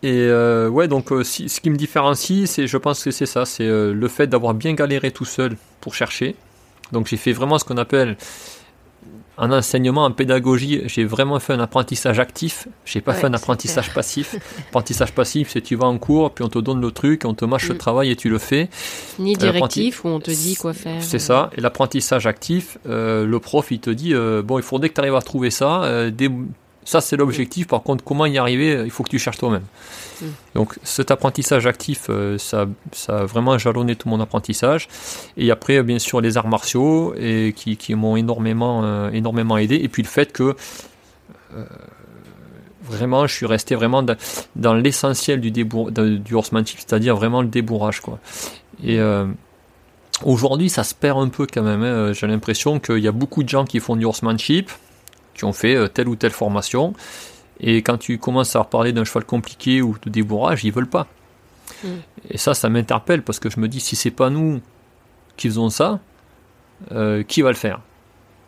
Et 0.01 0.11
euh, 0.11 0.67
ouais, 0.69 0.87
donc 0.87 1.09
ce 1.09 1.59
qui 1.61 1.69
me 1.69 1.77
différencie, 1.77 2.49
c'est, 2.49 2.67
je 2.67 2.77
pense 2.77 3.03
que 3.03 3.11
c'est 3.11 3.25
ça, 3.25 3.45
c'est 3.45 3.67
le 3.67 4.07
fait 4.07 4.27
d'avoir 4.27 4.53
bien 4.53 4.73
galéré 4.73 5.11
tout 5.11 5.25
seul 5.25 5.55
pour 5.79 5.95
chercher. 5.95 6.35
Donc 6.91 7.07
j'ai 7.07 7.17
fait 7.17 7.31
vraiment 7.31 7.57
ce 7.57 7.63
qu'on 7.63 7.77
appelle 7.77 8.17
en 9.37 9.51
enseignement, 9.51 10.05
en 10.05 10.11
pédagogie, 10.11 10.81
j'ai 10.85 11.05
vraiment 11.05 11.39
fait 11.39 11.53
un 11.53 11.59
apprentissage 11.59 12.19
actif. 12.19 12.67
J'ai 12.85 13.01
pas 13.01 13.13
fait 13.13 13.25
un 13.25 13.33
apprentissage 13.33 13.91
passif. 13.95 14.35
apprentissage 14.67 15.13
passif, 15.13 15.49
c'est 15.51 15.61
tu 15.61 15.75
vas 15.75 15.87
en 15.87 15.97
cours, 15.97 16.31
puis 16.31 16.43
on 16.43 16.49
te 16.49 16.59
donne 16.59 16.79
le 16.79 16.91
truc, 16.91 17.23
on 17.25 17.33
te 17.33 17.43
mâche 17.45 17.67
le 17.69 17.75
mm. 17.75 17.79
travail 17.79 18.11
et 18.11 18.15
tu 18.15 18.29
le 18.29 18.37
fais. 18.37 18.69
Ni 19.17 19.35
directif 19.35 20.05
où 20.05 20.09
on 20.09 20.19
te 20.19 20.29
dit 20.29 20.55
quoi 20.55 20.73
faire. 20.73 21.01
C'est 21.01 21.19
ça. 21.19 21.49
Et 21.57 21.61
l'apprentissage 21.61 22.27
actif, 22.27 22.77
euh, 22.87 23.25
le 23.25 23.39
prof 23.39 23.71
il 23.71 23.79
te 23.79 23.89
dit 23.89 24.13
euh, 24.13 24.43
bon, 24.43 24.59
il 24.59 24.63
faudrait 24.63 24.89
que 24.89 24.93
tu 24.95 25.01
arrives 25.01 25.15
à 25.15 25.21
trouver 25.21 25.49
ça. 25.49 25.83
Euh, 25.83 26.11
ça 26.83 27.01
c'est 27.01 27.17
l'objectif. 27.17 27.67
Par 27.67 27.81
contre, 27.81 28.03
comment 28.03 28.27
y 28.27 28.37
arriver? 28.37 28.83
Il 28.85 28.91
faut 28.91 29.03
que 29.03 29.09
tu 29.09 29.19
cherches 29.19 29.37
toi-même. 29.37 29.63
Mm. 30.21 30.25
Donc 30.55 30.79
cet 30.83 31.11
apprentissage 31.11 31.67
actif, 31.67 32.07
euh, 32.09 32.37
ça, 32.37 32.67
ça, 32.91 33.19
a 33.19 33.25
vraiment 33.25 33.57
jalonné 33.57 33.95
tout 33.95 34.09
mon 34.09 34.19
apprentissage. 34.19 34.87
Et 35.37 35.51
après, 35.51 35.81
bien 35.83 35.99
sûr, 35.99 36.21
les 36.21 36.37
arts 36.37 36.47
martiaux 36.47 37.13
et 37.17 37.53
qui, 37.55 37.95
m'ont 37.95 38.15
énormément, 38.15 38.81
euh, 38.83 39.09
énormément 39.11 39.57
aidé. 39.57 39.75
Et 39.75 39.87
puis 39.87 40.03
le 40.03 40.07
fait 40.07 40.31
que 40.31 40.55
euh, 41.55 41.65
vraiment, 42.83 43.27
je 43.27 43.33
suis 43.33 43.45
resté 43.45 43.75
vraiment 43.75 44.03
dans, 44.55 44.73
l'essentiel 44.73 45.39
du 45.39 46.33
horsemanship, 46.33 46.79
c'est-à-dire 46.79 47.15
vraiment 47.15 47.41
le 47.41 47.47
débourrage. 47.47 48.01
Quoi. 48.01 48.19
Et 48.83 48.99
aujourd'hui, 50.23 50.69
ça 50.69 50.83
se 50.83 50.93
perd 50.93 51.19
un 51.19 51.29
peu 51.29 51.47
quand 51.51 51.63
même. 51.63 51.83
Hein. 51.83 52.13
J'ai 52.13 52.27
l'impression 52.27 52.79
qu'il 52.79 52.99
y 52.99 53.07
a 53.07 53.11
beaucoup 53.11 53.43
de 53.43 53.49
gens 53.49 53.65
qui 53.65 53.79
font 53.79 53.95
du 53.95 54.03
horsemanship, 54.03 54.69
qui 55.33 55.45
ont 55.45 55.53
fait 55.53 55.89
telle 55.93 56.09
ou 56.09 56.15
telle 56.15 56.31
formation 56.31 56.93
et 57.63 57.81
quand 57.81 57.97
tu 57.97 58.17
commences 58.17 58.55
à 58.55 58.59
leur 58.59 58.67
parler 58.67 58.91
d'un 58.91 59.05
cheval 59.05 59.23
compliqué 59.23 59.81
ou 59.81 59.95
de 60.03 60.09
débourrage, 60.09 60.65
ils 60.65 60.71
veulent 60.71 60.89
pas. 60.89 61.07
Mm. 61.83 61.87
Et 62.29 62.37
ça, 62.37 62.53
ça 62.53 62.67
m'interpelle 62.67 63.23
parce 63.23 63.39
que 63.39 63.49
je 63.49 63.59
me 63.59 63.69
dis, 63.69 63.79
si 63.79 63.95
c'est 63.95 64.11
pas 64.11 64.29
nous 64.29 64.59
qui 65.37 65.47
faisons 65.47 65.69
ça, 65.69 65.99
euh, 66.91 67.23
qui 67.23 67.41
va 67.41 67.49
le 67.49 67.55
faire? 67.55 67.79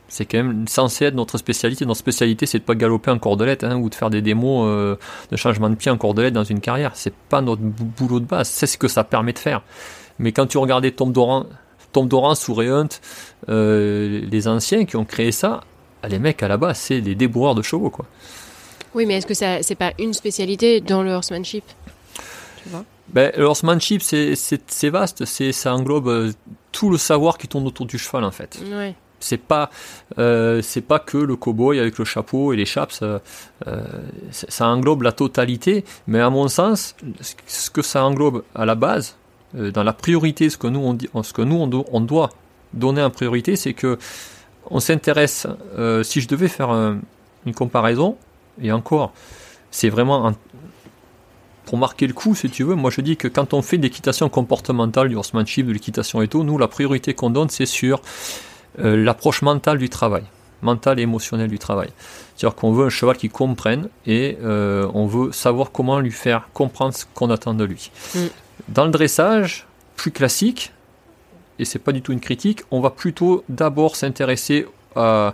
C'est 0.07 0.25
quand 0.25 0.37
même 0.37 0.67
censé 0.67 1.05
être 1.05 1.15
notre 1.15 1.37
spécialité. 1.37 1.85
Notre 1.85 1.99
spécialité, 1.99 2.45
c'est 2.45 2.59
de 2.59 2.63
pas 2.63 2.75
galoper 2.75 3.09
en 3.09 3.17
cordelette 3.17 3.63
hein, 3.63 3.77
ou 3.77 3.89
de 3.89 3.95
faire 3.95 4.09
des 4.09 4.21
démos 4.21 4.67
euh, 4.67 4.97
de 5.31 5.37
changement 5.37 5.69
de 5.69 5.75
pied 5.75 5.89
en 5.89 5.97
cordelette 5.97 6.33
dans 6.33 6.43
une 6.43 6.59
carrière. 6.59 6.91
C'est 6.93 7.13
pas 7.13 7.41
notre 7.41 7.61
boulot 7.61 8.19
de 8.19 8.25
base. 8.25 8.49
C'est 8.49 8.67
ce 8.67 8.77
que 8.77 8.87
ça 8.87 9.03
permet 9.03 9.33
de 9.33 9.39
faire. 9.39 9.63
Mais 10.19 10.33
quand 10.33 10.45
tu 10.45 10.57
regardais 10.57 10.91
Tom 10.91 11.11
Doran, 11.11 11.45
Tom 11.93 12.07
Doran 12.07 12.35
sous 12.35 12.53
Rehunt, 12.53 12.89
euh, 13.49 14.21
les 14.29 14.47
anciens 14.47 14.85
qui 14.85 14.97
ont 14.97 15.05
créé 15.05 15.31
ça, 15.31 15.61
les 16.07 16.19
mecs 16.19 16.43
à 16.43 16.49
la 16.49 16.57
base, 16.57 16.77
c'est 16.77 17.01
des 17.01 17.15
débourreurs 17.15 17.55
de 17.55 17.61
chevaux, 17.61 17.89
quoi. 17.89 18.05
Oui, 18.95 19.05
mais 19.05 19.15
est-ce 19.17 19.27
que 19.27 19.33
ça 19.33 19.61
c'est 19.61 19.75
pas 19.75 19.91
une 19.99 20.13
spécialité 20.13 20.79
dans 20.79 21.03
le 21.03 21.11
horsemanship? 21.11 21.65
Tu 22.63 22.69
vois? 22.69 22.85
Ben, 23.09 23.31
Le 23.37 23.43
horsemanship, 23.43 24.01
c'est 24.01 24.89
vaste, 24.89 25.25
ça 25.25 25.75
englobe 25.75 26.07
euh, 26.07 26.31
tout 26.71 26.89
le 26.89 26.97
savoir 26.97 27.37
qui 27.37 27.47
tourne 27.47 27.67
autour 27.67 27.85
du 27.85 27.97
cheval, 27.97 28.23
en 28.23 28.31
fait. 28.31 28.57
Ouais. 28.71 28.95
C'est 29.19 29.37
pas, 29.37 29.69
euh, 30.17 30.61
pas 30.87 30.99
que 30.99 31.17
le 31.17 31.35
cowboy 31.35 31.79
avec 31.79 31.97
le 31.97 32.05
chapeau 32.05 32.53
et 32.53 32.55
les 32.55 32.65
chaps. 32.65 33.01
Euh, 33.01 33.19
ça 34.31 34.67
englobe 34.67 35.01
la 35.03 35.11
totalité, 35.11 35.83
mais 36.07 36.19
à 36.19 36.29
mon 36.29 36.47
sens, 36.47 36.95
ce 37.47 37.69
que 37.69 37.81
ça 37.81 38.03
englobe 38.03 38.43
à 38.53 38.65
la 38.65 38.75
base, 38.75 39.17
dans 39.53 39.83
la 39.83 39.93
priorité, 39.93 40.49
ce 40.49 40.57
que 40.57 40.67
nous 40.67 40.81
on, 40.81 40.93
dit, 40.93 41.09
ce 41.23 41.33
que 41.33 41.41
nous 41.41 41.55
on, 41.55 42.01
doit 42.01 42.29
donner 42.73 43.01
en 43.01 43.09
priorité, 43.09 43.55
c'est 43.55 43.73
que 43.73 43.97
on 44.69 44.81
s'intéresse. 44.81 45.47
si 46.03 46.19
je 46.19 46.27
devais 46.27 46.49
faire 46.49 46.71
une 47.45 47.53
comparaison, 47.55 48.17
et 48.61 48.71
encore, 48.71 49.13
c'est 49.71 49.89
vraiment 49.89 50.33
pour 51.65 51.77
marquer 51.77 52.07
le 52.07 52.13
coup, 52.13 52.35
si 52.35 52.49
tu 52.49 52.63
veux. 52.63 52.75
Moi, 52.75 52.91
je 52.91 53.01
dis 53.01 53.17
que 53.17 53.27
quand 53.27 53.53
on 53.53 53.61
fait 53.61 53.77
de 53.77 53.83
l'équitation 53.83 54.29
comportementale, 54.29 55.09
du 55.09 55.15
horsemanship, 55.15 55.67
de 55.67 55.73
l'équitation 55.73 56.21
et 56.21 56.27
tout, 56.27 56.43
nous, 56.43 56.57
la 56.57 56.67
priorité 56.67 57.13
qu'on 57.13 57.29
donne, 57.29 57.49
c'est 57.49 57.65
sur 57.65 58.01
euh, 58.79 59.03
l'approche 59.03 59.41
mentale 59.41 59.77
du 59.77 59.89
travail, 59.89 60.23
mentale 60.61 60.99
et 60.99 61.03
émotionnelle 61.03 61.49
du 61.49 61.59
travail. 61.59 61.89
C'est-à-dire 62.35 62.55
qu'on 62.55 62.71
veut 62.71 62.85
un 62.85 62.89
cheval 62.89 63.17
qui 63.17 63.29
comprenne 63.29 63.89
et 64.05 64.37
euh, 64.43 64.89
on 64.93 65.07
veut 65.07 65.31
savoir 65.31 65.71
comment 65.71 65.99
lui 65.99 66.11
faire 66.11 66.49
comprendre 66.53 66.93
ce 66.93 67.05
qu'on 67.13 67.29
attend 67.29 67.53
de 67.53 67.63
lui. 67.63 67.91
Mm. 68.13 68.19
Dans 68.69 68.85
le 68.85 68.91
dressage, 68.91 69.65
plus 69.95 70.11
classique, 70.11 70.71
et 71.59 71.65
c'est 71.65 71.79
pas 71.79 71.91
du 71.91 72.01
tout 72.01 72.11
une 72.11 72.19
critique, 72.19 72.61
on 72.71 72.81
va 72.81 72.89
plutôt 72.89 73.43
d'abord 73.49 73.95
s'intéresser 73.95 74.67
à 74.95 75.33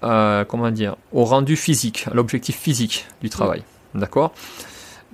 comment 0.00 0.70
dire, 0.70 0.96
au 1.12 1.24
rendu 1.24 1.56
physique, 1.56 2.06
à 2.10 2.14
l'objectif 2.14 2.56
physique 2.56 3.06
du 3.20 3.30
travail. 3.30 3.62
D'accord? 3.94 4.32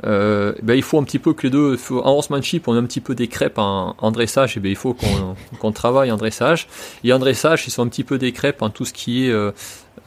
Euh, 0.03 0.53
ben, 0.63 0.75
il 0.75 0.83
faut 0.83 0.99
un 0.99 1.05
petit 1.05 1.19
peu 1.19 1.35
que 1.35 1.45
les 1.45 1.51
deux, 1.51 1.79
en 1.91 2.11
horsemanship, 2.11 2.67
on 2.67 2.75
a 2.75 2.79
un 2.79 2.85
petit 2.85 3.01
peu 3.01 3.15
des 3.15 3.29
crêpes 3.29 3.59
en, 3.59 4.11
dressage, 4.11 4.57
et 4.57 4.61
ben, 4.61 4.69
il 4.69 4.77
faut 4.77 4.97
qu'on 5.61 5.73
travaille 5.73 6.11
en 6.11 6.17
dressage. 6.17 6.67
Et 7.05 7.13
en 7.13 7.19
dressage, 7.19 7.65
ils 7.67 7.71
sont 7.71 7.83
un 7.83 7.89
petit 7.89 8.05
peu 8.05 8.19
des 8.19 8.33
crêpes 8.33 8.63
en 8.63 8.71
tout 8.71 8.85
ce 8.85 8.93
qui 8.93 9.27
est, 9.27 9.31
euh, 9.31 9.53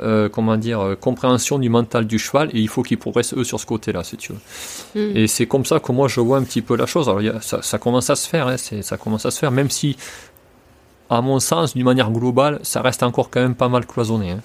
euh, 0.02 0.30
comment 0.30 0.58
dire, 0.58 0.98
compréhension 1.00 1.58
du 1.58 1.70
mental 1.70 2.06
du 2.06 2.20
cheval, 2.20 2.50
et 2.54 2.60
il 2.60 2.68
faut 2.68 2.84
qu'ils 2.84 2.98
progressent 2.98 3.34
eux 3.34 3.44
sur 3.44 3.60
ce 3.60 3.66
côté-là, 3.66 4.04
si 4.04 4.18
tu 4.18 4.34
veux. 4.34 4.40
Hmm. 4.96 5.18
Et 5.18 5.28
c'est 5.28 5.48
comme 5.48 5.66
ça 5.66 5.80
que 5.80 5.92
moi 5.92 6.08
je 6.08 6.20
vois 6.20 6.38
un 6.38 6.44
petit 6.44 6.62
peu 6.62 6.76
la 6.76 6.86
chose. 6.86 7.10
Alors, 7.10 7.22
ça, 7.42 7.78
commence 7.78 8.10
à 8.10 8.16
se 8.16 8.28
faire, 8.28 8.48
hein, 8.48 8.58
ça 8.58 8.98
commence 8.98 9.26
à 9.26 9.32
se 9.32 9.40
faire, 9.40 9.52
même 9.52 9.70
si, 9.70 9.96
à 11.10 11.22
mon 11.22 11.40
sens, 11.40 11.74
d'une 11.74 11.86
manière 11.86 12.12
globale, 12.12 12.60
ça 12.64 12.82
reste 12.82 13.04
encore 13.04 13.30
quand 13.30 13.42
même 13.42 13.56
pas 13.56 13.70
mal 13.70 13.86
cloisonné. 13.86 14.32
Hein. 14.32 14.42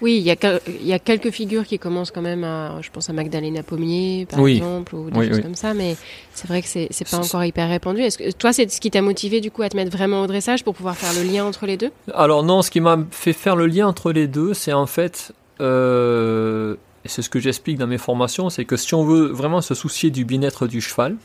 Oui, 0.00 0.16
il 0.18 0.22
y, 0.22 0.30
a, 0.30 0.36
il 0.68 0.86
y 0.86 0.92
a 0.92 0.98
quelques 0.98 1.30
figures 1.30 1.64
qui 1.64 1.78
commencent 1.78 2.10
quand 2.10 2.22
même 2.22 2.44
à, 2.44 2.80
je 2.82 2.90
pense 2.90 3.08
à 3.08 3.12
Magdalena 3.12 3.62
Pommier, 3.62 4.26
par 4.28 4.46
exemple, 4.46 4.94
ou 4.94 5.10
des 5.10 5.28
choses 5.28 5.40
comme 5.40 5.54
ça, 5.54 5.74
mais 5.74 5.96
c'est 6.34 6.46
vrai 6.46 6.62
que 6.62 6.68
c'est, 6.68 6.88
c'est 6.90 7.08
pas 7.08 7.18
encore 7.18 7.44
hyper 7.44 7.68
répandu. 7.68 8.00
Est-ce 8.02 8.18
que 8.18 8.30
toi, 8.32 8.52
c'est 8.52 8.70
ce 8.70 8.80
qui 8.80 8.90
t'a 8.90 9.02
motivé 9.02 9.40
du 9.40 9.50
coup 9.50 9.62
à 9.62 9.68
te 9.68 9.76
mettre 9.76 9.90
vraiment 9.96 10.22
au 10.22 10.26
dressage 10.26 10.64
pour 10.64 10.74
pouvoir 10.74 10.96
faire 10.96 11.12
le 11.14 11.28
lien 11.30 11.44
entre 11.44 11.66
les 11.66 11.76
deux? 11.76 11.90
Alors 12.12 12.42
non, 12.42 12.62
ce 12.62 12.70
qui 12.70 12.80
m'a 12.80 12.98
fait 13.10 13.32
faire 13.32 13.56
le 13.56 13.66
lien 13.66 13.86
entre 13.86 14.12
les 14.12 14.26
deux, 14.26 14.54
c'est 14.54 14.72
en 14.72 14.86
fait, 14.86 15.32
euh, 15.60 16.76
et 17.04 17.08
c'est 17.08 17.22
ce 17.22 17.30
que 17.30 17.40
j'explique 17.40 17.78
dans 17.78 17.86
mes 17.86 17.98
formations, 17.98 18.50
c'est 18.50 18.64
que 18.64 18.76
si 18.76 18.94
on 18.94 19.04
veut 19.04 19.26
vraiment 19.26 19.60
se 19.60 19.74
soucier 19.74 20.10
du 20.10 20.24
bien-être 20.24 20.66
du 20.66 20.80
cheval, 20.80 21.16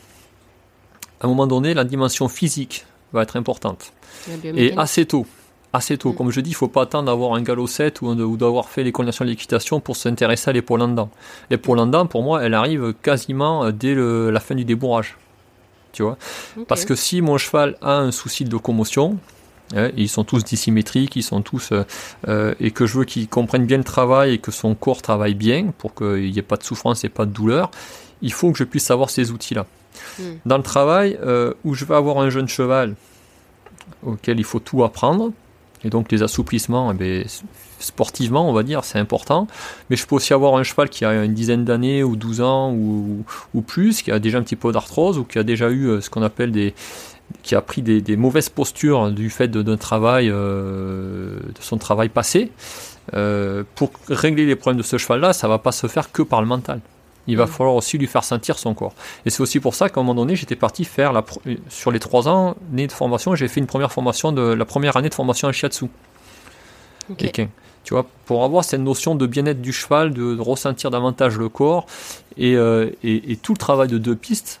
à 1.20 1.26
un 1.26 1.28
moment 1.28 1.46
donné, 1.46 1.74
la 1.74 1.84
dimension 1.84 2.28
physique 2.28 2.86
va 3.12 3.22
être 3.22 3.36
importante. 3.36 3.92
Et 4.44 4.72
assez 4.76 5.04
tôt 5.06 5.26
assez 5.72 5.96
tôt. 5.98 6.12
Mm. 6.12 6.16
Comme 6.16 6.30
je 6.30 6.40
dis, 6.40 6.50
il 6.50 6.54
ne 6.54 6.56
faut 6.56 6.68
pas 6.68 6.82
attendre 6.82 7.06
d'avoir 7.06 7.34
un 7.34 7.42
galop 7.42 7.66
7 7.66 8.02
ou, 8.02 8.36
d'avoir 8.36 8.68
fait 8.68 8.82
l'école 8.82 9.06
nationale 9.06 9.34
d'équitation 9.34 9.80
pour 9.80 9.96
s'intéresser 9.96 10.50
à 10.50 10.52
l'épaule 10.52 10.82
en 10.82 10.88
dents. 10.88 11.10
L'épaule 11.50 11.78
en 11.78 11.86
dents, 11.86 12.06
pour 12.06 12.22
moi, 12.22 12.42
elle 12.42 12.54
arrive 12.54 12.94
quasiment 13.02 13.64
euh, 13.64 13.72
dès 13.72 13.94
la 13.94 14.40
fin 14.40 14.54
du 14.54 14.64
débourrage. 14.64 15.16
Tu 15.92 16.02
vois? 16.02 16.16
Parce 16.68 16.84
que 16.84 16.94
si 16.94 17.20
mon 17.20 17.36
cheval 17.36 17.76
a 17.82 17.98
un 17.98 18.12
souci 18.12 18.44
de 18.44 18.50
locomotion, 18.50 19.18
hein, 19.74 19.90
ils 19.96 20.08
sont 20.08 20.22
tous 20.22 20.44
dissymétriques, 20.44 21.16
ils 21.16 21.24
sont 21.24 21.42
tous 21.42 21.72
euh, 21.72 21.84
euh, 22.28 22.54
et 22.60 22.70
que 22.70 22.86
je 22.86 22.98
veux 22.98 23.04
qu'il 23.04 23.28
comprenne 23.28 23.66
bien 23.66 23.78
le 23.78 23.84
travail 23.84 24.34
et 24.34 24.38
que 24.38 24.52
son 24.52 24.76
corps 24.76 25.02
travaille 25.02 25.34
bien 25.34 25.72
pour 25.78 25.94
qu'il 25.96 26.30
n'y 26.30 26.38
ait 26.38 26.42
pas 26.42 26.56
de 26.56 26.62
souffrance 26.62 27.02
et 27.02 27.08
pas 27.08 27.26
de 27.26 27.32
douleur. 27.32 27.72
Il 28.22 28.32
faut 28.32 28.52
que 28.52 28.58
je 28.58 28.64
puisse 28.64 28.88
avoir 28.92 29.10
ces 29.10 29.32
outils-là. 29.32 29.66
Mm. 30.20 30.22
Dans 30.46 30.56
le 30.58 30.62
travail 30.62 31.18
où 31.64 31.74
je 31.74 31.84
vais 31.84 31.96
avoir 31.96 32.18
un 32.18 32.30
jeune 32.30 32.48
cheval 32.48 32.94
auquel 34.04 34.38
il 34.38 34.44
faut 34.44 34.60
tout 34.60 34.84
apprendre, 34.84 35.32
et 35.84 35.90
donc 35.90 36.12
les 36.12 36.22
assouplissements, 36.22 36.92
eh 36.92 36.94
ben, 36.94 37.24
sportivement, 37.78 38.48
on 38.48 38.52
va 38.52 38.62
dire, 38.62 38.84
c'est 38.84 38.98
important. 38.98 39.46
Mais 39.88 39.96
je 39.96 40.06
peux 40.06 40.16
aussi 40.16 40.32
avoir 40.32 40.56
un 40.56 40.62
cheval 40.62 40.88
qui 40.88 41.04
a 41.04 41.24
une 41.24 41.34
dizaine 41.34 41.64
d'années 41.64 42.02
ou 42.02 42.16
12 42.16 42.40
ans 42.42 42.72
ou, 42.72 43.24
plus, 43.66 44.02
qui 44.02 44.10
a 44.10 44.18
déjà 44.18 44.38
un 44.38 44.42
petit 44.42 44.56
peu 44.56 44.72
d'arthrose 44.72 45.18
ou 45.18 45.24
qui 45.24 45.38
a 45.38 45.42
déjà 45.42 45.70
eu 45.70 45.86
euh, 45.86 46.00
ce 46.00 46.10
qu'on 46.10 46.22
appelle 46.22 46.52
des 46.52 46.74
qui 47.42 47.54
a 47.54 47.60
pris 47.60 47.80
des, 47.80 48.16
mauvaises 48.16 48.48
postures 48.48 49.12
du 49.12 49.30
fait 49.30 49.46
d'un 49.46 49.76
travail 49.76 50.28
euh, 50.30 51.38
de 51.38 51.60
son 51.62 51.78
travail 51.78 52.08
passé. 52.08 52.50
Euh, 53.14 53.62
pour 53.76 53.92
régler 54.08 54.46
les 54.46 54.56
problèmes 54.56 54.78
de 54.78 54.86
ce 54.86 54.98
cheval-là, 54.98 55.32
ça 55.32 55.46
va 55.46 55.58
pas 55.58 55.70
se 55.70 55.86
faire 55.86 56.10
que 56.10 56.22
par 56.22 56.40
le 56.40 56.48
mental. 56.48 56.80
Il 57.26 57.36
va 57.36 57.44
mm. 57.44 57.48
falloir 57.48 57.76
aussi 57.76 57.98
lui 57.98 58.06
faire 58.06 58.24
sentir 58.24 58.58
son 58.58 58.74
corps. 58.74 58.94
Et 59.26 59.30
c'est 59.30 59.40
aussi 59.40 59.60
pour 59.60 59.74
ça 59.74 59.88
qu'à 59.88 60.00
un 60.00 60.02
moment 60.02 60.14
donné, 60.14 60.36
j'étais 60.36 60.56
parti 60.56 60.84
faire, 60.84 61.12
la, 61.12 61.24
sur 61.68 61.90
les 61.90 62.00
trois 62.00 62.28
ans 62.28 62.56
de 62.70 62.92
formation, 62.92 63.34
j'ai 63.34 63.48
fait 63.48 63.60
une 63.60 63.66
première 63.66 63.92
formation, 63.92 64.32
de 64.32 64.42
la 64.42 64.64
première 64.64 64.96
année 64.96 65.08
de 65.08 65.14
formation 65.14 65.48
en 65.48 65.52
shiatsu. 65.52 65.86
Okay. 67.10 67.48
Tu 67.82 67.94
vois, 67.94 68.06
pour 68.26 68.44
avoir 68.44 68.64
cette 68.64 68.80
notion 68.80 69.14
de 69.14 69.26
bien-être 69.26 69.62
du 69.62 69.72
cheval, 69.72 70.12
de, 70.12 70.38
ressentir 70.38 70.90
davantage 70.90 71.38
le 71.38 71.48
corps, 71.48 71.86
euh, 72.38 72.90
et, 73.02 73.32
et, 73.32 73.36
tout 73.36 73.52
le 73.52 73.58
travail 73.58 73.88
de 73.88 73.98
deux 73.98 74.14
pistes 74.14 74.60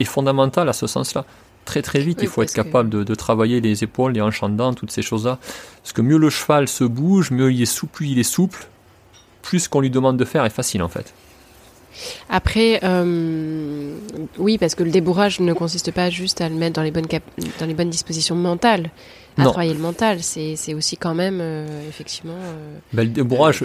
est 0.00 0.04
fondamental 0.04 0.68
à 0.68 0.72
ce 0.72 0.86
sens-là. 0.86 1.24
Très 1.64 1.82
très 1.82 1.98
vite, 1.98 2.20
il 2.22 2.28
faut 2.28 2.42
être 2.42 2.54
capable 2.54 2.88
de, 2.88 3.14
travailler 3.14 3.60
les 3.60 3.82
épaules, 3.82 4.12
les 4.12 4.20
hanches 4.20 4.42
en 4.42 4.48
dents, 4.48 4.72
toutes 4.72 4.92
ces 4.92 5.02
choses-là. 5.02 5.38
Parce 5.82 5.92
que 5.92 6.00
mieux 6.00 6.16
le 6.16 6.30
cheval 6.30 6.68
se 6.68 6.84
bouge, 6.84 7.32
mieux 7.32 7.52
il 7.52 7.60
est 7.60 7.66
souple, 7.66 7.92
plus 7.92 8.06
il 8.06 8.18
est 8.20 8.22
souple, 8.22 8.68
plus 9.42 9.60
ce 9.60 9.68
qu'on 9.68 9.80
lui 9.80 9.90
demande 9.90 10.16
de 10.16 10.24
faire 10.24 10.44
est 10.44 10.50
facile 10.50 10.82
en 10.82 10.88
fait. 10.88 11.12
Après, 12.28 12.80
euh, 12.82 13.96
oui, 14.38 14.58
parce 14.58 14.74
que 14.74 14.82
le 14.82 14.90
débourrage 14.90 15.40
ne 15.40 15.52
consiste 15.52 15.90
pas 15.92 16.10
juste 16.10 16.40
à 16.40 16.48
le 16.48 16.54
mettre 16.54 16.74
dans 16.74 16.82
les 16.82 16.90
bonnes, 16.90 17.06
dans 17.58 17.66
les 17.66 17.74
bonnes 17.74 17.90
dispositions 17.90 18.34
mentales. 18.34 18.90
À 19.36 19.44
travailler 19.44 19.74
le 19.74 19.80
mental. 19.80 20.22
C'est 20.22 20.74
aussi 20.74 20.96
quand 20.96 21.14
même, 21.14 21.38
euh, 21.40 21.88
effectivement. 21.88 22.36
Euh, 22.36 22.78
ben, 22.92 23.04
le 23.04 23.10
débourrage, 23.10 23.64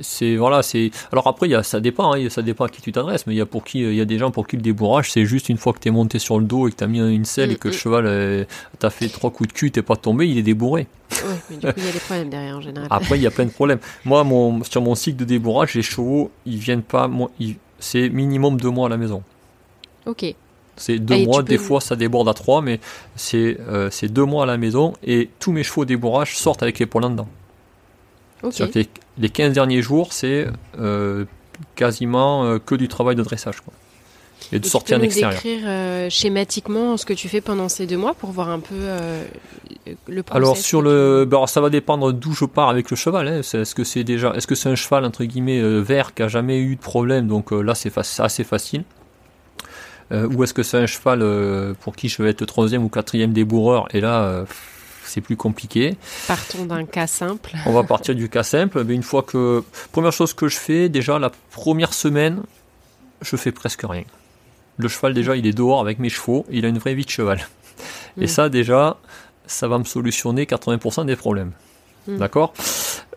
c'est 0.00 0.36
voilà, 0.36 0.62
c'est. 0.62 0.90
Alors 1.12 1.26
après, 1.26 1.48
y 1.48 1.54
a, 1.54 1.62
ça 1.62 1.80
dépend, 1.80 2.14
hein, 2.14 2.28
ça 2.28 2.42
dépend 2.42 2.64
à 2.64 2.68
qui 2.68 2.80
tu 2.80 2.92
t'adresses, 2.92 3.26
mais 3.26 3.34
il 3.34 3.38
y 3.38 3.40
a 3.40 3.46
pour 3.46 3.64
qui, 3.64 3.80
il 3.80 3.94
y 3.94 4.00
a 4.00 4.04
des 4.04 4.18
gens 4.18 4.30
pour 4.30 4.46
qui 4.46 4.56
le 4.56 4.62
débourrage, 4.62 5.10
c'est 5.10 5.24
juste 5.24 5.48
une 5.48 5.58
fois 5.58 5.72
que 5.72 5.78
tu 5.78 5.88
es 5.88 5.90
monté 5.90 6.18
sur 6.18 6.38
le 6.38 6.44
dos 6.44 6.68
et 6.68 6.70
que 6.70 6.76
tu 6.76 6.84
as 6.84 6.86
mis 6.86 6.98
une 6.98 7.24
selle 7.24 7.50
et 7.52 7.56
que 7.56 7.68
le 7.68 7.74
mm, 7.74 7.76
mm. 7.76 7.78
cheval 7.78 8.46
t'a 8.78 8.90
fait 8.90 9.08
trois 9.08 9.30
coups 9.30 9.48
de 9.48 9.52
cul, 9.52 9.70
t'es 9.70 9.82
pas 9.82 9.96
tombé, 9.96 10.28
il 10.28 10.38
est 10.38 10.42
débourré. 10.42 10.86
Oui, 11.10 11.34
mais 11.50 11.56
du 11.56 11.66
coup, 11.66 11.72
il 11.76 11.84
y 11.84 11.88
a 11.88 11.92
des 11.92 11.98
problèmes 11.98 12.30
derrière 12.30 12.56
en 12.56 12.60
général. 12.60 12.88
Après, 12.90 13.16
il 13.16 13.22
y 13.22 13.26
a 13.26 13.30
plein 13.30 13.44
de 13.44 13.50
problèmes. 13.50 13.80
Moi, 14.04 14.24
mon, 14.24 14.62
sur 14.64 14.80
mon 14.80 14.94
cycle 14.94 15.18
de 15.18 15.24
débourrage, 15.24 15.74
les 15.74 15.82
chevaux, 15.82 16.30
ils 16.46 16.58
viennent 16.58 16.82
pas, 16.82 17.10
c'est 17.78 18.08
minimum 18.08 18.60
deux 18.60 18.70
mois 18.70 18.86
à 18.86 18.90
la 18.90 18.96
maison. 18.96 19.22
Ok. 20.06 20.34
C'est 20.76 20.98
deux 20.98 21.24
mois, 21.24 21.42
des 21.42 21.58
fois 21.58 21.80
ça 21.80 21.96
déborde 21.96 22.28
à 22.28 22.34
trois, 22.34 22.62
mais 22.62 22.80
euh, 23.34 23.88
c'est 23.90 24.08
deux 24.08 24.24
mois 24.24 24.44
à 24.44 24.46
la 24.46 24.56
maison 24.56 24.94
et 25.04 25.28
tous 25.38 25.52
mes 25.52 25.62
chevaux 25.62 25.84
débourrage 25.84 26.36
sortent 26.36 26.62
avec 26.62 26.78
les 26.78 26.86
poils 26.86 27.04
en 27.04 27.10
dedans. 27.10 27.28
Okay. 28.42 28.88
les, 29.18 29.28
15 29.28 29.52
derniers 29.52 29.82
jours, 29.82 30.12
c'est 30.12 30.48
euh, 30.80 31.26
quasiment 31.76 32.44
euh, 32.44 32.58
que 32.58 32.74
du 32.74 32.88
travail 32.88 33.14
de 33.14 33.22
dressage. 33.22 33.60
Quoi. 33.60 33.72
Et 34.50 34.58
de 34.58 34.66
sortir 34.66 34.98
en 34.98 35.02
extérieur. 35.02 35.40
Tu 35.40 35.48
peux 35.48 35.54
décrire 35.54 36.10
schématiquement 36.10 36.96
ce 36.96 37.06
que 37.06 37.12
tu 37.12 37.28
fais 37.28 37.40
pendant 37.40 37.68
ces 37.68 37.86
deux 37.86 37.96
mois 37.96 38.14
pour 38.14 38.32
voir 38.32 38.48
un 38.48 38.58
peu 38.58 38.74
le 40.08 40.22
process 40.24 40.36
Alors 40.36 40.56
sur 40.56 40.82
le, 40.82 41.24
bah, 41.24 41.44
ça 41.46 41.60
va 41.60 41.70
dépendre 41.70 42.12
d'où 42.12 42.34
je 42.34 42.44
pars 42.46 42.68
avec 42.68 42.90
le 42.90 42.96
cheval. 42.96 43.28
Hein. 43.28 43.38
Est-ce 43.40 43.74
que 43.74 43.84
c'est 43.84 44.02
déjà, 44.02 44.32
est-ce 44.34 44.48
que 44.48 44.56
c'est 44.56 44.68
un 44.68 44.74
cheval 44.74 45.04
entre 45.04 45.22
guillemets 45.22 45.62
vert 45.80 46.12
qui 46.12 46.24
a 46.24 46.28
jamais 46.28 46.58
eu 46.58 46.74
de 46.74 46.80
problème 46.80 47.28
Donc 47.28 47.52
là 47.52 47.76
c'est 47.76 47.92
assez 48.18 48.42
facile. 48.42 48.82
Euh, 50.10 50.28
ou 50.28 50.42
est-ce 50.44 50.54
que 50.54 50.62
c'est 50.62 50.78
un 50.78 50.86
cheval 50.86 51.20
euh, 51.22 51.74
pour 51.80 51.96
qui 51.96 52.08
je 52.08 52.22
vais 52.22 52.30
être 52.30 52.44
troisième 52.44 52.84
ou 52.84 52.88
quatrième 52.88 53.32
débourreur 53.32 53.86
Et 53.92 54.00
là, 54.00 54.22
euh, 54.22 54.44
c'est 55.04 55.20
plus 55.20 55.36
compliqué. 55.36 55.96
Partons 56.26 56.64
d'un 56.64 56.84
cas 56.84 57.06
simple. 57.06 57.52
On 57.66 57.72
va 57.72 57.82
partir 57.84 58.14
du 58.14 58.28
cas 58.28 58.42
simple. 58.42 58.84
Mais 58.84 58.94
une 58.94 59.02
fois 59.02 59.22
que 59.22 59.64
première 59.92 60.12
chose 60.12 60.34
que 60.34 60.48
je 60.48 60.56
fais, 60.56 60.88
déjà 60.88 61.18
la 61.18 61.30
première 61.50 61.94
semaine, 61.94 62.42
je 63.20 63.36
fais 63.36 63.52
presque 63.52 63.84
rien. 63.88 64.04
Le 64.78 64.88
cheval 64.88 65.14
déjà, 65.14 65.36
il 65.36 65.46
est 65.46 65.52
dehors 65.52 65.80
avec 65.80 65.98
mes 65.98 66.08
chevaux. 66.08 66.44
Il 66.50 66.64
a 66.64 66.68
une 66.68 66.78
vraie 66.78 66.94
vie 66.94 67.04
de 67.04 67.10
cheval. 67.10 67.46
Et 68.20 68.24
mm. 68.24 68.28
ça 68.28 68.48
déjà, 68.48 68.96
ça 69.46 69.68
va 69.68 69.78
me 69.78 69.84
solutionner 69.84 70.44
80% 70.44 71.06
des 71.06 71.16
problèmes. 71.16 71.52
Mm. 72.06 72.18
D'accord? 72.18 72.52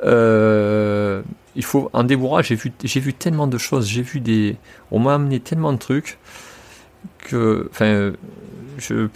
Il 0.03 1.63
faut 1.63 1.89
un 1.93 2.03
débourrage. 2.03 2.47
J'ai 2.47 2.55
vu, 2.55 2.71
j'ai 2.83 2.99
vu 2.99 3.13
tellement 3.13 3.47
de 3.47 3.57
choses. 3.57 3.87
J'ai 3.87 4.01
vu 4.01 4.19
des. 4.19 4.57
On 4.91 4.99
m'a 4.99 5.15
amené 5.15 5.39
tellement 5.39 5.73
de 5.73 5.77
trucs 5.77 6.19
que, 7.19 7.67
enfin, 7.71 8.13
je, 8.77 9.07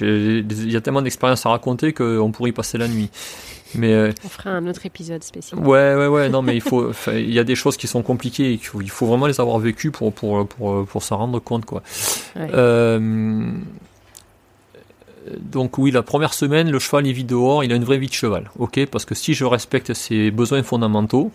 il 0.00 0.70
y 0.70 0.76
a 0.76 0.80
tellement 0.80 1.02
d'expériences 1.02 1.46
à 1.46 1.50
raconter 1.50 1.92
qu'on 1.92 2.30
pourrait 2.32 2.50
y 2.50 2.52
passer 2.52 2.78
la 2.78 2.88
nuit. 2.88 3.10
Mais 3.76 3.92
euh, 3.92 4.12
on 4.24 4.28
fera 4.28 4.50
un 4.50 4.66
autre 4.68 4.86
épisode 4.86 5.24
spécial. 5.24 5.60
Ouais, 5.60 5.94
ouais, 5.96 6.06
ouais. 6.06 6.28
Non, 6.28 6.42
mais 6.42 6.54
il 6.54 6.60
faut, 6.60 6.92
il 7.12 7.32
y 7.32 7.40
a 7.40 7.44
des 7.44 7.56
choses 7.56 7.76
qui 7.76 7.88
sont 7.88 8.02
compliquées. 8.02 8.52
Il 8.52 8.58
faut, 8.58 8.80
il 8.80 8.90
faut 8.90 9.06
vraiment 9.06 9.26
les 9.26 9.40
avoir 9.40 9.58
vécues 9.58 9.90
pour 9.90 10.12
pour 10.12 10.46
pour, 10.46 10.86
pour 10.86 11.02
s'en 11.02 11.16
rendre 11.16 11.40
compte, 11.40 11.64
quoi. 11.64 11.82
Euh, 12.36 13.50
donc 15.40 15.78
oui, 15.78 15.90
la 15.90 16.02
première 16.02 16.34
semaine, 16.34 16.70
le 16.70 16.78
cheval 16.78 17.06
il 17.06 17.12
vit 17.14 17.24
dehors, 17.24 17.64
il 17.64 17.72
a 17.72 17.76
une 17.76 17.84
vraie 17.84 17.98
vie 17.98 18.06
de 18.06 18.12
cheval, 18.12 18.50
ok? 18.58 18.86
Parce 18.86 19.04
que 19.04 19.14
si 19.14 19.34
je 19.34 19.44
respecte 19.44 19.92
ses 19.94 20.30
besoins 20.30 20.62
fondamentaux, 20.62 21.32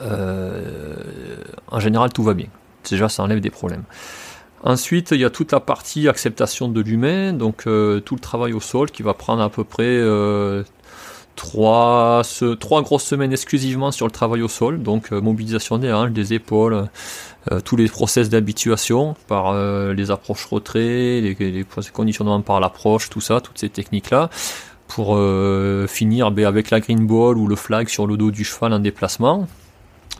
euh, 0.00 1.36
en 1.68 1.80
général 1.80 2.12
tout 2.12 2.22
va 2.22 2.34
bien. 2.34 2.46
Déjà, 2.88 3.08
ça 3.08 3.22
enlève 3.22 3.40
des 3.40 3.50
problèmes. 3.50 3.84
Ensuite, 4.64 5.10
il 5.10 5.20
y 5.20 5.26
a 5.26 5.30
toute 5.30 5.52
la 5.52 5.60
partie 5.60 6.08
acceptation 6.08 6.68
de 6.68 6.80
l'humain, 6.80 7.34
donc 7.34 7.66
euh, 7.66 8.00
tout 8.00 8.14
le 8.14 8.20
travail 8.20 8.54
au 8.54 8.60
sol 8.60 8.90
qui 8.90 9.02
va 9.02 9.12
prendre 9.12 9.42
à 9.42 9.50
peu 9.50 9.62
près 9.62 9.84
euh, 9.84 10.62
trois, 11.36 12.22
grosses 12.80 13.04
semaines 13.04 13.32
exclusivement 13.32 13.92
sur 13.92 14.06
le 14.06 14.10
travail 14.10 14.40
au 14.40 14.48
sol, 14.48 14.82
donc 14.82 15.12
euh, 15.12 15.20
mobilisation 15.20 15.76
des 15.76 15.92
hanches, 15.92 16.12
des 16.12 16.32
épaules, 16.32 16.88
tous 17.66 17.76
les 17.76 17.88
process 17.88 18.30
d'habituation 18.30 19.16
par 19.28 19.52
les 19.92 20.10
approches 20.10 20.46
retrait, 20.46 21.20
les, 21.20 21.34
les 21.38 21.66
conditionnements 21.92 22.40
par 22.40 22.58
l'approche, 22.58 23.10
tout 23.10 23.20
ça, 23.20 23.42
toutes 23.42 23.58
ces 23.58 23.68
techniques-là, 23.68 24.30
pour 24.88 25.18
finir 25.88 26.30
ben, 26.30 26.46
avec 26.46 26.70
la 26.70 26.80
green 26.80 27.06
ball 27.06 27.36
ou 27.36 27.46
le 27.46 27.54
flag 27.54 27.88
sur 27.88 28.06
le 28.06 28.16
dos 28.16 28.30
du 28.30 28.44
cheval 28.44 28.72
en 28.72 28.78
déplacement, 28.78 29.46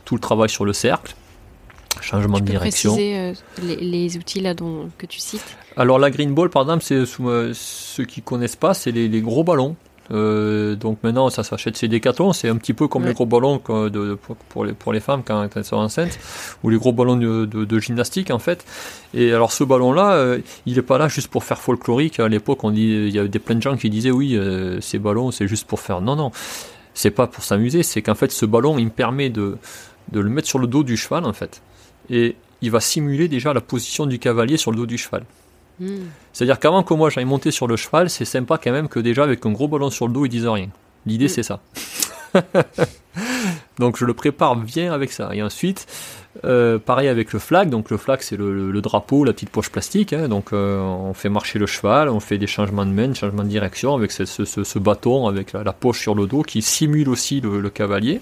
tout 0.04 0.16
le 0.16 0.20
travail 0.20 0.50
sur 0.50 0.66
le 0.66 0.74
cercle 0.74 1.14
changement 2.02 2.38
de 2.38 2.44
direction. 2.44 2.94
Préciser, 2.94 3.18
euh, 3.18 3.32
les, 3.62 3.76
les, 3.76 4.16
outils 4.16 4.40
là 4.40 4.54
dont, 4.54 4.90
que 4.98 5.06
tu 5.06 5.18
cites? 5.18 5.56
Alors 5.76 5.98
la 5.98 6.10
green 6.10 6.34
ball 6.34 6.50
par 6.50 6.62
exemple, 6.62 6.84
c'est 6.84 7.04
euh, 7.20 7.52
ceux 7.54 8.04
qui 8.04 8.22
connaissent 8.22 8.56
pas, 8.56 8.74
c'est 8.74 8.92
les, 8.92 9.08
les, 9.08 9.20
gros 9.20 9.44
ballons. 9.44 9.76
Euh, 10.10 10.74
donc 10.74 10.98
maintenant 11.02 11.30
ça 11.30 11.42
s'achète 11.42 11.78
chez 11.78 11.88
Decathlon, 11.88 12.34
c'est 12.34 12.50
un 12.50 12.56
petit 12.56 12.74
peu 12.74 12.88
comme 12.88 13.06
les 13.06 13.14
gros 13.14 13.24
ballons 13.24 13.56
de, 13.66 14.18
pour, 14.50 14.66
les, 14.66 14.74
pour 14.74 14.92
les 14.92 15.00
femmes 15.00 15.22
quand 15.24 15.48
elles 15.56 15.64
sont 15.64 15.76
enceintes, 15.76 16.18
ou 16.62 16.68
les 16.68 16.76
gros 16.76 16.92
ballons 16.92 17.16
de, 17.16 17.46
de, 17.46 17.78
gymnastique 17.78 18.30
en 18.30 18.38
fait. 18.38 18.66
Et 19.14 19.32
alors 19.32 19.50
ce 19.50 19.64
ballon-là, 19.64 20.36
il 20.66 20.76
n'est 20.76 20.82
pas 20.82 20.98
là 20.98 21.08
juste 21.08 21.28
pour 21.28 21.42
faire 21.42 21.58
folklorique. 21.58 22.20
À 22.20 22.28
l'époque, 22.28 22.64
on 22.64 22.70
dit, 22.70 22.82
il 22.82 23.14
y 23.14 23.18
a 23.18 23.26
des 23.26 23.38
plein 23.38 23.54
de 23.54 23.62
gens 23.62 23.78
qui 23.78 23.88
disaient 23.88 24.10
oui, 24.10 24.38
ces 24.82 24.98
ballons 24.98 25.30
c'est 25.30 25.48
juste 25.48 25.66
pour 25.66 25.80
faire. 25.80 26.02
Non 26.02 26.16
non, 26.16 26.32
c'est 26.92 27.10
pas 27.10 27.26
pour 27.26 27.42
s'amuser, 27.42 27.82
c'est 27.82 28.02
qu'en 28.02 28.14
fait 28.14 28.30
ce 28.30 28.44
ballon 28.44 28.78
il 28.78 28.84
me 28.84 28.90
permet 28.90 29.30
de 29.30 29.56
de 30.12 30.20
le 30.20 30.28
mettre 30.28 30.48
sur 30.48 30.58
le 30.58 30.66
dos 30.66 30.82
du 30.82 30.96
cheval 30.96 31.24
en 31.24 31.32
fait 31.32 31.62
et 32.10 32.36
il 32.62 32.70
va 32.70 32.80
simuler 32.80 33.28
déjà 33.28 33.52
la 33.52 33.60
position 33.60 34.06
du 34.06 34.18
cavalier 34.18 34.56
sur 34.56 34.70
le 34.70 34.78
dos 34.78 34.86
du 34.86 34.98
cheval. 34.98 35.24
C'est-à-dire 36.32 36.58
qu'avant 36.58 36.82
que 36.82 36.94
moi 36.94 37.10
j'aille 37.10 37.24
monter 37.24 37.50
sur 37.50 37.66
le 37.66 37.76
cheval, 37.76 38.08
c'est 38.08 38.24
sympa 38.24 38.58
quand 38.62 38.72
même 38.72 38.88
que 38.88 39.00
déjà 39.00 39.24
avec 39.24 39.44
un 39.44 39.50
gros 39.50 39.68
ballon 39.68 39.90
sur 39.90 40.06
le 40.06 40.12
dos, 40.12 40.24
ils 40.24 40.28
disent 40.28 40.46
rien. 40.46 40.68
L'idée 41.06 41.26
hmm. 41.26 41.28
c'est 41.28 41.42
ça. 41.42 41.60
donc 43.78 43.96
je 43.96 44.04
le 44.04 44.14
prépare 44.14 44.56
bien 44.56 44.92
avec 44.92 45.12
ça. 45.12 45.30
Et 45.34 45.42
ensuite, 45.42 45.86
euh, 46.44 46.78
pareil 46.78 47.08
avec 47.08 47.32
le 47.32 47.38
flag. 47.38 47.70
Donc 47.70 47.90
le 47.90 47.96
flag 47.96 48.20
c'est 48.22 48.36
le, 48.36 48.80
drapeau, 48.80 49.24
la 49.24 49.32
petite 49.32 49.50
poche 49.50 49.70
plastique. 49.70 50.12
Hein. 50.12 50.28
donc 50.28 50.52
euh, 50.52 50.78
on 50.80 51.12
fait 51.12 51.28
marcher 51.28 51.58
le 51.58 51.66
cheval, 51.66 52.08
on 52.08 52.20
fait 52.20 52.38
des 52.38 52.46
changements 52.46 52.86
de 52.86 52.92
main, 52.92 53.08
des 53.08 53.14
changements 53.14 53.44
de 53.44 53.48
direction 53.48 53.94
avec 53.94 54.12
ce, 54.12 54.78
bâton, 54.78 55.26
avec 55.26 55.52
la, 55.52 55.72
poche 55.72 56.00
sur 56.00 56.14
le 56.14 56.26
dos 56.26 56.42
qui 56.42 56.62
simule 56.62 57.08
aussi 57.08 57.40
le 57.40 57.68
cavalier. 57.70 58.20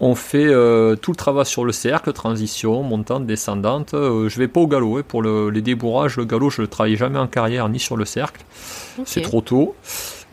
On 0.00 0.14
fait 0.14 0.46
euh, 0.46 0.96
tout 0.96 1.12
le 1.12 1.16
travail 1.16 1.46
sur 1.46 1.64
le 1.64 1.72
cercle, 1.72 2.12
transition, 2.12 2.82
montante, 2.82 3.26
descendante. 3.26 3.90
Je 3.92 3.96
euh, 3.96 4.28
je 4.28 4.38
vais 4.38 4.48
pas 4.48 4.60
au 4.60 4.66
galop. 4.66 4.98
Hein. 4.98 5.02
pour 5.06 5.22
les 5.22 5.62
débourrages, 5.62 6.16
le 6.16 6.24
galop, 6.24 6.50
je 6.50 6.60
ne 6.60 6.66
le 6.66 6.68
travaille 6.68 6.96
jamais 6.96 7.18
en 7.18 7.28
carrière 7.28 7.68
ni 7.68 7.78
sur 7.78 7.96
le 7.96 8.04
cercle. 8.04 8.44
C'est 9.04 9.20
trop 9.20 9.40
tôt. 9.40 9.76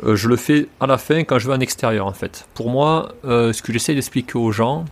Euh, 0.04 0.16
je 0.16 0.28
le 0.28 0.36
fais 0.36 0.68
à 0.80 0.88
la 0.88 0.98
fin 0.98 1.24
quand 1.24 1.38
je 1.38 1.48
vais 1.48 1.54
en 1.54 1.60
extérieur 1.60 2.08
en 2.08 2.14
fait. 2.14 2.48
Pour 2.56 2.70
moi, 2.70 3.10
ce 3.24 3.62
que 3.62 3.72
j'essaie 3.72 3.94
d'expliquer 3.94 4.38
aux 4.38 4.52
gens, 4.52 4.86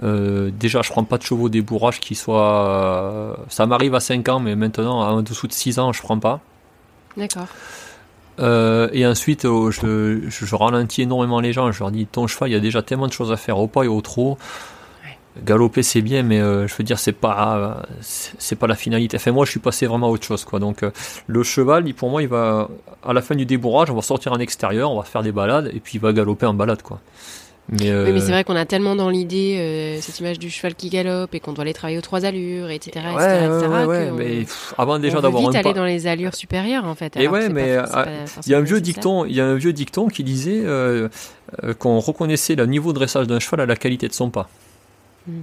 déjà 0.00 0.82
je 0.82 0.90
prends 0.90 1.04
pas 1.04 1.18
de 1.18 1.24
chevaux 1.24 1.48
débourrage 1.48 1.98
qui 1.98 2.14
soient... 2.14 3.38
ça 3.48 3.66
m'arrive 3.66 3.94
à 3.96 4.00
5 4.00 4.28
ans, 4.28 4.40
mais 4.40 4.54
maintenant 4.54 5.00
en 5.00 5.22
dessous 5.22 5.48
de 5.48 5.52
6 5.52 5.80
ans, 5.80 5.92
je 5.92 6.00
prends 6.00 6.18
pas. 6.18 6.40
D'accord. 7.16 7.48
Euh, 8.40 8.88
et 8.92 9.06
ensuite, 9.06 9.44
euh, 9.44 9.70
je, 9.70 10.28
je, 10.28 10.54
ralentis 10.54 11.02
énormément 11.02 11.40
les 11.40 11.52
gens. 11.52 11.70
Je 11.70 11.80
leur 11.80 11.90
dis 11.90 12.06
ton 12.06 12.26
cheval, 12.26 12.50
il 12.50 12.52
y 12.52 12.56
a 12.56 12.60
déjà 12.60 12.82
tellement 12.82 13.06
de 13.06 13.12
choses 13.12 13.32
à 13.32 13.36
faire 13.36 13.58
au 13.58 13.66
pas 13.66 13.84
et 13.84 13.88
au 13.88 14.00
trot. 14.00 14.38
Galoper 15.44 15.82
c'est 15.82 16.02
bien, 16.02 16.22
mais 16.22 16.40
euh, 16.40 16.66
je 16.68 16.74
veux 16.74 16.84
dire 16.84 16.98
c'est 16.98 17.12
pas 17.12 17.82
c'est 18.02 18.56
pas 18.56 18.66
la 18.66 18.74
finalité. 18.74 19.16
Enfin 19.16 19.32
moi 19.32 19.46
je 19.46 19.50
suis 19.50 19.60
passé 19.60 19.86
vraiment 19.86 20.08
à 20.08 20.10
autre 20.10 20.26
chose 20.26 20.44
quoi. 20.44 20.58
Donc 20.58 20.84
le 21.26 21.42
cheval, 21.42 21.90
pour 21.94 22.10
moi, 22.10 22.20
il 22.20 22.28
va 22.28 22.68
à 23.02 23.14
la 23.14 23.22
fin 23.22 23.34
du 23.34 23.46
débourrage, 23.46 23.90
on 23.90 23.94
va 23.94 24.02
sortir 24.02 24.32
en 24.32 24.38
extérieur, 24.38 24.90
on 24.90 24.98
va 24.98 25.04
faire 25.04 25.22
des 25.22 25.32
balades 25.32 25.70
et 25.72 25.80
puis 25.80 25.94
il 25.94 26.00
va 26.00 26.12
galoper 26.12 26.44
en 26.44 26.52
balade 26.52 26.82
quoi. 26.82 27.00
Mais, 27.72 27.90
mais 28.12 28.20
c'est 28.20 28.30
vrai 28.30 28.44
qu'on 28.44 28.54
a 28.54 28.66
tellement 28.66 28.94
dans 28.94 29.08
l'idée 29.08 29.98
cette 30.02 30.20
image 30.20 30.38
du 30.38 30.50
cheval 30.50 30.74
qui 30.74 30.90
galope 30.90 31.34
et 31.34 31.40
qu'on 31.40 31.52
doit 31.52 31.62
aller 31.62 31.72
travailler 31.72 31.98
aux 31.98 32.02
trois 32.02 32.24
allures, 32.24 32.70
etc. 32.70 33.06
Ouais, 33.16 33.44
etc., 33.46 33.86
ouais, 33.86 34.10
mais 34.10 34.46
avant 34.76 34.98
déjà 34.98 35.20
d'avoir 35.20 35.42
vite 35.42 35.56
aller 35.56 35.72
dans 35.72 35.84
les 35.84 36.06
allures 36.06 36.34
supérieures 36.34 36.84
en 36.84 36.94
fait. 36.94 37.16
Et 37.16 37.28
ouais, 37.28 37.48
mais 37.48 37.78
il 38.46 38.52
y 38.52 38.54
a 38.54 38.58
un 38.58 38.62
vieux 38.62 38.80
dicton, 38.80 39.24
il 39.24 39.34
y 39.34 39.40
a 39.40 39.46
un 39.46 39.54
vieux 39.54 39.72
dicton 39.72 40.08
qui 40.08 40.24
disait 40.24 40.62
euh, 40.64 41.08
euh, 41.64 41.74
qu'on 41.74 41.98
reconnaissait 41.98 42.54
le 42.54 42.66
niveau 42.66 42.92
de 42.92 42.98
dressage 42.98 43.26
d'un 43.26 43.40
cheval 43.40 43.60
à 43.60 43.66
la 43.66 43.76
qualité 43.76 44.08
de 44.08 44.12
son 44.12 44.30
pas. 44.30 44.48
Hmm. 45.26 45.42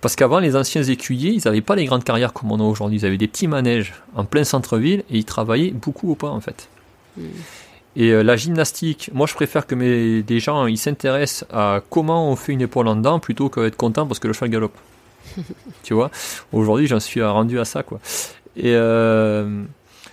Parce 0.00 0.16
qu'avant, 0.16 0.38
les 0.38 0.56
anciens 0.56 0.82
écuyers, 0.82 1.30
ils 1.30 1.42
n'avaient 1.44 1.60
pas 1.60 1.76
les 1.76 1.84
grandes 1.84 2.04
carrières 2.04 2.32
comme 2.32 2.50
on 2.52 2.58
a 2.58 2.62
aujourd'hui. 2.62 2.98
Ils 2.98 3.06
avaient 3.06 3.18
des 3.18 3.28
petits 3.28 3.48
manèges 3.48 3.94
en 4.14 4.24
plein 4.24 4.44
centre-ville 4.44 5.00
et 5.10 5.18
ils 5.18 5.24
travaillaient 5.24 5.72
beaucoup 5.72 6.10
au 6.10 6.14
pas 6.14 6.30
en 6.30 6.40
fait. 6.40 6.68
Hmm. 7.16 7.26
Et 8.00 8.12
euh, 8.12 8.22
la 8.22 8.34
gymnastique, 8.34 9.10
moi 9.12 9.26
je 9.26 9.34
préfère 9.34 9.66
que 9.66 9.74
mes, 9.74 10.22
des 10.22 10.40
gens 10.40 10.64
ils 10.64 10.78
s'intéressent 10.78 11.46
à 11.52 11.82
comment 11.90 12.30
on 12.30 12.34
fait 12.34 12.52
une 12.52 12.62
épaule 12.62 12.88
en 12.88 12.96
dedans 12.96 13.18
plutôt 13.18 13.50
qu'être 13.50 13.76
content 13.76 14.06
parce 14.06 14.18
que 14.18 14.26
le 14.26 14.32
cheval 14.32 14.48
galope. 14.48 14.76
tu 15.82 15.92
vois? 15.92 16.10
Aujourd'hui 16.50 16.86
j'en 16.86 16.98
suis 16.98 17.22
rendu 17.22 17.60
à 17.60 17.66
ça 17.66 17.82
quoi. 17.82 18.00
Et 18.56 18.72
euh, 18.74 19.62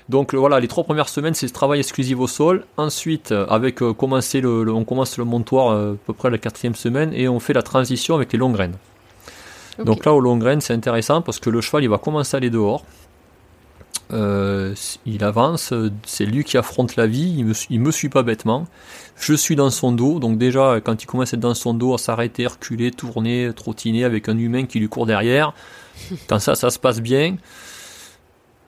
donc 0.09 0.35
voilà, 0.35 0.59
les 0.59 0.67
trois 0.67 0.83
premières 0.83 1.07
semaines 1.07 1.33
c'est 1.33 1.49
travail 1.49 1.79
exclusif 1.79 2.19
au 2.19 2.27
sol. 2.27 2.65
Ensuite, 2.75 3.31
avec 3.31 3.81
euh, 3.81 3.93
commencer 3.93 4.41
le, 4.41 4.69
on 4.69 4.83
commence 4.83 5.17
le 5.17 5.23
montoir 5.23 5.71
à 5.71 5.95
peu 6.05 6.11
près 6.11 6.29
la 6.29 6.39
quatrième 6.39 6.75
semaine 6.75 7.13
et 7.13 7.29
on 7.29 7.39
fait 7.39 7.53
la 7.53 7.63
transition 7.63 8.15
avec 8.15 8.33
les 8.33 8.37
longues 8.37 8.55
graines. 8.55 8.75
Donc 9.85 10.03
là, 10.03 10.13
aux 10.13 10.19
longues 10.19 10.41
graines, 10.41 10.59
c'est 10.59 10.73
intéressant 10.73 11.21
parce 11.21 11.39
que 11.39 11.49
le 11.49 11.61
cheval 11.61 11.83
il 11.83 11.89
va 11.89 11.99
commencer 11.99 12.35
à 12.35 12.39
aller 12.39 12.49
dehors. 12.49 12.83
Euh, 14.13 14.73
il 15.05 15.23
avance, 15.23 15.73
c'est 16.05 16.25
lui 16.25 16.43
qui 16.43 16.57
affronte 16.57 16.95
la 16.95 17.07
vie, 17.07 17.35
il 17.37 17.45
me, 17.45 17.53
il 17.69 17.79
me 17.81 17.91
suit 17.91 18.09
pas 18.09 18.23
bêtement. 18.23 18.65
Je 19.17 19.33
suis 19.33 19.55
dans 19.55 19.69
son 19.69 19.91
dos, 19.91 20.19
donc 20.19 20.37
déjà 20.37 20.79
quand 20.83 21.03
il 21.03 21.05
commence 21.05 21.33
à 21.33 21.37
être 21.37 21.41
dans 21.41 21.53
son 21.53 21.73
dos, 21.73 21.93
à 21.93 21.97
s'arrêter, 21.97 22.47
reculer, 22.47 22.91
tourner, 22.91 23.51
trottiner 23.55 24.03
avec 24.03 24.29
un 24.29 24.37
humain 24.37 24.65
qui 24.65 24.79
lui 24.79 24.89
court 24.89 25.05
derrière, 25.05 25.53
quand 26.27 26.39
ça, 26.39 26.55
ça 26.55 26.69
se 26.69 26.79
passe 26.79 27.01
bien, 27.01 27.35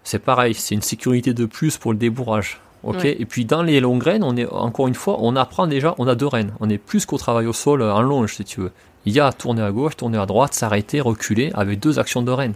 c'est 0.03 0.19
pareil, 0.19 0.53
c'est 0.53 0.75
une 0.75 0.81
sécurité 0.81 1.33
de 1.33 1.45
plus 1.45 1.77
pour 1.77 1.91
le 1.91 1.97
débourrage. 1.97 2.59
Ok. 2.83 3.05
Et 3.05 3.25
puis 3.25 3.45
dans 3.45 3.61
les 3.61 3.79
longues 3.79 3.99
graines, 3.99 4.23
on 4.23 4.35
est 4.37 4.47
encore 4.47 4.87
une 4.87 4.95
fois, 4.95 5.17
on 5.19 5.35
apprend 5.35 5.67
déjà, 5.67 5.95
on 5.97 6.07
a 6.07 6.15
deux 6.15 6.27
rênes. 6.27 6.53
On 6.59 6.69
est 6.69 6.77
plus 6.77 7.05
qu'au 7.05 7.17
travail 7.17 7.45
au 7.45 7.53
sol 7.53 7.81
en 7.81 8.01
longe, 8.01 8.35
si 8.35 8.45
tu 8.45 8.61
veux. 8.61 8.71
Il 9.05 9.13
y 9.13 9.19
a 9.19 9.31
tourner 9.31 9.61
à 9.61 9.71
gauche, 9.71 9.97
tourner 9.97 10.17
à 10.17 10.25
droite, 10.25 10.53
s'arrêter, 10.53 11.01
reculer, 11.01 11.51
avec 11.53 11.79
deux 11.79 11.99
actions 11.99 12.21
de 12.21 12.31
rêne. 12.31 12.53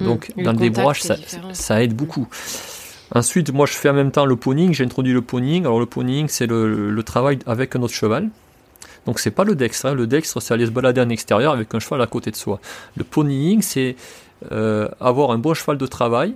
Hmm. 0.00 0.04
Donc 0.04 0.32
dans 0.36 0.52
le, 0.52 0.58
débourrage, 0.58 1.02
ça, 1.52 1.82
aide 1.82 1.94
beaucoup. 1.94 2.28
Ensuite, 3.14 3.52
moi, 3.52 3.66
je 3.66 3.72
fais 3.72 3.90
en 3.90 3.94
même 3.94 4.10
temps 4.10 4.26
le 4.26 4.36
ponying. 4.36 4.72
J'ai 4.72 4.84
introduit 4.84 5.12
le 5.12 5.22
ponying. 5.22 5.64
Alors 5.64 5.78
le 5.78 5.86
ponying, 5.86 6.28
c'est 6.28 6.46
le, 6.46 7.02
travail 7.02 7.38
avec 7.46 7.76
un 7.76 7.82
autre 7.82 7.94
cheval. 7.94 8.28
Donc 9.06 9.20
c'est 9.20 9.30
pas 9.30 9.44
le 9.44 9.54
dextre. 9.54 9.86
Hein. 9.86 9.94
Le 9.94 10.06
dextre, 10.06 10.40
c'est 10.40 10.54
aller 10.54 10.66
se 10.66 10.70
balader 10.70 11.00
en 11.00 11.08
extérieur 11.10 11.52
avec 11.52 11.74
un 11.74 11.78
cheval 11.78 12.00
à 12.00 12.06
côté 12.06 12.30
de 12.30 12.36
soi. 12.36 12.60
Le 12.96 13.04
ponying, 13.04 13.60
c'est 13.60 13.96
euh, 14.50 14.88
avoir 15.00 15.30
un 15.30 15.38
bon 15.38 15.54
cheval 15.54 15.78
de 15.78 15.86
travail. 15.86 16.34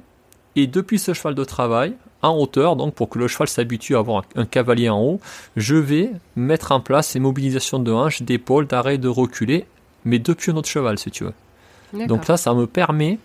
Et 0.56 0.66
depuis 0.66 0.98
ce 0.98 1.14
cheval 1.14 1.34
de 1.34 1.44
travail, 1.44 1.94
en 2.22 2.36
hauteur, 2.36 2.76
donc 2.76 2.94
pour 2.94 3.08
que 3.08 3.18
le 3.18 3.28
cheval 3.28 3.48
s'habitue 3.48 3.94
à 3.94 4.00
avoir 4.00 4.24
un 4.34 4.44
cavalier 4.44 4.88
en 4.88 5.00
haut, 5.00 5.20
je 5.56 5.76
vais 5.76 6.10
mettre 6.36 6.72
en 6.72 6.80
place 6.80 7.08
ces 7.08 7.20
mobilisations 7.20 7.78
de 7.78 7.92
hanches, 7.92 8.22
d'épaule, 8.22 8.66
d'arrêt, 8.66 8.98
de 8.98 9.08
reculer, 9.08 9.66
mais 10.04 10.18
depuis 10.18 10.50
un 10.50 10.56
autre 10.56 10.68
cheval, 10.68 10.98
si 10.98 11.10
tu 11.10 11.24
veux. 11.24 12.06
Donc 12.06 12.26
là, 12.28 12.36
ça 12.36 12.54
me 12.54 12.66
permet 12.66 13.18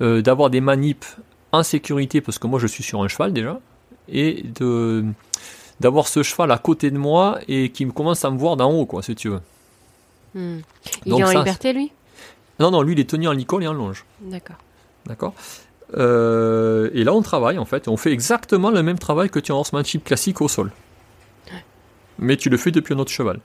euh, 0.00 0.22
d'avoir 0.22 0.50
des 0.50 0.60
manips 0.60 1.06
en 1.52 1.62
sécurité, 1.62 2.20
parce 2.20 2.38
que 2.38 2.46
moi 2.46 2.58
je 2.58 2.66
suis 2.66 2.82
sur 2.82 3.02
un 3.02 3.08
cheval 3.08 3.32
déjà, 3.32 3.60
et 4.08 4.42
de 4.42 5.04
d'avoir 5.80 6.06
ce 6.08 6.22
cheval 6.22 6.50
à 6.52 6.58
côté 6.58 6.90
de 6.90 6.98
moi 6.98 7.38
et 7.48 7.70
qui 7.70 7.84
me 7.84 7.92
commence 7.92 8.24
à 8.24 8.30
me 8.30 8.38
voir 8.38 8.56
d'en 8.56 8.70
haut, 8.70 8.86
quoi, 8.86 9.02
si 9.02 9.14
tu 9.14 9.28
veux. 9.28 9.40
Hmm. 10.34 10.60
Il 11.04 11.12
est 11.12 11.24
en 11.24 11.30
liberté, 11.30 11.72
lui? 11.72 11.90
Non, 12.60 12.70
non, 12.70 12.82
lui, 12.82 12.92
il 12.92 13.00
est 13.00 13.10
tenu 13.10 13.26
en 13.26 13.32
licol 13.32 13.64
et 13.64 13.66
en 13.66 13.72
longe. 13.72 14.04
D'accord. 14.20 14.56
D'accord? 15.06 15.34
Euh, 15.96 16.90
et 16.94 17.04
là, 17.04 17.12
on 17.12 17.22
travaille 17.22 17.58
en 17.58 17.64
fait. 17.64 17.88
On 17.88 17.96
fait 17.96 18.12
exactement 18.12 18.70
le 18.70 18.82
même 18.82 18.98
travail 18.98 19.30
que 19.30 19.38
tu 19.38 19.52
as 19.52 19.54
en 19.54 19.58
horsemanship 19.58 20.04
classique 20.04 20.40
au 20.40 20.48
sol. 20.48 20.70
Mais 22.18 22.36
tu 22.36 22.48
le 22.48 22.56
fais 22.56 22.70
depuis 22.70 22.94
un 22.94 22.98
autre 22.98 23.10
cheval. 23.10 23.40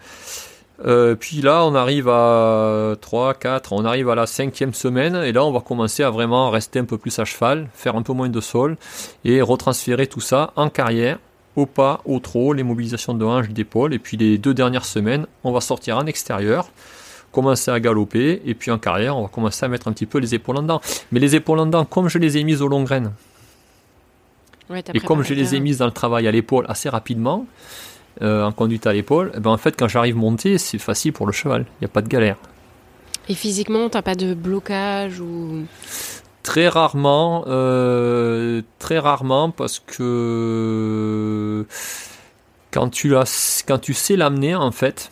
Euh, 0.86 1.16
puis 1.16 1.42
là, 1.42 1.66
on 1.66 1.76
arrive 1.76 2.08
à 2.08 2.96
3, 3.02 3.34
4, 3.34 3.74
on 3.74 3.84
arrive 3.84 4.10
à 4.10 4.16
la 4.16 4.26
cinquième 4.26 4.74
semaine, 4.74 5.16
et 5.16 5.32
là, 5.32 5.44
on 5.44 5.52
va 5.52 5.60
commencer 5.60 6.04
à 6.04 6.10
vraiment 6.10 6.50
rester 6.50 6.80
un 6.80 6.86
peu 6.86 6.98
plus 6.98 7.20
à 7.20 7.26
cheval, 7.26 7.68
faire 7.74 7.96
un 7.96 8.02
peu 8.02 8.14
moins 8.14 8.30
de 8.30 8.40
sol, 8.40 8.78
et 9.26 9.42
retransférer 9.42 10.08
tout 10.08 10.22
ça 10.22 10.54
en 10.56 10.70
carrière, 10.70 11.20
au 11.56 11.66
pas, 11.66 12.02
au 12.06 12.20
trot, 12.20 12.54
les 12.54 12.64
mobilisations 12.64 13.14
de 13.14 13.26
hanches, 13.26 13.50
d'épaule, 13.50 13.94
et 13.94 14.00
puis 14.00 14.16
les 14.16 14.38
deux 14.38 14.54
dernières 14.54 14.86
semaines, 14.86 15.26
on 15.44 15.52
va 15.52 15.60
sortir 15.60 15.98
en 15.98 16.06
extérieur, 16.06 16.70
commencer 17.32 17.72
à 17.72 17.80
galoper, 17.80 18.42
et 18.46 18.54
puis 18.54 18.72
en 18.72 18.78
carrière, 18.78 19.18
on 19.18 19.24
va 19.24 19.28
commencer 19.28 19.66
à 19.66 19.68
mettre 19.68 19.90
un 19.90 19.92
petit 19.92 20.06
peu 20.06 20.20
les 20.20 20.34
épaules 20.34 20.58
en 20.58 20.64
dents. 20.64 20.82
Mais 21.12 21.20
les 21.20 21.36
épaules 21.36 21.60
en 21.60 21.66
dents, 21.66 21.86
comme 21.86 22.08
je 22.08 22.18
les 22.18 22.38
ai 22.38 22.44
mises 22.44 22.62
aux 22.62 22.70
longues 22.70 22.86
graines, 22.86 23.12
et 24.94 25.00
comme 25.00 25.24
je 25.24 25.34
les 25.34 25.56
ai 25.56 25.60
mises 25.60 25.80
dans 25.80 25.88
le 25.88 25.92
travail 25.92 26.28
à 26.28 26.32
l'épaule 26.32 26.66
assez 26.70 26.90
rapidement, 26.90 27.46
euh, 28.22 28.44
en 28.44 28.52
conduite 28.52 28.86
à 28.88 28.94
l'épaule, 28.94 29.32
eh 29.36 29.40
ben 29.40 29.52
en 29.52 29.58
fait, 29.58 29.76
quand 29.78 29.88
j'arrive 29.88 30.16
monter, 30.16 30.58
c'est 30.58 30.78
facile 30.78 31.14
pour 31.14 31.26
le 31.26 31.32
cheval. 31.32 31.66
Il 31.80 31.84
n'y 31.84 31.86
a 31.86 31.90
pas 31.90 32.02
de 32.02 32.08
galère. 32.08 32.38
Et 33.30 33.36
physiquement, 33.36 33.90
t'as 33.90 34.02
pas 34.02 34.16
de 34.16 34.34
blocage 34.34 35.20
ou? 35.20 35.66
Très 36.44 36.68
rarement, 36.68 37.46
euh, 37.48 38.62
très 38.80 38.98
rarement, 38.98 39.52
parce 39.52 39.80
que 39.80 41.66
quand 42.72 42.90
tu, 42.90 43.16
as, 43.16 43.64
quand 43.68 43.78
tu 43.78 43.94
sais 43.94 44.16
l'amener, 44.16 44.56
en 44.56 44.72
fait, 44.72 45.12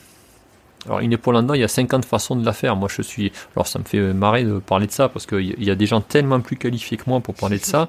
alors 0.86 1.00
une 1.00 1.14
épaule 1.14 1.36
en 1.36 1.44
dents, 1.44 1.54
il 1.54 1.62
y 1.62 1.66
a 1.66 1.68
50 1.68 2.06
façons 2.06 2.36
de 2.36 2.46
la 2.46 2.54
faire. 2.54 2.76
Moi, 2.76 2.90
je 2.92 3.02
suis. 3.02 3.32
Alors, 3.56 3.68
ça 3.68 3.78
me 3.80 3.84
fait 3.84 4.14
marrer 4.14 4.44
de 4.44 4.60
parler 4.60 4.88
de 4.88 4.92
ça 4.92 5.10
parce 5.10 5.26
qu'il 5.26 5.64
y 5.64 5.70
a 5.70 5.76
des 5.76 5.86
gens 5.86 6.02
tellement 6.02 6.40
plus 6.40 6.56
qualifiés 6.56 6.98
que 6.98 7.04
moi 7.08 7.20
pour 7.20 7.36
parler 7.36 7.60
de 7.60 7.66
ça. 7.66 7.88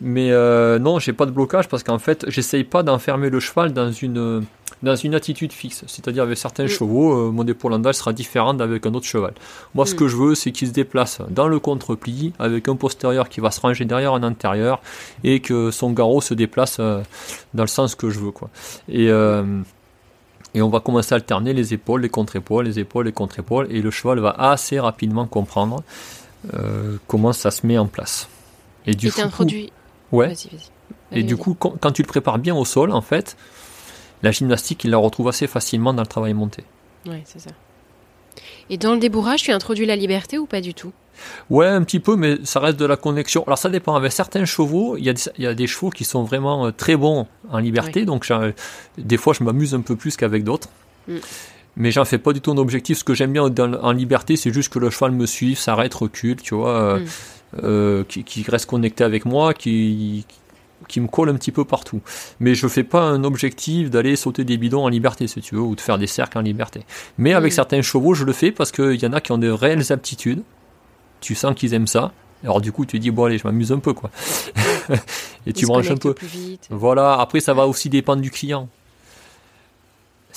Mais 0.00 0.30
euh, 0.30 0.78
non, 0.78 0.98
j'ai 0.98 1.12
pas 1.12 1.26
de 1.26 1.30
blocage 1.30 1.68
parce 1.68 1.82
qu'en 1.82 1.98
fait, 1.98 2.24
j'essaye 2.28 2.64
pas 2.64 2.82
d'enfermer 2.82 3.30
le 3.30 3.40
cheval 3.40 3.72
dans 3.72 3.90
une 3.90 4.44
dans 4.82 4.96
une 4.96 5.14
attitude 5.14 5.52
fixe. 5.52 5.84
C'est-à-dire 5.86 6.22
avec 6.22 6.38
certains 6.38 6.64
mm. 6.64 6.68
chevaux, 6.68 7.12
euh, 7.12 7.30
mon 7.30 7.46
épaule 7.46 7.72
en 7.72 7.92
sera 7.92 8.12
différente 8.12 8.58
d'avec 8.58 8.84
un 8.86 8.94
autre 8.94 9.06
cheval. 9.06 9.34
Moi, 9.74 9.86
ce 9.86 9.94
mm. 9.94 9.98
que 9.98 10.08
je 10.08 10.16
veux, 10.16 10.34
c'est 10.34 10.52
qu'il 10.52 10.68
se 10.68 10.72
déplace 10.72 11.20
dans 11.30 11.48
le 11.48 11.58
contre-pli 11.58 12.32
avec 12.38 12.68
un 12.68 12.76
postérieur 12.76 13.28
qui 13.28 13.40
va 13.40 13.50
se 13.50 13.60
ranger 13.60 13.84
derrière 13.84 14.14
un 14.14 14.22
intérieur 14.22 14.80
et 15.24 15.40
que 15.40 15.70
son 15.70 15.92
garrot 15.92 16.20
se 16.20 16.34
déplace 16.34 16.76
euh, 16.80 17.00
dans 17.54 17.64
le 17.64 17.68
sens 17.68 17.94
que 17.94 18.10
je 18.10 18.18
veux, 18.18 18.32
quoi. 18.32 18.50
Et 18.88 19.10
euh, 19.10 19.44
et 20.54 20.62
on 20.62 20.70
va 20.70 20.80
commencer 20.80 21.12
à 21.12 21.16
alterner 21.16 21.52
les 21.52 21.74
épaules, 21.74 22.00
les 22.00 22.08
contre-épaules, 22.08 22.64
les 22.64 22.78
épaules, 22.78 23.04
les 23.04 23.12
contre-épaules, 23.12 23.66
et 23.68 23.82
le 23.82 23.90
cheval 23.90 24.20
va 24.20 24.30
assez 24.30 24.80
rapidement 24.80 25.26
comprendre 25.26 25.82
comment 27.08 27.34
ça 27.34 27.50
se 27.50 27.66
met 27.66 27.76
en 27.76 27.86
place. 27.86 28.26
Et 28.86 28.94
du 28.94 29.12
coup, 29.12 29.20
Ouais. 30.12 30.32
et 31.12 31.22
du 31.22 31.36
coup, 31.36 31.54
quand, 31.54 31.92
tu 31.92 32.02
le 32.02 32.06
prépares 32.06 32.38
bien 32.38 32.54
au 32.54 32.64
sol, 32.64 32.92
en 32.92 33.00
fait, 33.00 33.36
la 34.22 34.30
gymnastique, 34.30 34.84
il 34.84 34.90
la 34.90 34.98
retrouve 34.98 35.28
assez 35.28 35.46
facilement 35.46 35.92
dans 35.92 36.02
le 36.02 36.08
travail 36.08 36.34
monté. 36.34 36.64
Ouais, 37.06 37.22
c'est 37.24 37.40
ça. 37.40 37.50
Et 38.70 38.78
dans 38.78 38.94
le 38.94 38.98
débourrage, 38.98 39.42
tu 39.42 39.52
introduis 39.52 39.86
la 39.86 39.96
liberté 39.96 40.38
ou 40.38 40.46
pas 40.46 40.60
du 40.60 40.74
tout? 40.74 40.92
Ouais, 41.48 41.66
un 41.66 41.82
petit 41.82 42.00
peu, 42.00 42.16
mais 42.16 42.36
ça 42.44 42.60
reste 42.60 42.78
de 42.78 42.84
la 42.84 42.96
connexion. 42.96 43.44
Alors 43.46 43.58
ça 43.58 43.68
dépend. 43.68 43.94
Avec 43.94 44.12
certains 44.12 44.44
chevaux, 44.44 44.96
il 44.96 45.04
y 45.04 45.08
a 45.08 45.12
des, 45.12 45.22
il 45.38 45.44
y 45.44 45.46
a 45.46 45.54
des 45.54 45.66
chevaux 45.66 45.90
qui 45.90 46.04
sont 46.04 46.24
vraiment 46.24 46.66
euh, 46.66 46.70
très 46.72 46.96
bons 46.96 47.26
en 47.50 47.58
liberté. 47.58 48.04
Donc 48.04 48.30
des 48.98 49.16
fois, 49.16 49.32
je 49.32 49.42
m'amuse 49.44 49.74
un 49.74 49.80
peu 49.80 49.96
plus 49.96 50.16
qu'avec 50.16 50.44
d'autres. 50.44 50.68
Mm. 51.08 51.16
Mais 51.76 51.90
j'en 51.90 52.04
fais 52.04 52.18
pas 52.18 52.32
du 52.32 52.40
tout 52.40 52.50
un 52.50 52.56
objectif. 52.56 52.98
Ce 52.98 53.04
que 53.04 53.14
j'aime 53.14 53.32
bien 53.32 53.44
en 53.44 53.92
liberté, 53.92 54.36
c'est 54.36 54.52
juste 54.52 54.72
que 54.72 54.78
le 54.78 54.90
cheval 54.90 55.12
me 55.12 55.26
suive, 55.26 55.58
s'arrête, 55.58 55.92
recule, 55.94 56.36
tu 56.36 56.54
vois, 56.54 56.70
euh, 56.70 56.98
mm. 56.98 57.06
euh, 57.64 58.04
qui, 58.04 58.24
qui, 58.24 58.44
reste 58.48 58.66
connecté 58.66 59.04
avec 59.04 59.26
moi, 59.26 59.52
qui, 59.52 60.24
qui 60.88 61.00
me 61.00 61.06
colle 61.06 61.28
un 61.28 61.34
petit 61.34 61.52
peu 61.52 61.64
partout. 61.64 62.00
Mais 62.40 62.54
je 62.54 62.66
fais 62.66 62.84
pas 62.84 63.02
un 63.02 63.24
objectif 63.24 63.90
d'aller 63.90 64.16
sauter 64.16 64.44
des 64.44 64.56
bidons 64.56 64.84
en 64.84 64.88
liberté, 64.88 65.26
si 65.26 65.40
tu 65.40 65.54
veux, 65.54 65.60
ou 65.60 65.74
de 65.74 65.80
faire 65.80 65.98
des 65.98 66.06
cercles 66.06 66.38
en 66.38 66.42
liberté. 66.42 66.80
Mais 67.18 67.34
avec 67.34 67.52
mm. 67.52 67.56
certains 67.56 67.82
chevaux, 67.82 68.14
je 68.14 68.24
le 68.24 68.32
fais 68.32 68.52
parce 68.52 68.72
qu'il 68.72 69.02
y 69.02 69.06
en 69.06 69.12
a 69.12 69.20
qui 69.20 69.32
ont 69.32 69.38
de 69.38 69.50
réelles 69.50 69.92
aptitudes 69.92 70.42
tu 71.20 71.34
sens 71.34 71.54
qu'ils 71.54 71.74
aiment 71.74 71.86
ça. 71.86 72.12
Alors 72.42 72.60
du 72.60 72.72
coup, 72.72 72.84
tu 72.86 72.98
dis 72.98 73.10
bon 73.10 73.24
allez, 73.24 73.38
je 73.38 73.46
m'amuse 73.46 73.72
un 73.72 73.78
peu 73.78 73.92
quoi. 73.92 74.10
et 75.46 75.52
tu 75.52 75.66
branches 75.66 75.90
un 75.90 75.96
peu. 75.96 76.14
Voilà. 76.70 77.14
Après, 77.14 77.40
ça 77.40 77.54
va 77.54 77.66
aussi 77.66 77.88
dépendre 77.88 78.22
du 78.22 78.30
client. 78.30 78.68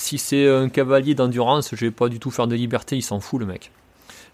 Si 0.00 0.16
c'est 0.16 0.48
un 0.48 0.70
cavalier 0.70 1.14
d'endurance, 1.14 1.74
je 1.74 1.84
vais 1.84 1.90
pas 1.90 2.08
du 2.08 2.18
tout 2.18 2.30
faire 2.30 2.46
de 2.46 2.54
liberté, 2.54 2.96
il 2.96 3.02
s'en 3.02 3.20
fout 3.20 3.38
le 3.38 3.44
mec. 3.44 3.70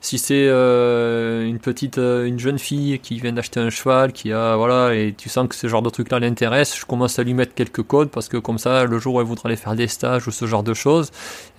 Si 0.00 0.16
c'est 0.16 0.46
euh, 0.46 1.44
une 1.44 1.58
petite, 1.58 1.98
euh, 1.98 2.24
une 2.24 2.38
jeune 2.38 2.60
fille 2.60 3.00
qui 3.00 3.18
vient 3.18 3.32
d'acheter 3.32 3.58
un 3.58 3.68
cheval, 3.68 4.12
qui 4.12 4.32
a 4.32 4.54
voilà, 4.54 4.94
et 4.94 5.12
tu 5.18 5.28
sens 5.28 5.48
que 5.48 5.56
ce 5.56 5.66
genre 5.66 5.82
de 5.82 5.90
truc-là 5.90 6.20
l'intéresse, 6.20 6.78
je 6.78 6.86
commence 6.86 7.18
à 7.18 7.24
lui 7.24 7.34
mettre 7.34 7.52
quelques 7.52 7.82
codes 7.82 8.10
parce 8.10 8.28
que 8.28 8.36
comme 8.36 8.58
ça, 8.58 8.84
le 8.84 9.00
jour 9.00 9.16
où 9.16 9.20
elle 9.20 9.26
voudra 9.26 9.48
aller 9.48 9.56
faire 9.56 9.74
des 9.74 9.88
stages 9.88 10.28
ou 10.28 10.30
ce 10.30 10.46
genre 10.46 10.62
de 10.62 10.72
choses, 10.72 11.10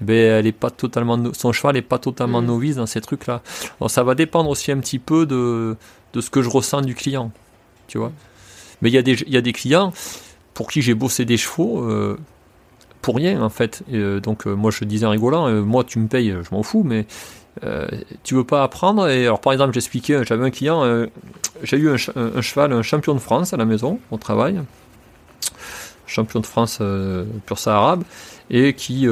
eh 0.01 0.05
ben 0.05 0.39
elle 0.39 0.47
est 0.47 0.53
pas 0.53 0.70
totalement, 0.70 1.22
son 1.34 1.51
cheval 1.51 1.76
n'est 1.76 1.82
pas 1.82 1.99
totalement 1.99 2.41
mm. 2.41 2.45
novice 2.45 2.76
dans 2.78 2.86
ces 2.86 3.01
trucs-là. 3.01 3.41
Alors 3.82 3.91
ça 3.91 4.03
va 4.03 4.16
dépendre 4.16 4.49
aussi 4.49 4.72
un 4.72 4.80
petit 4.80 4.99
peu 4.99 5.26
de, 5.26 5.76
de 6.14 6.22
ce 6.22 6.30
que 6.30 6.41
je 6.41 6.49
ressens 6.49 6.80
du 6.80 6.95
client, 6.95 7.34
tu 7.89 7.97
vois. 7.97 8.14
Mais 8.82 8.89
il 8.89 8.93
y 8.93 8.97
a 8.97 9.01
des, 9.01 9.22
il 9.24 9.34
y 9.34 9.38
a 9.38 9.41
des 9.41 9.53
clients 9.53 9.91
pour 10.53 10.72
qui 10.72 10.82
j'ai 10.82 10.93
bossé 10.93 11.26
des 11.26 11.36
chevaux. 11.36 11.82
Euh, 11.82 12.18
pour 13.02 13.16
rien 13.16 13.41
en 13.41 13.50
fait. 13.50 13.84
donc 14.22 14.45
moi 14.45 14.72
je 14.72 14.84
disais 14.86 15.06
en 15.06 15.12
rigolant, 15.12 15.50
moi 15.64 15.84
tu 15.84 16.00
me 16.00 16.08
payes, 16.08 16.36
je 16.41 16.56
m'en 16.56 16.64
fous, 16.64 16.84
mais 16.84 17.06
euh, 17.64 17.88
tu 18.24 18.36
veux 18.36 18.43
pas 18.43 18.64
apprendre 18.64 19.08
et 19.10 19.24
alors 19.24 19.41
par 19.41 19.52
exemple 19.52 19.74
j'expliquais 19.74 20.24
j'avais 20.26 20.45
un 20.45 20.52
client 20.52 20.84
euh, 20.84 21.08
j'ai 21.64 21.78
eu 21.78 21.89
un, 21.89 21.98
cheval 22.41 22.72
un 22.72 22.84
champion 22.84 23.16
de 23.16 23.20
France 23.20 23.52
à 23.54 23.58
la 23.58 23.66
maison 23.66 24.00
au 24.12 24.18
travail 24.18 24.62
champion 26.06 26.39
de 26.39 26.45
France 26.45 26.78
euh, 26.82 27.26
pur 27.48 27.58
arabe 27.66 28.04
et 28.52 28.74
qui 28.74 29.08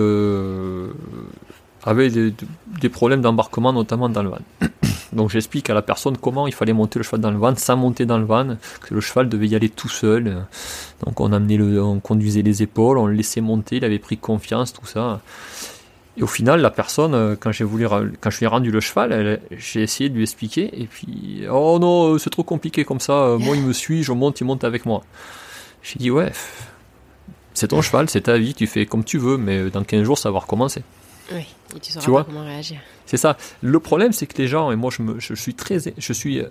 avait 1.85 2.09
des, 2.09 2.89
problèmes 2.89 3.21
d'embarquement 3.21 3.73
notamment 3.73 4.09
dans 4.09 4.23
le 4.23 4.29
van 4.29 4.39
donc 5.13 5.29
j'explique 5.29 5.69
à 5.69 5.73
la 5.73 5.81
personne 5.81 6.17
comment 6.17 6.47
il 6.47 6.53
fallait 6.53 6.73
monter 6.73 6.99
le 6.99 7.03
cheval 7.03 7.21
dans 7.21 7.31
le 7.31 7.37
van 7.37 7.55
sans 7.55 7.77
monter 7.77 8.05
dans 8.05 8.17
le 8.17 8.25
van 8.25 8.57
que 8.81 8.93
le 8.93 9.01
cheval 9.01 9.29
devait 9.29 9.47
y 9.47 9.55
aller 9.55 9.69
tout 9.69 9.89
seul 9.89 10.45
donc 11.05 11.19
on 11.19 11.31
amenait 11.31 11.59
on 11.79 11.99
conduisait 11.99 12.41
les 12.41 12.63
épaules 12.63 12.97
on 12.97 13.05
le 13.07 13.13
laissait 13.13 13.41
monter 13.41 13.77
il 13.77 13.85
avait 13.85 13.99
pris 13.99 14.17
confiance 14.17 14.73
tout 14.73 14.85
ça 14.85 15.21
et 16.17 16.23
au 16.23 16.27
final, 16.27 16.61
la 16.61 16.69
personne, 16.69 17.13
euh, 17.13 17.35
quand, 17.37 17.51
j'ai 17.51 17.65
voulu, 17.65 17.87
quand 18.21 18.29
je 18.29 18.37
lui 18.39 18.45
ai 18.45 18.47
rendu 18.47 18.71
le 18.71 18.79
cheval, 18.79 19.39
j'ai 19.51 19.81
essayé 19.81 20.09
de 20.09 20.15
lui 20.15 20.23
expliquer. 20.23 20.69
Et 20.81 20.85
puis, 20.85 21.43
oh 21.51 21.77
non, 21.79 22.13
euh, 22.13 22.17
c'est 22.17 22.29
trop 22.29 22.43
compliqué 22.43 22.85
comme 22.85 23.01
ça. 23.01 23.13
Euh, 23.13 23.37
moi, 23.37 23.55
il 23.55 23.63
me 23.63 23.73
suit, 23.73 24.03
je 24.03 24.13
monte, 24.13 24.39
il 24.39 24.45
monte 24.45 24.63
avec 24.63 24.85
moi. 24.85 25.03
J'ai 25.83 25.99
dit, 25.99 26.11
ouais, 26.11 26.31
c'est 27.53 27.67
ton 27.69 27.81
cheval, 27.81 28.09
c'est 28.09 28.21
ta 28.21 28.37
vie, 28.37 28.53
tu 28.53 28.65
fais 28.65 28.85
comme 28.85 29.03
tu 29.03 29.17
veux, 29.17 29.37
mais 29.37 29.69
dans 29.69 29.83
15 29.83 30.03
jours, 30.03 30.17
ça 30.17 30.31
va 30.31 30.39
recommencer. 30.39 30.83
Oui, 31.31 31.45
et 31.75 31.79
tu 31.79 31.91
sauras 31.91 32.23
comment 32.23 32.45
réagir. 32.45 32.79
C'est 33.05 33.17
ça. 33.17 33.37
Le 33.61 33.79
problème, 33.79 34.13
c'est 34.13 34.27
que 34.27 34.37
les 34.37 34.47
gens, 34.47 34.71
et 34.71 34.75
moi, 34.75 34.91
je, 34.91 35.01
me, 35.01 35.19
je 35.19 35.33
suis 35.33 35.53
très. 35.53 35.77
Je 35.97 36.13
suis, 36.13 36.41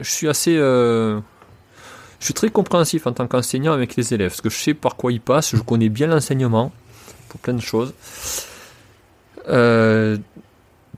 je 0.00 0.10
suis 0.10 0.28
assez. 0.28 0.54
je 0.54 1.20
suis 2.20 2.34
très 2.34 2.50
compréhensif 2.50 3.06
en 3.06 3.12
tant 3.12 3.26
qu'enseignant 3.26 3.72
avec 3.72 3.96
les 3.96 4.14
élèves, 4.14 4.30
parce 4.30 4.40
que 4.40 4.50
je 4.50 4.58
sais 4.58 4.74
par 4.74 4.96
quoi 4.96 5.12
ils 5.12 5.20
passent, 5.20 5.56
je 5.56 5.62
connais 5.62 5.88
bien 5.88 6.06
l'enseignement 6.08 6.72
pour 7.28 7.40
plein 7.40 7.54
de 7.54 7.60
choses. 7.60 7.94
Euh, 9.48 10.18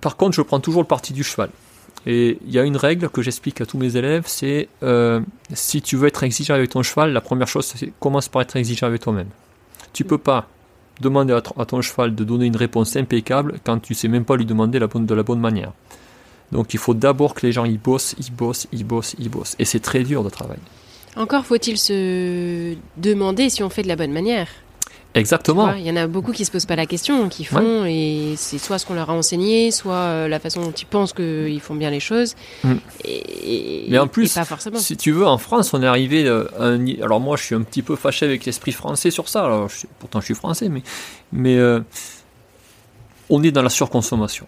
par 0.00 0.16
contre, 0.16 0.34
je 0.34 0.42
prends 0.42 0.60
toujours 0.60 0.82
le 0.82 0.88
parti 0.88 1.12
du 1.12 1.24
cheval. 1.24 1.50
Et 2.06 2.38
il 2.46 2.50
y 2.50 2.58
a 2.58 2.62
une 2.62 2.78
règle 2.78 3.10
que 3.10 3.20
j'explique 3.20 3.60
à 3.60 3.66
tous 3.66 3.76
mes 3.76 3.96
élèves, 3.96 4.24
c'est 4.26 4.68
euh, 4.82 5.20
si 5.52 5.82
tu 5.82 5.96
veux 5.96 6.08
être 6.08 6.22
exigeant 6.22 6.54
avec 6.54 6.70
ton 6.70 6.82
cheval, 6.82 7.12
la 7.12 7.20
première 7.20 7.46
chose, 7.46 7.66
c'est 7.76 7.92
commence 8.00 8.28
par 8.28 8.40
être 8.40 8.56
exigeant 8.56 8.86
avec 8.86 9.02
toi-même. 9.02 9.28
Tu 9.92 10.04
peux 10.04 10.18
pas 10.18 10.48
demander 11.01 11.32
à, 11.32 11.64
ton 11.64 11.80
cheval 11.80 12.14
de 12.14 12.24
donner 12.24 12.46
une 12.46 12.57
réponse 12.57 12.96
impeccable 12.96 13.55
quand 13.64 13.78
tu 13.78 13.94
sais 13.94 14.09
même 14.09 14.24
pas 14.24 14.36
lui 14.36 14.46
demander 14.46 14.78
la 14.78 14.86
bonne, 14.86 15.07
de 15.07 15.14
la 15.14 15.22
bonne 15.22 15.40
manière. 15.40 15.72
Donc 16.53 16.74
il 16.74 16.78
faut 16.78 16.94
d'abord 16.94 17.34
que 17.34 17.46
les 17.46 17.53
gens 17.53 17.64
y 17.64 17.78
bossent, 17.78 18.14
ils 18.18 18.32
bossent, 18.32 18.66
ils 18.72 18.84
bossent, 18.84 19.14
ils 19.18 19.28
bossent. 19.28 19.57
Et 19.59 19.64
c'est 19.64 19.80
très 19.80 20.03
dur 20.03 20.24
de 20.24 20.30
travailler. 20.30 20.62
Encore 21.16 21.44
faut-il 21.44 21.78
se 21.78 22.74
demander 22.96 23.51
si 23.51 23.62
on 23.62 23.70
fait 23.70 23.82
de 23.82 23.88
la 23.88 23.96
bonne 23.96 24.12
manière. 24.12 24.48
Exactement. 25.14 25.74
Il 25.74 25.82
y 25.82 25.90
en 25.90 25.96
a 25.96 26.06
beaucoup 26.06 26.32
qui 26.32 26.44
se 26.44 26.50
posent 26.50 26.66
pas 26.66 26.76
la 26.76 26.86
question, 26.86 27.28
qui 27.28 27.44
font, 27.44 27.84
et 27.84 28.34
c'est 28.36 28.58
soit 28.58 28.78
ce 28.78 28.86
qu'on 28.86 28.94
leur 28.94 29.11
a 29.11 29.12
enseigné, 29.12 29.72
soit 29.72 29.94
euh, 29.94 30.28
la 30.28 30.38
façon 30.38 30.61
dont 30.61 30.70
ils 30.70 30.86
pensent 30.86 31.12
qu'ils 31.12 31.61
font 31.61 31.74
bien 31.74 31.90
les 31.90 31.98
choses. 31.98 32.36
Mm. 32.62 32.74
Et, 33.04 33.86
Mais 33.88 33.98
en 33.98 34.06
plus, 34.06 34.32
pas 34.32 34.44
forcément. 34.44 34.78
si 34.78 34.96
tu 34.96 35.11
veux, 35.11 35.26
en 35.26 35.38
France, 35.38 35.74
on 35.74 35.82
est 35.82 35.86
arrivé 35.86 36.24
euh, 36.26 36.46
à 36.58 36.66
un... 36.66 36.86
Alors 37.02 37.20
moi, 37.20 37.36
je 37.36 37.42
suis 37.42 37.54
un 37.56 37.62
petit 37.62 37.82
peu 37.82 37.96
fâché 37.96 38.24
avec 38.24 38.44
l'esprit 38.44 38.72
français 38.72 39.11
sur 39.11 39.28
ça. 39.28 39.44
Alors, 39.44 39.68
pourtant, 39.98 40.20
je 40.20 40.26
suis 40.26 40.34
français, 40.34 40.68
mais, 40.68 40.82
mais 41.32 41.56
euh, 41.56 41.80
on 43.28 43.42
est 43.42 43.50
dans 43.50 43.62
la 43.62 43.70
surconsommation. 43.70 44.46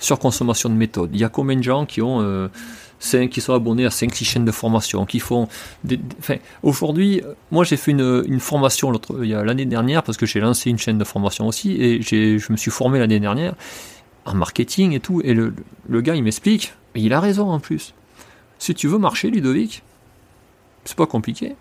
Surconsommation 0.00 0.70
de 0.70 0.74
méthodes. 0.74 1.10
Il 1.14 1.20
y 1.20 1.24
a 1.24 1.28
combien 1.28 1.56
de 1.56 1.62
gens 1.62 1.86
qui 1.86 2.02
ont 2.02 2.48
qui 3.30 3.40
sont 3.40 3.54
abonnés 3.54 3.84
à 3.84 3.90
5-6 3.90 4.24
chaînes 4.24 4.44
de 4.44 4.52
formation, 4.52 5.04
qui 5.04 5.20
font 5.20 5.48
des, 5.84 6.00
enfin, 6.18 6.36
aujourd'hui, 6.62 7.22
moi 7.50 7.64
j'ai 7.64 7.76
fait 7.76 7.90
une, 7.90 8.24
une 8.26 8.40
formation 8.40 8.92
l'année 9.18 9.66
dernière 9.66 10.02
parce 10.02 10.16
que 10.16 10.26
j'ai 10.26 10.40
lancé 10.40 10.70
une 10.70 10.78
chaîne 10.78 10.98
de 10.98 11.04
formation 11.04 11.46
aussi 11.46 11.72
et 11.72 12.02
je 12.02 12.52
me 12.52 12.56
suis 12.56 12.70
formé 12.70 12.98
l'année 12.98 13.20
dernière 13.20 13.54
en 14.24 14.34
marketing 14.34 14.92
et 14.92 15.00
tout 15.00 15.20
et 15.22 15.34
le, 15.34 15.54
le 15.88 16.00
gars 16.00 16.14
il 16.14 16.22
m'explique 16.22 16.72
et 16.94 17.00
il 17.00 17.12
a 17.12 17.20
raison 17.20 17.50
en 17.50 17.60
plus. 17.60 17.94
Si 18.58 18.74
tu 18.74 18.88
veux 18.88 18.98
marcher 18.98 19.30
Ludovic, 19.30 19.82
c'est 20.84 20.96
pas 20.96 21.06
compliqué. 21.06 21.54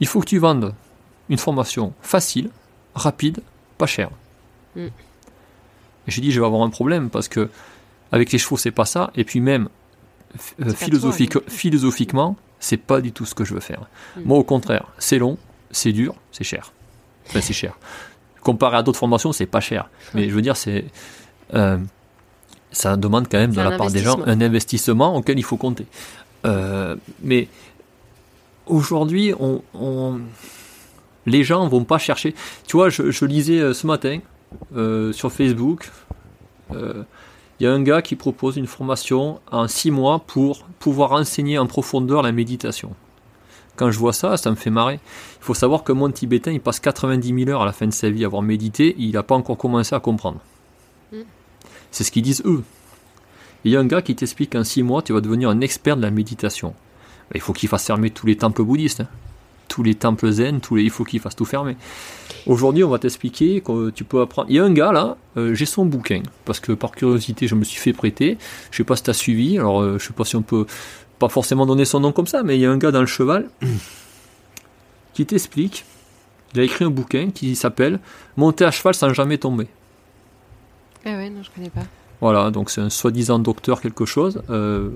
Il 0.00 0.06
faut 0.06 0.20
que 0.20 0.26
tu 0.26 0.38
vendes 0.38 0.74
une 1.28 1.38
formation 1.38 1.92
facile, 2.02 2.50
rapide, 2.94 3.40
pas 3.78 3.86
chère. 3.86 4.10
Mm. 4.76 4.86
Et 4.86 6.10
j'ai 6.10 6.20
dit 6.20 6.30
je 6.30 6.40
vais 6.40 6.46
avoir 6.46 6.62
un 6.62 6.70
problème 6.70 7.10
parce 7.10 7.28
que 7.28 7.50
avec 8.12 8.30
les 8.32 8.38
chevaux 8.38 8.56
c'est 8.56 8.70
pas 8.70 8.84
ça 8.84 9.10
et 9.16 9.24
puis 9.24 9.40
même 9.40 9.64
euh, 9.64 9.68
philosophique, 10.74 11.38
philosophiquement, 11.48 12.36
c'est 12.60 12.76
pas 12.76 13.00
du 13.00 13.12
tout 13.12 13.26
ce 13.26 13.34
que 13.34 13.44
je 13.44 13.54
veux 13.54 13.60
faire. 13.60 13.82
Hmm. 14.16 14.22
Moi, 14.24 14.38
au 14.38 14.44
contraire, 14.44 14.86
c'est 14.98 15.18
long, 15.18 15.38
c'est 15.70 15.92
dur, 15.92 16.14
c'est 16.32 16.44
cher. 16.44 16.72
Enfin, 17.28 17.40
c'est 17.40 17.52
cher. 17.52 17.78
Comparé 18.42 18.76
à 18.76 18.82
d'autres 18.82 18.98
formations, 18.98 19.32
c'est 19.32 19.46
pas 19.46 19.60
cher. 19.60 19.88
Mais 20.14 20.28
je 20.28 20.34
veux 20.34 20.42
dire, 20.42 20.56
c'est. 20.56 20.84
Euh, 21.54 21.78
ça 22.72 22.96
demande 22.96 23.28
quand 23.30 23.38
même 23.38 23.52
de 23.52 23.60
la 23.60 23.76
part 23.76 23.90
des 23.90 24.00
gens 24.00 24.20
un 24.26 24.40
investissement 24.40 25.16
auquel 25.16 25.38
il 25.38 25.44
faut 25.44 25.56
compter. 25.56 25.86
Euh, 26.44 26.96
mais 27.22 27.48
aujourd'hui, 28.66 29.32
on, 29.38 30.20
les 31.24 31.44
gens 31.44 31.68
vont 31.68 31.84
pas 31.84 31.98
chercher. 31.98 32.34
Tu 32.66 32.76
vois, 32.76 32.88
je, 32.90 33.10
je 33.10 33.24
lisais 33.24 33.72
ce 33.72 33.86
matin 33.86 34.18
sur 35.12 35.32
Facebook 35.32 35.88
il 37.60 37.64
y 37.64 37.66
a 37.66 37.72
un 37.72 37.82
gars 37.82 38.02
qui 38.02 38.16
propose 38.16 38.56
une 38.56 38.66
formation 38.66 39.40
en 39.50 39.68
six 39.68 39.90
mois 39.90 40.20
pour 40.26 40.64
pouvoir 40.78 41.12
enseigner 41.12 41.58
en 41.58 41.66
profondeur 41.66 42.22
la 42.22 42.32
méditation. 42.32 42.94
Quand 43.76 43.90
je 43.90 43.98
vois 43.98 44.12
ça, 44.12 44.36
ça 44.36 44.50
me 44.50 44.56
fait 44.56 44.70
marrer. 44.70 45.00
Il 45.40 45.44
faut 45.44 45.54
savoir 45.54 45.82
que 45.82 45.92
mon 45.92 46.10
tibétain, 46.10 46.52
il 46.52 46.60
passe 46.60 46.80
90 46.80 47.44
000 47.44 47.50
heures 47.50 47.62
à 47.62 47.66
la 47.66 47.72
fin 47.72 47.86
de 47.86 47.92
sa 47.92 48.10
vie 48.10 48.24
à 48.24 48.26
avoir 48.26 48.42
médité, 48.42 48.88
et 48.88 49.02
il 49.02 49.12
n'a 49.12 49.22
pas 49.22 49.34
encore 49.34 49.56
commencé 49.56 49.94
à 49.94 50.00
comprendre. 50.00 50.40
Mm. 51.12 51.22
C'est 51.90 52.04
ce 52.04 52.12
qu'ils 52.12 52.22
disent 52.22 52.42
eux. 52.44 52.62
Il 53.64 53.72
y 53.72 53.76
a 53.76 53.80
un 53.80 53.86
gars 53.86 54.02
qui 54.02 54.14
t'explique 54.14 54.52
qu'en 54.52 54.64
six 54.64 54.82
mois, 54.82 55.02
tu 55.02 55.12
vas 55.12 55.20
devenir 55.20 55.48
un 55.48 55.60
expert 55.60 55.96
de 55.96 56.02
la 56.02 56.10
méditation. 56.10 56.74
Il 57.34 57.40
faut 57.40 57.52
qu'il 57.52 57.68
fasse 57.68 57.86
fermer 57.86 58.10
tous 58.10 58.26
les 58.26 58.36
temples 58.36 58.62
bouddhistes. 58.62 59.00
Hein 59.00 59.08
tous 59.68 59.82
les 59.82 59.94
temples 59.94 60.30
zen, 60.30 60.60
tous 60.60 60.76
les, 60.76 60.82
il 60.82 60.90
faut 60.90 61.04
qu'il 61.04 61.20
fasse 61.20 61.36
tout 61.36 61.44
fermer. 61.44 61.76
Aujourd'hui, 62.46 62.84
on 62.84 62.90
va 62.90 62.98
t'expliquer 62.98 63.60
que 63.60 63.90
tu 63.90 64.04
peux 64.04 64.20
apprendre. 64.20 64.48
Il 64.50 64.56
y 64.56 64.58
a 64.58 64.64
un 64.64 64.72
gars 64.72 64.92
là, 64.92 65.16
euh, 65.36 65.54
j'ai 65.54 65.66
son 65.66 65.86
bouquin, 65.86 66.22
parce 66.44 66.60
que 66.60 66.72
par 66.72 66.92
curiosité, 66.92 67.48
je 67.48 67.54
me 67.54 67.64
suis 67.64 67.80
fait 67.80 67.92
prêter. 67.92 68.38
Je 68.70 68.76
sais 68.76 68.84
pas 68.84 68.96
si 68.96 69.02
tu 69.02 69.10
as 69.10 69.14
suivi, 69.14 69.58
alors 69.58 69.80
euh, 69.80 69.98
je 69.98 70.06
sais 70.06 70.12
pas 70.12 70.24
si 70.24 70.36
on 70.36 70.42
peut 70.42 70.66
pas 71.18 71.28
forcément 71.28 71.66
donner 71.66 71.84
son 71.84 72.00
nom 72.00 72.12
comme 72.12 72.26
ça, 72.26 72.42
mais 72.42 72.56
il 72.56 72.60
y 72.60 72.66
a 72.66 72.70
un 72.70 72.78
gars 72.78 72.90
dans 72.90 73.00
le 73.00 73.06
cheval 73.06 73.48
qui 75.14 75.24
t'explique. 75.24 75.84
Il 76.54 76.60
a 76.60 76.62
écrit 76.62 76.84
un 76.84 76.90
bouquin 76.90 77.30
qui 77.30 77.56
s'appelle 77.56 77.98
Monter 78.36 78.64
à 78.64 78.70
cheval 78.70 78.94
sans 78.94 79.12
jamais 79.12 79.38
tomber. 79.38 79.66
Ah 81.04 81.16
ouais, 81.16 81.30
non, 81.30 81.42
je 81.42 81.50
connais 81.50 81.70
pas. 81.70 81.82
Voilà, 82.20 82.50
donc 82.50 82.70
c'est 82.70 82.80
un 82.80 82.90
soi-disant 82.90 83.38
docteur 83.38 83.80
quelque 83.80 84.04
chose. 84.04 84.42
Euh, 84.50 84.90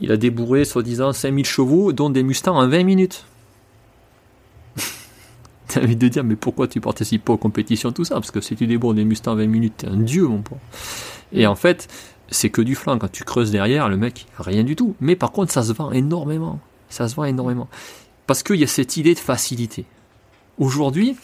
il 0.00 0.12
a 0.12 0.16
débourré, 0.16 0.64
soi-disant, 0.64 1.12
5000 1.12 1.44
chevaux, 1.44 1.92
dont 1.92 2.10
des 2.10 2.22
Mustangs 2.22 2.56
en 2.56 2.68
20 2.68 2.84
minutes. 2.84 3.24
T'as 5.68 5.82
envie 5.82 5.96
de 5.96 6.08
dire, 6.08 6.24
mais 6.24 6.36
pourquoi 6.36 6.68
tu 6.68 6.80
participes 6.80 7.24
pas 7.24 7.32
aux 7.32 7.38
compétitions, 7.38 7.92
tout 7.92 8.04
ça? 8.04 8.16
Parce 8.16 8.30
que 8.30 8.40
si 8.40 8.56
tu 8.56 8.66
débourres 8.66 8.94
des 8.94 9.04
Mustangs 9.04 9.32
en 9.32 9.36
20 9.36 9.46
minutes, 9.46 9.74
t'es 9.78 9.88
un 9.88 9.96
dieu, 9.96 10.26
mon 10.26 10.42
pote. 10.42 10.58
Et 11.32 11.46
en 11.46 11.54
fait, 11.54 11.88
c'est 12.30 12.50
que 12.50 12.62
du 12.62 12.74
flanc. 12.74 12.98
Quand 12.98 13.10
tu 13.10 13.24
creuses 13.24 13.50
derrière, 13.50 13.88
le 13.88 13.96
mec, 13.96 14.26
rien 14.38 14.64
du 14.64 14.76
tout. 14.76 14.94
Mais 15.00 15.16
par 15.16 15.32
contre, 15.32 15.52
ça 15.52 15.62
se 15.62 15.72
vend 15.72 15.92
énormément. 15.92 16.60
Ça 16.88 17.08
se 17.08 17.14
vend 17.14 17.24
énormément. 17.24 17.68
Parce 18.26 18.42
qu'il 18.42 18.56
y 18.56 18.64
a 18.64 18.68
cette 18.68 18.96
idée 18.96 19.14
de 19.14 19.18
facilité. 19.18 19.84
Aujourd'hui, 20.58 21.16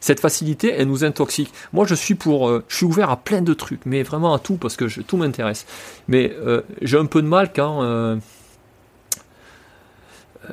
cette 0.00 0.20
facilité, 0.20 0.72
elle 0.76 0.88
nous 0.88 1.04
intoxique. 1.04 1.52
Moi, 1.72 1.86
je 1.86 1.94
suis 1.94 2.14
pour, 2.14 2.48
euh, 2.48 2.64
je 2.68 2.76
suis 2.76 2.86
ouvert 2.86 3.10
à 3.10 3.16
plein 3.16 3.42
de 3.42 3.54
trucs, 3.54 3.84
mais 3.86 4.02
vraiment 4.02 4.34
à 4.34 4.38
tout 4.38 4.56
parce 4.56 4.76
que 4.76 5.00
tout 5.02 5.16
m'intéresse. 5.16 5.66
Mais 6.08 6.34
euh, 6.38 6.62
j'ai 6.82 6.98
un 6.98 7.06
peu 7.06 7.22
de 7.22 7.26
mal 7.26 7.52
quand. 7.52 7.82
Euh, 7.82 8.16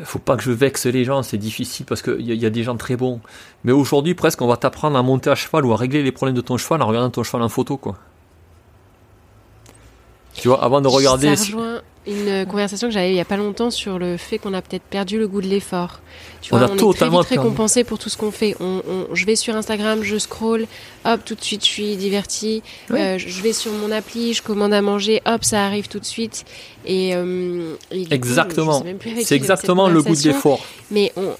faut 0.03 0.19
pas 0.19 0.35
que 0.35 0.43
je 0.43 0.51
vexe 0.51 0.87
les 0.87 1.05
gens, 1.05 1.23
c'est 1.23 1.37
difficile 1.37 1.85
parce 1.85 2.01
qu'il 2.01 2.19
y, 2.19 2.35
y, 2.35 2.45
a 2.45 2.49
des 2.49 2.63
gens 2.63 2.75
très 2.75 2.97
bons. 2.97 3.21
Mais 3.63 3.71
aujourd'hui, 3.71 4.13
presque, 4.13 4.41
on 4.41 4.47
va 4.47 4.57
t'apprendre 4.57 4.97
à 4.97 5.03
monter 5.03 5.29
à 5.29 5.35
cheval 5.35 5.65
ou 5.65 5.71
à 5.71 5.77
régler 5.77 6.03
les 6.03 6.11
problèmes 6.11 6.35
de 6.35 6.41
ton 6.41 6.57
cheval 6.57 6.81
en 6.81 6.87
regardant 6.87 7.09
ton 7.09 7.23
cheval 7.23 7.41
en 7.43 7.49
photo, 7.49 7.77
quoi. 7.77 7.97
Tu 10.33 10.49
vois, 10.49 10.61
avant 10.61 10.81
de 10.81 10.87
regarder 10.87 11.33
une 12.07 12.45
conversation 12.45 12.87
que 12.87 12.93
j'avais 12.93 13.11
il 13.11 13.15
y 13.15 13.19
a 13.19 13.25
pas 13.25 13.37
longtemps 13.37 13.71
sur 13.71 13.97
le 13.99 14.17
fait 14.17 14.37
qu'on 14.37 14.53
a 14.53 14.61
peut-être 14.61 14.83
perdu 14.83 15.17
le 15.17 15.27
goût 15.27 15.41
de 15.41 15.47
l'effort. 15.47 16.01
Tu 16.41 16.51
vois, 16.51 16.59
on, 16.59 16.63
a 16.63 16.83
on 16.83 16.91
est 16.91 16.95
très 16.95 17.09
vite 17.09 17.19
récompensé 17.21 17.83
pour 17.83 17.97
tout 17.97 18.09
ce 18.09 18.17
qu'on 18.17 18.31
fait. 18.31 18.55
On, 18.59 18.81
je 19.13 19.25
vais 19.25 19.35
sur 19.35 19.55
Instagram, 19.55 20.03
je 20.03 20.17
scroll, 20.17 20.67
hop, 21.05 21.21
tout 21.25 21.35
de 21.35 21.41
suite 21.41 21.65
je 21.65 21.69
suis 21.69 21.95
diverti. 21.95 22.61
Euh, 22.91 23.17
je 23.17 23.41
vais 23.41 23.53
sur 23.53 23.71
mon 23.71 23.91
appli, 23.91 24.33
je 24.33 24.43
commande 24.43 24.73
à 24.73 24.81
manger, 24.81 25.21
hop, 25.25 25.43
ça 25.43 25.65
arrive 25.65 25.87
tout 25.87 25.99
de 25.99 26.05
suite. 26.05 26.45
Et, 26.85 27.15
euh, 27.15 27.73
exactement. 27.91 28.83
C'est 29.23 29.35
exactement 29.35 29.89
le 29.89 30.01
goût 30.01 30.15
de 30.15 30.27
l'effort. 30.27 30.63
Mais 30.91 31.11
euh, 31.17 31.33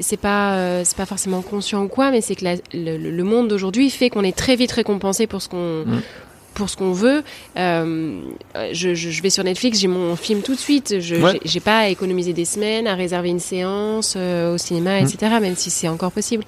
c'est 0.00 0.16
pas 0.16 0.84
c'est 0.84 0.96
pas 0.96 1.06
forcément 1.06 1.42
conscient 1.42 1.84
ou 1.84 1.88
quoi, 1.88 2.10
mais 2.10 2.20
c'est 2.20 2.34
que 2.34 2.44
le, 2.74 3.22
monde 3.22 3.48
d'aujourd'hui 3.48 3.90
fait 3.90 4.10
qu'on 4.10 4.24
est 4.24 4.36
très 4.36 4.56
vite 4.56 4.72
récompensé 4.72 5.26
pour 5.26 5.42
ce 5.42 5.48
qu'on 5.48 5.84
mm 5.84 6.00
pour 6.58 6.68
ce 6.68 6.76
qu'on 6.76 6.92
veut. 6.92 7.22
Euh, 7.56 8.20
je, 8.72 9.22
vais 9.22 9.30
sur 9.30 9.44
Netflix, 9.44 9.78
j'ai 9.78 9.86
mon 9.86 10.16
film 10.16 10.42
tout 10.42 10.54
de 10.54 10.60
suite. 10.60 11.00
Je 11.00 11.14
n'ai 11.14 11.60
pas 11.60 11.78
à 11.78 11.88
économiser 11.88 12.32
des 12.32 12.44
semaines, 12.44 12.86
à 12.86 12.94
réserver 12.94 13.30
une 13.30 13.38
séance 13.38 14.14
euh, 14.16 14.54
au 14.54 14.58
cinéma, 14.58 15.00
etc. 15.00 15.32
Mm. 15.38 15.40
Même 15.40 15.56
si 15.56 15.70
c'est 15.70 15.88
encore 15.88 16.12
possible. 16.12 16.44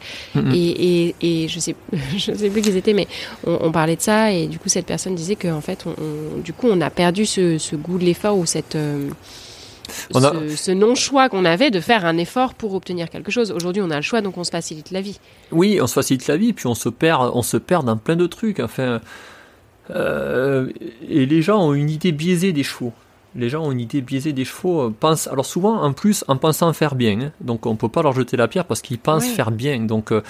Et, 0.52 1.14
et, 1.22 1.48
je 1.48 1.60
sais, 1.60 1.76
je 2.16 2.34
sais 2.34 2.50
plus 2.50 2.60
qui 2.60 2.72
c'était, 2.72 2.92
mais 2.92 3.06
on, 3.46 3.70
parlait 3.70 3.96
de 3.96 4.00
ça 4.00 4.32
et 4.32 4.48
du 4.48 4.58
coup 4.58 4.68
cette 4.68 4.86
personne 4.86 5.14
disait 5.14 5.36
qu'en 5.36 5.60
fait, 5.60 5.84
on, 5.86 6.40
du 6.40 6.52
coup, 6.52 6.66
on 6.68 6.80
a 6.80 6.90
perdu 6.90 7.24
ce, 7.24 7.76
goût 7.76 7.98
de 7.98 8.04
l'effort 8.04 8.36
ou 8.36 8.46
cette 8.46 8.74
euh, 8.74 9.08
ce, 10.56 10.70
non-choix 10.72 11.28
qu'on 11.28 11.44
avait 11.44 11.70
de 11.70 11.80
faire 11.80 12.04
un 12.04 12.16
effort 12.18 12.54
pour 12.54 12.74
obtenir 12.74 13.10
quelque 13.10 13.30
chose. 13.30 13.52
Aujourd'hui, 13.52 13.82
on 13.82 13.90
a 13.90 13.96
le 13.96 14.02
choix, 14.02 14.20
donc 14.20 14.36
on 14.38 14.44
se 14.44 14.50
facilite 14.50 14.90
la 14.90 15.00
vie. 15.00 15.20
Oui, 15.52 15.78
on 15.80 15.86
se 15.86 15.94
facilite 15.94 16.26
la 16.26 16.36
vie, 16.36 16.52
puis 16.52 16.66
on 16.66 16.74
se 16.74 16.88
perd, 16.88 17.30
on 17.34 17.42
se 17.42 17.56
perd 17.56 17.86
dans 17.86 17.96
plein 17.96 18.16
de 18.16 18.26
trucs. 18.26 18.60
Enfin, 18.60 19.00
euh, 19.94 20.68
et 21.08 21.26
les 21.26 21.42
gens 21.42 21.60
ont 21.60 21.74
une 21.74 21.90
idée 21.90 22.12
biaisée 22.12 22.52
des 22.52 22.62
chevaux. 22.62 22.92
Les 23.36 23.48
gens 23.48 23.62
ont 23.64 23.72
une 23.72 23.80
idée 23.80 24.00
biaisée 24.00 24.32
des 24.32 24.44
chevaux. 24.44 24.82
Euh, 24.82 24.94
pensent, 24.98 25.28
alors 25.28 25.46
souvent, 25.46 25.82
en 25.82 25.92
plus, 25.92 26.24
en 26.28 26.36
pensant 26.36 26.72
faire 26.72 26.94
bien. 26.94 27.20
Hein. 27.20 27.32
donc 27.40 27.66
on 27.66 27.72
ne 27.72 27.76
peut 27.76 27.88
pas 27.88 28.02
leur 28.02 28.12
jeter 28.12 28.36
la 28.36 28.48
pierre 28.48 28.64
parce 28.64 28.80
qu'ils 28.80 28.98
pensent 28.98 29.26
faire 29.26 29.50
bien. 29.50 29.80
Donc 29.80 30.12
euh, 30.12 30.22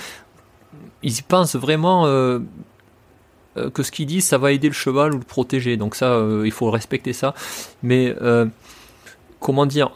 ils 1.03 1.23
pensent 1.23 1.57
vraiment 1.57 2.05
que 2.05 3.83
ce 3.83 3.91
qu'ils 3.91 4.07
disent, 4.07 4.27
ça 4.27 4.39
va 4.39 4.53
aider 4.53 4.69
le 4.69 4.75
cheval 4.75 5.15
ou 5.15 5.19
le 5.19 5.25
protéger. 5.25 5.77
Donc 5.77 5.95
ça, 5.95 6.23
il 6.45 6.53
faut 6.53 6.71
respecter 6.71 7.13
ça. 7.13 7.35
Mais 7.83 8.15
comment 9.41 9.67
dire 9.67 9.93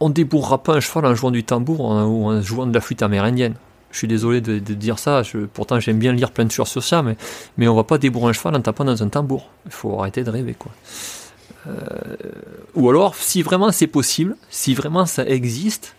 on 0.00 0.10
débourrera 0.10 0.62
pas 0.62 0.74
un 0.74 0.80
cheval 0.80 1.06
en 1.06 1.14
jouant 1.14 1.32
du 1.32 1.42
tambour 1.42 1.80
ou 1.80 2.26
en 2.26 2.40
jouant 2.40 2.66
de 2.66 2.74
la 2.74 2.80
flûte 2.80 3.02
amérindienne 3.02 3.54
je 3.90 3.98
suis 3.98 4.08
désolé 4.08 4.40
de, 4.40 4.58
dire 4.58 4.98
ça, 4.98 5.22
pourtant 5.52 5.80
j'aime 5.80 5.98
bien 5.98 6.12
lire 6.12 6.30
plein 6.30 6.44
de 6.44 6.50
choses 6.50 6.68
sur 6.68 6.82
ça, 6.82 7.02
mais, 7.02 7.16
mais 7.56 7.68
on 7.68 7.74
va 7.74 7.84
pas 7.84 7.98
débourrer 7.98 8.30
un 8.30 8.32
cheval 8.32 8.54
en 8.54 8.60
tapant 8.60 8.84
dans 8.84 9.02
un 9.02 9.08
tambour. 9.08 9.48
Il 9.66 9.72
faut 9.72 9.98
arrêter 9.98 10.24
de 10.24 10.30
rêver, 10.30 10.54
quoi. 10.54 10.72
ou 12.74 12.88
alors, 12.88 13.14
si 13.14 13.42
vraiment 13.42 13.72
c'est 13.72 13.86
possible, 13.86 14.36
si 14.50 14.74
vraiment 14.74 15.06
ça 15.06 15.26
existe, 15.26 15.94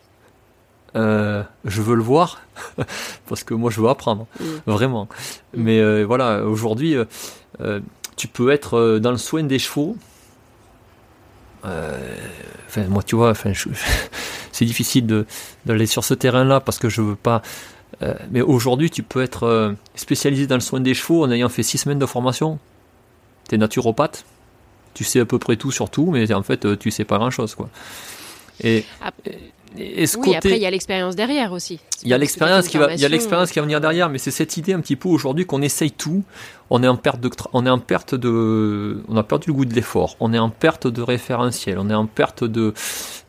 je 0.96 1.82
veux 1.82 1.96
le 1.96 2.04
voir 2.04 2.42
parce 3.28 3.44
que 3.44 3.54
moi 3.54 3.72
je 3.72 3.82
veux 3.82 3.90
apprendre, 3.90 4.28
mm. 4.40 4.46
vraiment. 4.68 5.08
Mais 5.56 6.04
voilà, 6.04 6.44
aujourd'hui, 6.44 6.96
tu 8.16 8.28
peux 8.28 8.52
être 8.52 9.00
dans 9.00 9.12
le 9.12 9.18
soin 9.18 9.44
des 9.44 9.60
chevaux 9.60 9.98
euh, 11.66 12.16
enfin, 12.68 12.84
moi, 12.84 13.04
tu 13.04 13.16
vois, 13.16 13.32
enfin, 13.32 13.52
c'est 14.52 14.66
difficile 14.66 15.26
d'aller 15.66 15.86
sur 15.86 16.04
ce 16.04 16.14
terrain-là 16.14 16.60
parce 16.60 16.78
que 16.80 16.90
je 16.90 17.02
veux 17.02 17.16
pas. 17.16 17.42
Euh, 18.02 18.14
mais 18.32 18.42
aujourd'hui, 18.42 18.90
tu 18.90 19.04
peux 19.04 19.22
être 19.22 19.44
euh, 19.44 19.74
spécialisé 19.96 20.48
dans 20.48 20.56
le 20.56 20.62
soin 20.62 20.80
des 20.80 20.94
chevaux 20.94 21.24
en 21.24 21.32
ayant 21.32 21.50
fait 21.50 21.64
six 21.64 21.80
semaines 21.80 22.00
de 22.00 22.06
formation. 22.06 22.60
Tu 23.48 23.56
es 23.56 23.58
naturopathe, 23.58 24.26
tu 24.94 25.04
sais 25.04 25.20
à 25.20 25.26
peu 25.26 25.40
près 25.40 25.56
tout 25.56 25.72
sur 25.72 25.90
tout, 25.90 26.12
mais 26.12 26.32
en 26.34 26.44
fait, 26.44 26.78
tu 26.78 26.92
sais 26.92 27.06
pas 27.06 27.18
grand-chose, 27.18 27.56
quoi. 27.56 27.70
Et, 28.62 28.84
oui, 30.18 30.36
après 30.36 30.58
il 30.58 30.62
y 30.62 30.66
a 30.66 30.72
l'expérience 30.72 31.16
derrière 31.16 31.52
aussi. 31.52 31.80
Il 32.04 32.10
y 32.10 32.14
a 32.14 32.18
l'expérience 32.18 32.68
qui 32.68 32.78
va, 32.78 32.94
y 32.94 33.06
a 33.06 33.10
qui 33.10 33.28
va 33.28 33.62
venir 33.62 33.80
derrière, 33.80 34.10
mais 34.10 34.18
c'est 34.18 34.32
cette 34.32 34.58
idée 34.58 34.74
un 34.74 34.80
petit 34.80 34.96
peu 34.96 35.10
aujourd'hui 35.10 35.46
qu'on 35.46 35.62
essaye 35.62 35.92
tout. 35.92 36.24
On 36.70 36.82
est 36.82 36.88
en 36.88 36.96
perte 36.96 37.20
de, 37.20 37.30
on 37.54 37.66
est 37.66 37.70
en 37.70 37.80
perte 37.80 38.16
de, 38.16 39.04
on 39.08 39.18
a 39.18 39.24
perdu 39.24 39.48
le 39.48 39.54
goût 39.54 39.66
de 39.66 39.74
l'effort. 39.74 40.16
On 40.20 40.34
est 40.34 40.40
en 40.40 40.50
perte 40.50 40.88
de 40.88 41.02
référentiel. 41.02 41.78
On 41.80 41.90
est 41.90 41.96
en 41.96 42.08
perte 42.08 42.44
de, 42.44 42.74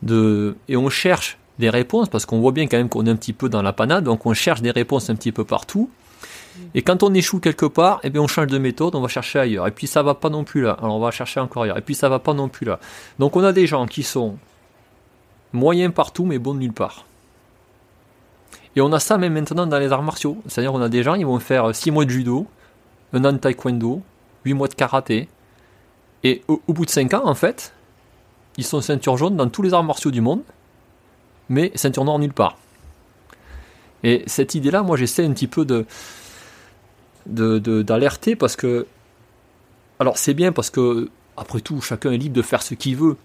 de, 0.02 0.56
et 0.68 0.76
on 0.76 0.88
cherche 0.88 1.38
des 1.60 1.70
réponses 1.70 2.08
parce 2.08 2.26
qu'on 2.26 2.40
voit 2.40 2.52
bien 2.52 2.66
quand 2.66 2.76
même 2.76 2.88
qu'on 2.88 3.06
est 3.06 3.10
un 3.10 3.16
petit 3.16 3.32
peu 3.32 3.48
dans 3.48 3.62
la 3.62 3.72
panade, 3.72 4.04
donc 4.04 4.26
on 4.26 4.34
cherche 4.34 4.62
des 4.62 4.72
réponses 4.72 5.08
un 5.10 5.14
petit 5.14 5.30
peu 5.30 5.44
partout. 5.44 5.88
Mm. 6.56 6.60
Et 6.74 6.82
quand 6.82 7.02
on 7.04 7.14
échoue 7.14 7.38
quelque 7.38 7.66
part, 7.66 8.00
eh 8.02 8.10
bien 8.10 8.20
on 8.20 8.26
change 8.26 8.48
de 8.48 8.58
méthode, 8.58 8.94
on 8.96 9.00
va 9.00 9.08
chercher 9.08 9.38
ailleurs. 9.38 9.68
Et 9.68 9.70
puis 9.70 9.86
ça 9.86 10.02
va 10.02 10.14
pas 10.14 10.30
non 10.30 10.42
plus 10.42 10.62
là. 10.62 10.76
Alors 10.82 10.96
on 10.96 11.00
va 11.00 11.12
chercher 11.12 11.38
encore 11.38 11.62
ailleurs. 11.62 11.78
Et 11.78 11.82
puis 11.82 11.94
ça 11.94 12.08
va 12.08 12.18
pas 12.18 12.34
non 12.34 12.48
plus 12.48 12.66
là. 12.66 12.80
Donc 13.20 13.36
on 13.36 13.44
a 13.44 13.52
des 13.52 13.66
gens 13.66 13.86
qui 13.86 14.02
sont 14.02 14.36
moyen 15.52 15.90
partout 15.90 16.24
mais 16.24 16.38
bon 16.38 16.54
nulle 16.54 16.72
part. 16.72 17.04
Et 18.76 18.80
on 18.80 18.92
a 18.92 19.00
ça 19.00 19.18
même 19.18 19.32
maintenant 19.32 19.66
dans 19.66 19.78
les 19.78 19.92
arts 19.92 20.02
martiaux. 20.02 20.38
C'est-à-dire 20.46 20.74
on 20.74 20.80
a 20.80 20.88
des 20.88 21.02
gens, 21.02 21.14
ils 21.14 21.26
vont 21.26 21.38
faire 21.38 21.74
6 21.74 21.90
mois 21.90 22.04
de 22.04 22.10
judo, 22.10 22.46
un 23.12 23.24
an 23.24 23.32
de 23.32 23.38
taekwondo, 23.38 24.02
8 24.44 24.54
mois 24.54 24.68
de 24.68 24.74
karaté. 24.74 25.28
Et 26.22 26.42
au, 26.48 26.60
bout 26.68 26.84
de 26.84 26.90
5 26.90 27.14
ans, 27.14 27.22
en 27.24 27.34
fait, 27.34 27.72
ils 28.56 28.64
sont 28.64 28.80
ceinture 28.80 29.16
jaune 29.16 29.36
dans 29.36 29.48
tous 29.48 29.62
les 29.62 29.74
arts 29.74 29.84
martiaux 29.84 30.10
du 30.10 30.20
monde, 30.20 30.42
mais 31.50 31.70
ceinture 31.74 32.06
noire 32.06 32.18
nulle 32.18 32.32
part. 32.32 32.56
Et 34.02 34.22
cette 34.26 34.54
idée-là, 34.54 34.82
moi 34.82 34.96
j'essaie 34.96 35.26
un 35.26 35.32
petit 35.32 35.46
peu 35.46 35.66
de 35.66 35.84
d'alerter 37.26 38.34
parce 38.34 38.56
que 38.56 38.86
alors 39.98 40.16
c'est 40.16 40.32
bien 40.32 40.52
parce 40.52 40.70
que 40.70 41.10
après 41.36 41.60
tout 41.60 41.82
chacun 41.82 42.12
est 42.12 42.16
libre 42.16 42.34
de 42.34 42.42
faire 42.42 42.62
ce 42.62 42.72
qu'il 42.72 42.96
veut 42.96 43.18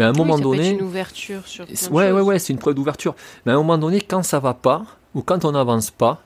mais 0.00 0.04
à 0.04 0.08
un 0.08 0.12
moment 0.12 0.38
donné. 0.38 0.62
C'est 0.62 0.70
une 0.72 0.82
ouverture 0.82 1.46
sur. 1.46 1.66
Ouais, 1.90 2.10
ouais, 2.10 2.22
ouais, 2.22 2.38
c'est 2.38 2.54
une 2.54 2.58
preuve 2.58 2.74
d'ouverture. 2.74 3.14
Mais 3.44 3.52
à 3.52 3.54
un 3.54 3.58
moment 3.58 3.76
donné, 3.76 4.00
quand 4.00 4.22
ça 4.22 4.38
va 4.38 4.54
pas, 4.54 4.84
ou 5.14 5.20
quand 5.20 5.44
on 5.44 5.52
n'avance 5.52 5.90
pas, 5.90 6.22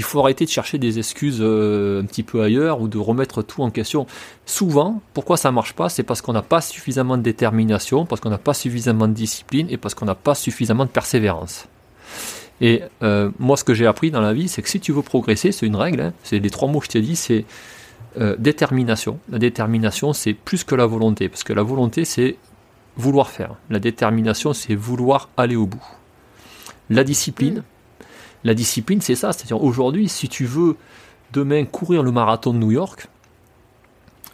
il 0.00 0.02
faut 0.02 0.18
arrêter 0.18 0.46
de 0.46 0.50
chercher 0.50 0.78
des 0.78 0.98
excuses 0.98 1.40
euh, 1.42 2.00
un 2.00 2.06
petit 2.06 2.22
peu 2.22 2.42
ailleurs 2.42 2.80
ou 2.80 2.88
de 2.88 2.96
remettre 2.96 3.42
tout 3.42 3.60
en 3.60 3.68
question. 3.68 4.06
Souvent, 4.46 5.02
pourquoi 5.12 5.36
ça 5.36 5.52
marche 5.52 5.74
pas 5.74 5.90
C'est 5.90 6.04
parce 6.04 6.22
qu'on 6.22 6.32
n'a 6.32 6.40
pas 6.40 6.62
suffisamment 6.62 7.18
de 7.18 7.22
détermination, 7.22 8.06
parce 8.06 8.18
qu'on 8.18 8.30
n'a 8.30 8.38
pas 8.38 8.54
suffisamment 8.54 9.08
de 9.08 9.12
discipline 9.12 9.66
et 9.68 9.76
parce 9.76 9.94
qu'on 9.94 10.06
n'a 10.06 10.14
pas 10.14 10.34
suffisamment 10.34 10.86
de 10.86 10.90
persévérance. 10.90 11.66
Et 12.62 12.80
euh, 13.02 13.30
moi, 13.38 13.58
ce 13.58 13.64
que 13.64 13.74
j'ai 13.74 13.86
appris 13.86 14.10
dans 14.10 14.22
la 14.22 14.32
vie, 14.32 14.48
c'est 14.48 14.62
que 14.62 14.70
si 14.70 14.80
tu 14.80 14.90
veux 14.90 15.02
progresser, 15.02 15.52
c'est 15.52 15.66
une 15.66 15.76
règle, 15.76 16.00
hein, 16.00 16.12
c'est 16.22 16.38
les 16.38 16.48
trois 16.48 16.66
mots 16.66 16.78
que 16.78 16.86
je 16.86 16.92
t'ai 16.92 17.02
dit, 17.02 17.14
c'est 17.14 17.44
euh, 18.18 18.36
détermination. 18.38 19.18
La 19.30 19.38
détermination, 19.38 20.14
c'est 20.14 20.32
plus 20.32 20.64
que 20.64 20.74
la 20.74 20.86
volonté, 20.86 21.28
parce 21.28 21.44
que 21.44 21.52
la 21.52 21.62
volonté, 21.62 22.06
c'est 22.06 22.36
vouloir 22.96 23.28
faire. 23.28 23.56
La 23.68 23.80
détermination, 23.80 24.54
c'est 24.54 24.74
vouloir 24.74 25.28
aller 25.36 25.56
au 25.56 25.66
bout. 25.66 25.84
La 26.88 27.04
discipline. 27.04 27.64
La 28.44 28.54
discipline, 28.54 29.00
c'est 29.00 29.14
ça. 29.14 29.32
C'est-à-dire 29.32 29.62
aujourd'hui, 29.62 30.08
si 30.08 30.28
tu 30.28 30.44
veux 30.44 30.76
demain 31.32 31.64
courir 31.64 32.02
le 32.02 32.10
marathon 32.10 32.52
de 32.52 32.58
New 32.58 32.72
York, 32.72 33.08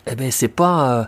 eh 0.07 0.15
ben 0.15 0.31
c'est 0.31 0.49
pas 0.49 0.93
euh, 0.93 1.05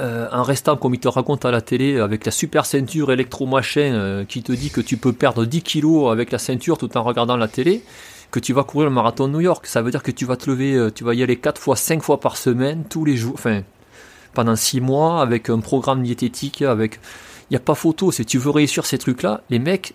euh, 0.00 0.28
en 0.32 0.42
restant 0.42 0.76
comme 0.76 0.94
il 0.94 1.00
te 1.00 1.08
raconte 1.08 1.44
à 1.44 1.50
la 1.50 1.60
télé 1.60 1.98
avec 1.98 2.24
la 2.24 2.32
super 2.32 2.66
ceinture 2.66 3.12
électromachin 3.12 4.24
qui 4.28 4.42
te 4.42 4.52
dit 4.52 4.70
que 4.70 4.80
tu 4.80 4.96
peux 4.96 5.12
perdre 5.12 5.44
10 5.44 5.62
kilos 5.62 6.10
avec 6.12 6.30
la 6.30 6.38
ceinture 6.38 6.78
tout 6.78 6.96
en 6.96 7.02
regardant 7.02 7.36
la 7.36 7.48
télé 7.48 7.82
que 8.32 8.40
tu 8.40 8.52
vas 8.52 8.64
courir 8.64 8.88
le 8.88 8.94
marathon 8.94 9.28
de 9.28 9.34
New 9.34 9.40
York. 9.40 9.66
Ça 9.66 9.82
veut 9.82 9.92
dire 9.92 10.02
que 10.02 10.10
tu 10.10 10.24
vas 10.24 10.36
te 10.36 10.50
lever, 10.50 10.74
euh, 10.74 10.90
tu 10.90 11.04
vas 11.04 11.14
y 11.14 11.22
aller 11.22 11.36
4 11.36 11.60
fois, 11.60 11.76
5 11.76 12.02
fois 12.02 12.18
par 12.18 12.36
semaine, 12.36 12.84
tous 12.88 13.04
les 13.04 13.16
jours, 13.16 13.34
enfin, 13.34 13.62
pendant 14.34 14.56
6 14.56 14.80
mois, 14.80 15.20
avec 15.20 15.50
un 15.50 15.60
programme 15.60 16.02
diététique, 16.02 16.62
avec. 16.62 16.98
Il 17.50 17.52
n'y 17.52 17.56
a 17.58 17.60
pas 17.60 17.74
photo. 17.74 18.10
Si 18.10 18.24
tu 18.24 18.38
veux 18.38 18.50
réussir 18.50 18.86
ces 18.86 18.96
trucs-là, 18.96 19.42
les 19.50 19.58
mecs, 19.58 19.92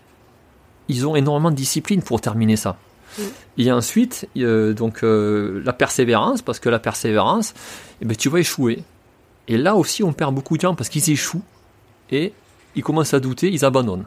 ils 0.88 1.08
ont 1.08 1.16
énormément 1.16 1.52
de 1.52 1.56
discipline 1.56 2.02
pour 2.02 2.22
terminer 2.22 2.56
ça. 2.56 2.78
Mm. 3.18 3.22
Et 3.60 3.72
ensuite, 3.72 4.28
donc 4.36 5.04
euh, 5.04 5.62
la 5.66 5.74
persévérance, 5.74 6.42
parce 6.42 6.60
que 6.60 6.70
la 6.70 6.80
persévérance, 6.80 7.54
eh 8.02 8.06
ben, 8.06 8.16
tu 8.16 8.30
vas 8.30 8.40
échouer. 8.40 8.84
Et 9.48 9.58
là 9.58 9.76
aussi, 9.76 10.04
on 10.04 10.14
perd 10.14 10.34
beaucoup 10.36 10.58
de 10.58 10.62
gens 10.62 10.76
parce 10.76 10.90
qu'ils 10.90 11.10
échouent 11.10 11.44
et 12.12 12.34
ils 12.76 12.84
commencent 12.84 13.14
à 13.14 13.20
douter, 13.20 13.50
ils 13.50 13.66
abandonnent. 13.66 14.06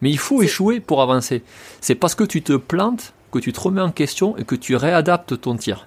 Mais 0.00 0.10
il 0.10 0.18
faut 0.18 0.42
échouer 0.42 0.80
pour 0.80 1.02
avancer. 1.02 1.42
C'est 1.80 1.94
parce 1.94 2.14
que 2.14 2.24
tu 2.24 2.42
te 2.42 2.56
plantes 2.56 3.12
que 3.30 3.38
tu 3.38 3.52
te 3.52 3.60
remets 3.60 3.82
en 3.82 3.92
question 3.92 4.36
et 4.38 4.44
que 4.44 4.54
tu 4.54 4.76
réadaptes 4.76 5.40
ton 5.40 5.56
tir. 5.56 5.86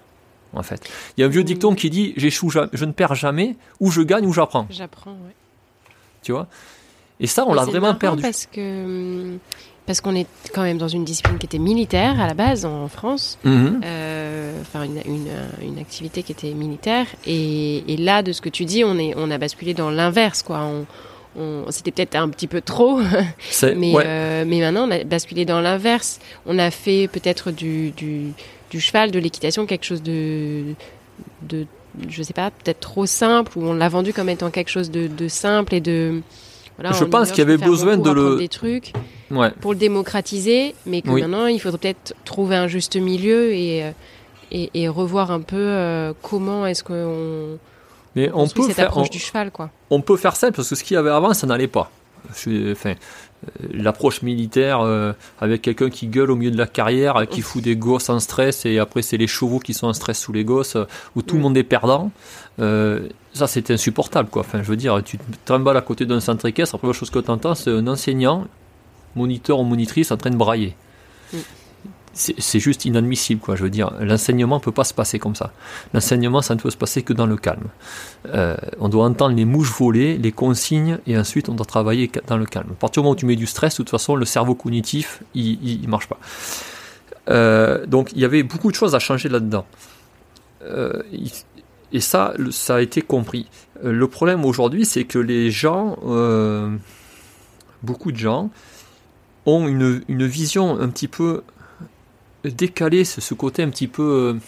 En 0.52 0.62
fait, 0.62 0.88
il 1.16 1.20
y 1.20 1.24
a 1.24 1.26
un 1.26 1.30
vieux 1.30 1.42
dicton 1.42 1.74
qui 1.74 1.90
dit 1.90 2.14
j'échoue, 2.16 2.48
je 2.50 2.84
ne 2.84 2.92
perds 2.92 3.16
jamais, 3.16 3.56
ou 3.80 3.90
je 3.90 4.02
gagne 4.02 4.24
ou 4.24 4.32
j'apprends. 4.32 4.68
J'apprends, 4.70 5.16
oui. 5.26 5.32
Tu 6.22 6.30
vois? 6.30 6.46
Et 7.20 7.26
ça, 7.26 7.44
on 7.46 7.54
l'a 7.54 7.64
vraiment 7.64 7.94
perdu. 7.94 8.22
Parce 8.22 8.46
que 8.46 9.38
parce 9.86 10.00
qu'on 10.00 10.14
est 10.14 10.26
quand 10.54 10.62
même 10.62 10.78
dans 10.78 10.88
une 10.88 11.04
discipline 11.04 11.36
qui 11.38 11.44
était 11.44 11.58
militaire 11.58 12.18
à 12.18 12.26
la 12.26 12.32
base 12.32 12.64
en 12.64 12.88
France, 12.88 13.38
mhm. 13.44 13.82
euh, 13.84 14.58
enfin 14.62 14.84
une, 14.84 15.02
une, 15.62 15.78
activité 15.78 16.22
qui 16.22 16.32
était 16.32 16.52
militaire. 16.54 17.06
Et, 17.26 17.84
et, 17.92 17.98
là, 17.98 18.22
de 18.22 18.32
ce 18.32 18.40
que 18.40 18.48
tu 18.48 18.64
dis, 18.64 18.82
on, 18.82 18.98
est, 18.98 19.12
on 19.16 19.30
a 19.30 19.36
basculé 19.36 19.74
dans 19.74 19.90
l'inverse, 19.90 20.42
quoi. 20.42 20.60
On, 20.64 20.86
c'était 21.70 21.90
peut-être 21.90 22.14
un 22.14 22.28
petit 22.28 22.46
peu 22.46 22.60
trop, 22.60 23.00
mais, 23.76 23.92
euh, 23.96 24.44
mais 24.46 24.60
maintenant 24.60 24.86
on 24.86 24.90
a 24.92 25.02
basculé 25.02 25.44
dans 25.44 25.60
l'inverse. 25.60 26.20
On 26.46 26.60
a 26.60 26.70
fait 26.70 27.08
peut-être 27.08 27.50
du, 27.50 27.90
du, 27.90 28.32
du, 28.70 28.80
cheval, 28.80 29.10
de 29.10 29.18
l'équitation, 29.18 29.66
quelque 29.66 29.84
chose 29.84 30.02
de, 30.02 30.62
de, 31.42 31.66
je 32.08 32.22
sais 32.22 32.32
pas, 32.32 32.52
peut-être 32.52 32.78
trop 32.78 33.04
simple, 33.06 33.58
ou 33.58 33.66
on 33.66 33.74
l'a 33.74 33.88
vendu 33.88 34.12
comme 34.12 34.28
étant 34.28 34.50
quelque 34.50 34.70
chose 34.70 34.92
de, 34.92 35.08
de 35.08 35.28
simple 35.28 35.74
et 35.74 35.80
de. 35.80 36.22
Voilà, 36.76 36.92
je 36.92 37.04
pense 37.04 37.30
qu'il 37.30 37.38
y 37.38 37.42
avait 37.42 37.56
besoin 37.56 37.96
de 37.96 38.10
le. 38.10 38.36
Des 38.36 38.48
trucs 38.48 38.92
pour 39.60 39.72
le 39.72 39.78
démocratiser, 39.78 40.74
mais 40.86 41.02
que 41.02 41.10
maintenant 41.10 41.46
il 41.46 41.60
faudrait 41.60 41.78
peut-être 41.78 42.14
trouver 42.24 42.56
un 42.56 42.68
juste 42.68 42.96
milieu 42.96 43.52
et, 43.52 43.84
euh, 43.84 43.90
et, 44.52 44.70
et 44.74 44.88
revoir 44.88 45.30
un 45.30 45.40
peu 45.40 45.56
euh, 45.56 46.12
comment 46.22 46.66
est-ce 46.66 46.84
qu'on 46.84 47.58
mais 48.14 48.30
on, 48.32 48.46
peut 48.46 48.68
faire 48.68 48.96
on, 48.96 49.02
du 49.02 49.18
cheval, 49.18 49.50
quoi. 49.50 49.70
On 49.90 50.00
peut 50.00 50.16
faire 50.16 50.36
ça 50.36 50.52
parce 50.52 50.68
que 50.68 50.76
ce 50.76 50.84
qu'il 50.84 50.94
y 50.94 50.98
avait 50.98 51.10
avant, 51.10 51.34
ça 51.34 51.48
n'allait 51.48 51.66
pas. 51.66 51.90
Enfin, 52.30 52.50
euh, 52.50 52.94
l'approche 53.72 54.22
militaire 54.22 54.80
euh, 54.80 55.12
avec 55.40 55.62
quelqu'un 55.62 55.90
qui 55.90 56.06
gueule 56.06 56.30
au 56.30 56.36
milieu 56.36 56.50
de 56.50 56.58
la 56.58 56.66
carrière, 56.66 57.26
qui 57.28 57.40
fout 57.40 57.62
des 57.62 57.76
gosses 57.76 58.08
en 58.08 58.20
stress 58.20 58.66
et 58.66 58.78
après 58.78 59.02
c'est 59.02 59.16
les 59.16 59.26
chevaux 59.26 59.58
qui 59.58 59.74
sont 59.74 59.86
en 59.86 59.92
stress 59.92 60.18
sous 60.18 60.32
les 60.32 60.44
gosses, 60.44 60.76
où 61.16 61.22
tout 61.22 61.36
le 61.36 61.42
monde 61.42 61.56
est 61.56 61.64
perdant. 61.64 62.10
Euh, 62.60 63.08
ça 63.32 63.46
c'est 63.46 63.70
insupportable 63.70 64.28
quoi. 64.28 64.40
Enfin, 64.40 64.62
je 64.62 64.68
veux 64.68 64.76
dire, 64.76 65.02
tu 65.04 65.18
te 65.18 65.24
trimbales 65.44 65.76
à 65.76 65.82
côté 65.82 66.06
d'un 66.06 66.20
centre 66.20 66.46
équestre, 66.46 66.76
la 66.76 66.78
première 66.78 66.94
chose 66.94 67.10
que 67.10 67.18
tu 67.18 67.30
entends 67.30 67.54
c'est 67.54 67.70
un 67.70 67.86
enseignant, 67.86 68.46
moniteur 69.16 69.58
ou 69.60 69.64
monitrice 69.64 70.10
en 70.10 70.16
train 70.16 70.30
de 70.30 70.36
brailler. 70.36 70.76
Mm 71.32 71.38
c'est 72.14 72.60
juste 72.60 72.84
inadmissible, 72.84 73.40
quoi. 73.40 73.56
Je 73.56 73.64
veux 73.64 73.70
dire, 73.70 73.92
l'enseignement 74.00 74.56
ne 74.56 74.60
peut 74.60 74.72
pas 74.72 74.84
se 74.84 74.94
passer 74.94 75.18
comme 75.18 75.34
ça. 75.34 75.52
L'enseignement, 75.92 76.42
ça 76.42 76.54
ne 76.54 76.60
peut 76.60 76.70
se 76.70 76.76
passer 76.76 77.02
que 77.02 77.12
dans 77.12 77.26
le 77.26 77.36
calme. 77.36 77.66
Euh, 78.32 78.56
on 78.78 78.88
doit 78.88 79.04
entendre 79.04 79.34
les 79.34 79.44
mouches 79.44 79.72
voler, 79.72 80.16
les 80.16 80.32
consignes, 80.32 80.98
et 81.06 81.18
ensuite 81.18 81.48
on 81.48 81.54
doit 81.54 81.66
travailler 81.66 82.10
dans 82.26 82.36
le 82.36 82.46
calme. 82.46 82.68
À 82.70 82.74
partir 82.74 83.02
du 83.02 83.04
moment 83.04 83.14
où 83.14 83.16
tu 83.16 83.26
mets 83.26 83.36
du 83.36 83.46
stress, 83.46 83.74
de 83.74 83.76
toute 83.78 83.90
façon, 83.90 84.14
le 84.16 84.24
cerveau 84.24 84.54
cognitif, 84.54 85.22
il 85.34 85.80
ne 85.82 85.88
marche 85.88 86.08
pas. 86.08 86.18
Euh, 87.30 87.86
donc 87.86 88.12
il 88.12 88.20
y 88.20 88.24
avait 88.24 88.42
beaucoup 88.42 88.70
de 88.70 88.76
choses 88.76 88.94
à 88.94 88.98
changer 88.98 89.28
là-dedans. 89.28 89.66
Euh, 90.62 91.02
et 91.92 92.00
ça, 92.00 92.34
ça 92.50 92.76
a 92.76 92.80
été 92.80 93.02
compris. 93.02 93.48
Le 93.82 94.06
problème 94.08 94.44
aujourd'hui, 94.44 94.84
c'est 94.84 95.04
que 95.04 95.18
les 95.18 95.50
gens, 95.50 95.96
beaucoup 97.82 98.12
de 98.12 98.16
gens, 98.16 98.50
ont 99.46 99.68
une, 99.68 100.02
une 100.08 100.26
vision 100.26 100.80
un 100.80 100.88
petit 100.88 101.08
peu 101.08 101.42
décaler 102.44 103.04
ce, 103.04 103.34
côté 103.34 103.62
un 103.62 103.70
petit 103.70 103.88
peu 103.88 104.02
euh, 104.02 104.38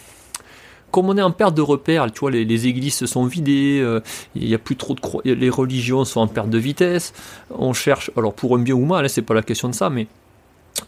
comme 0.91 1.09
on 1.09 1.17
est 1.17 1.23
en 1.23 1.31
perte 1.31 1.55
de 1.55 1.63
repères, 1.63 2.11
tu 2.13 2.21
vois, 2.21 2.31
les, 2.31 2.67
églises 2.67 2.95
se 2.95 3.07
sont 3.07 3.27
vidées, 3.27 3.81
euh, 3.81 4.01
il 4.35 4.47
n'y 4.47 4.55
a 4.55 4.59
plus 4.59 4.77
trop 4.77 4.95
de 4.95 5.21
les 5.25 5.51
religions 5.51 6.05
sont 6.05 6.21
en 6.21 6.29
perte 6.29 6.49
de 6.49 6.59
vitesse. 6.59 7.13
On 7.51 7.73
cherche, 7.73 8.11
alors 8.17 8.33
pour 8.33 8.57
un 8.57 8.61
bien 8.61 8.75
ou 8.75 8.85
mal, 8.85 9.05
hein, 9.05 9.09
c'est 9.09 9.23
pas 9.23 9.35
la 9.35 9.43
question 9.43 9.69
de 9.69 9.75
ça, 9.75 9.91
mais 9.91 10.07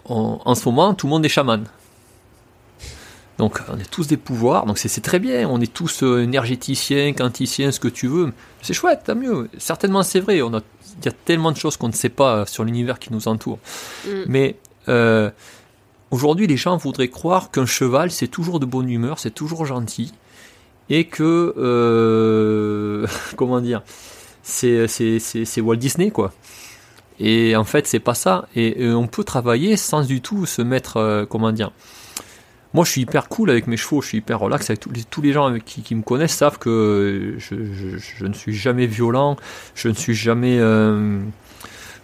en 0.05 0.55
ce 0.55 0.69
moment, 0.69 0.95
tout 0.95 1.07
le 1.07 1.11
monde 1.11 1.25
est 1.25 1.31
chaman. 1.31 1.65
Donc 3.39 3.61
on 3.73 3.79
est 3.79 3.89
tous 3.89 4.09
des 4.09 4.17
pouvoirs, 4.17 4.67
donc 4.67 4.79
c'est 4.79 5.01
très 5.01 5.21
bien, 5.21 5.49
on 5.49 5.61
est 5.61 5.73
tous 5.73 6.03
euh, 6.03 6.23
énergéticiens, 6.23 7.13
quanticiens, 7.13 7.71
ce 7.71 7.79
que 7.79 7.87
tu 7.87 8.09
veux. 8.09 8.33
C'est 8.63 8.75
chouette, 8.75 9.03
tant 9.07 9.15
mieux. 9.15 9.49
Certainement 9.59 10.03
c'est 10.03 10.19
vrai, 10.19 10.39
il 10.39 11.05
y 11.05 11.09
a 11.09 11.13
tellement 11.25 11.53
de 11.53 11.57
choses 11.57 11.77
qu'on 11.77 11.87
ne 11.87 11.93
sait 11.93 12.09
pas 12.09 12.47
sur 12.47 12.65
l'univers 12.65 12.99
qui 12.99 13.13
nous 13.13 13.29
entoure. 13.29 13.61
Mm. 14.05 14.11
Mais 14.27 14.57
euh, 14.89 15.31
aujourd'hui 16.11 16.47
les 16.47 16.57
gens 16.57 16.77
voudraient 16.77 17.09
croire 17.09 17.51
qu'un 17.51 17.67
cheval 17.67 18.11
c'est 18.11 18.29
toujours 18.29 18.61
de 18.61 18.67
bonne 18.67 18.89
humeur, 18.91 19.19
c'est 19.19 19.35
toujours 19.35 19.67
gentil, 19.67 20.13
et 20.91 21.05
que, 21.05 21.55
euh, 21.57 23.07
comment 23.37 23.61
dire, 23.61 23.83
c'est 24.43 25.61
Walt 25.61 25.77
Disney 25.77 26.11
quoi. 26.11 26.33
Et 27.21 27.57
en 27.57 27.65
fait, 27.65 27.87
c'est 27.87 27.99
pas 27.99 28.15
ça. 28.15 28.47
Et, 28.55 28.89
on 28.91 29.07
peut 29.07 29.25
travailler 29.25 29.77
sans 29.77 30.03
du 30.03 30.21
tout 30.21 30.47
se 30.47 30.63
mettre, 30.63 30.99
euh, 30.99 31.27
comment 31.27 31.53
dire. 31.53 31.73
Moi, 32.75 32.85
je 32.85 32.91
suis 32.91 33.01
hyper 33.01 33.29
cool 33.29 33.51
avec 33.51 33.67
mes 33.67 33.79
chevaux, 33.79 34.03
je 34.03 34.09
suis 34.09 34.19
hyper 34.19 34.41
relax 34.41 34.71
tous 35.11 35.23
les, 35.23 35.33
gens 35.33 35.57
qui, 35.65 35.95
me 35.95 36.03
connaissent 36.03 36.37
savent 36.37 36.59
que 36.59 37.35
je, 37.39 38.27
ne 38.27 38.33
suis 38.35 38.55
jamais 38.55 38.87
violent, 38.87 39.37
je 39.75 39.89
ne 39.89 39.95
suis 39.95 40.15
jamais, 40.15 40.59
euh, 40.61 41.19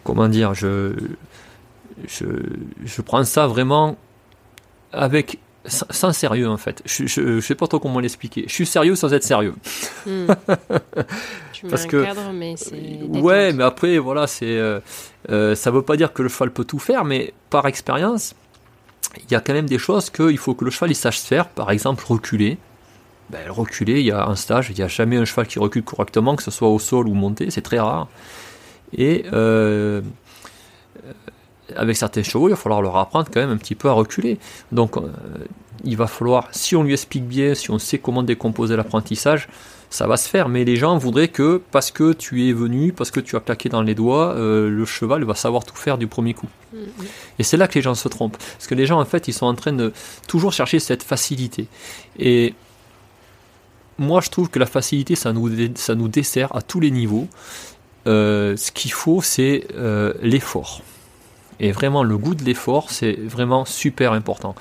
comment 0.05 0.27
dire, 0.27 0.55
je, 0.55 0.95
je, 2.09 2.27
je 2.85 3.03
prends 3.03 3.25
ça 3.25 3.47
vraiment 3.47 3.97
avec 4.93 5.39
sans, 5.67 6.13
sérieux 6.13 6.49
en 6.49 6.57
fait. 6.57 6.83
Je, 6.85 7.07
je, 7.07 7.41
sais 7.41 7.55
pas 7.55 7.67
trop 7.67 7.79
comment 7.79 8.01
l'expliquer. 8.01 8.45
Je 8.47 8.53
suis 8.53 8.67
sérieux 8.67 8.97
sans 8.97 9.13
être 9.13 9.25
sérieux. 9.25 9.55
Hmm. 10.07 10.27
Parce 11.71 11.87
que 11.87 12.05
cadre, 12.05 12.33
mais 12.35 12.55
ouais, 13.21 13.53
mais 13.55 13.65
après 13.65 13.97
voilà, 13.99 14.27
c'est 14.27 14.45
euh, 14.59 14.81
euh, 15.31 15.55
ça 15.55 15.71
veut 15.71 15.81
pas 15.81 15.97
dire 15.97 16.13
que 16.13 16.23
le 16.23 16.29
cheval 16.29 16.51
peut 16.51 16.65
tout 16.65 16.79
faire, 16.79 17.05
mais 17.05 17.33
par 17.49 17.67
expérience, 17.67 18.35
il 19.17 19.33
y 19.33 19.35
a 19.35 19.41
quand 19.41 19.55
même 19.55 19.69
des 19.69 19.79
choses 19.79 20.11
qu'il 20.11 20.37
faut 20.37 20.55
que 20.55 20.65
le 20.67 20.71
cheval 20.71 20.91
il 20.91 20.95
sache 20.95 21.21
faire. 21.21 21.49
Par 21.49 21.71
exemple, 21.71 22.05
reculer. 22.07 22.59
Ben, 23.31 23.51
reculer, 23.51 24.01
il 24.01 24.07
y 24.07 24.11
a 24.11 24.27
un 24.27 24.37
stage, 24.37 24.69
il 24.69 24.77
n'y 24.77 24.83
a 24.83 24.89
jamais 24.89 25.17
un 25.17 25.25
cheval 25.25 25.47
qui 25.47 25.59
recule 25.59 25.83
correctement, 25.83 26.37
que 26.37 26.43
ce 26.43 26.51
soit 26.51 26.69
au 26.69 26.79
sol 26.79 27.09
ou 27.09 27.15
monté, 27.15 27.51
c'est 27.51 27.63
très 27.63 27.81
rare. 27.81 28.09
Et 28.97 29.25
euh, 29.33 30.03
avec 31.77 31.97
certains 31.97 32.23
chevaux, 32.23 32.49
il 32.49 32.51
va 32.51 32.57
falloir 32.57 32.83
leur 32.83 32.97
apprendre 32.97 33.29
quand 33.33 33.41
même 33.41 33.51
un 33.51 33.57
petit 33.57 33.75
peu 33.75 33.89
à 33.89 33.93
reculer. 33.93 34.39
Donc, 34.73 34.97
euh, 34.97 35.09
il 35.85 35.97
va 35.97 36.07
falloir, 36.07 36.49
si 36.53 36.77
on 36.77 36.83
lui 36.83 36.93
explique 36.93 37.27
bien, 37.27 37.55
si 37.55 37.71
on 37.71 37.79
sait 37.79 37.99
comment 37.99 38.23
décomposer 38.23 38.77
l'apprentissage, 38.77 39.49
ça 39.91 40.07
va 40.07 40.17
se 40.17 40.29
faire. 40.29 40.49
Mais 40.49 40.65
les 40.65 40.77
gens 40.77 40.97
voudraient 40.99 41.29
que, 41.29 41.61
parce 41.71 41.91
que 41.91 42.13
tu 42.13 42.49
es 42.49 42.53
venu, 42.53 42.93
parce 42.93 43.11
que 43.11 43.21
tu 43.21 43.37
as 43.37 43.41
claqué 43.41 43.69
dans 43.69 43.83
les 43.83 43.95
doigts, 43.95 44.35
euh, 44.35 44.69
le 44.69 44.85
cheval 44.85 45.25
va 45.25 45.35
savoir 45.35 45.65
tout 45.65 45.77
faire 45.77 45.99
du 45.99 46.07
premier 46.07 46.35
coup. 46.35 46.49
Mm-hmm. 46.75 47.05
Et 47.39 47.43
c'est 47.43 47.57
là 47.57 47.69
que 47.69 47.75
les 47.75 47.83
gens 47.83 47.95
se 47.95 48.09
trompent. 48.09 48.37
Parce 48.37 48.67
que 48.67 48.75
les 48.75 48.87
gens, 48.87 49.01
en 49.01 49.05
fait, 49.05 49.29
ils 49.29 49.35
sont 49.35 49.47
en 49.47 49.55
train 49.55 49.73
de 49.73 49.93
toujours 50.29 50.53
chercher 50.53 50.81
cette 50.81 51.03
facilité. 51.03 51.67
Et 52.19 52.55
moi, 53.99 54.21
je 54.21 54.31
trouve 54.31 54.51
que 54.51 54.59
la 54.59 54.67
facilité, 54.67 55.15
ça 55.15 55.33
nous, 55.33 55.51
ça 55.77 55.95
nous 55.95 56.09
dessert 56.09 56.55
à 56.55 56.63
tous 56.63 56.81
les 56.81 56.91
niveaux. 56.91 57.29
Euh, 58.07 58.55
ce 58.57 58.71
qu'il 58.71 58.93
faut, 58.93 59.23
c'est 59.23 59.67
l'effort. 60.21 60.83
Et 61.61 61.73
vraiment, 61.73 62.03
le 62.03 62.19
goût 62.19 62.35
de 62.35 62.45
l'effort, 62.45 62.91
c'est 62.91 63.13
vraiment 63.13 63.65
super 63.65 64.13
important. 64.13 64.55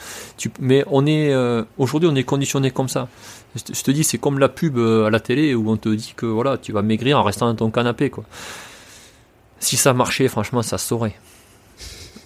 Mais 0.60 0.84
on 0.90 1.06
est 1.06 1.34
euh, 1.34 1.64
aujourd'hui, 1.78 2.10
on 2.12 2.16
est 2.16 2.24
conditionné 2.24 2.72
comme 2.72 2.90
ça. 2.90 3.08
Je 3.56 3.84
te, 3.84 3.92
dis, 3.92 4.04
c'est 4.04 4.18
comme 4.18 4.40
la 4.40 4.50
pub 4.50 4.78
euh, 4.78 5.06
à 5.06 5.10
la 5.10 5.20
télé 5.20 5.54
où 5.54 5.70
on 5.70 5.78
te 5.78 5.90
dit 5.90 6.14
que 6.16 6.26
voilà, 6.26 6.58
tu 6.58 6.72
vas 6.72 6.82
maigrir 6.82 7.20
en 7.20 7.24
restant 7.24 7.48
dans 7.48 7.56
ton 7.56 7.72
canapé, 7.72 8.10
quoi. 8.10 8.24
Si 9.60 9.78
ça 9.78 9.94
marchait, 9.94 10.28
franchement, 10.28 10.62
ça 10.62 10.78
saurait. 10.78 11.16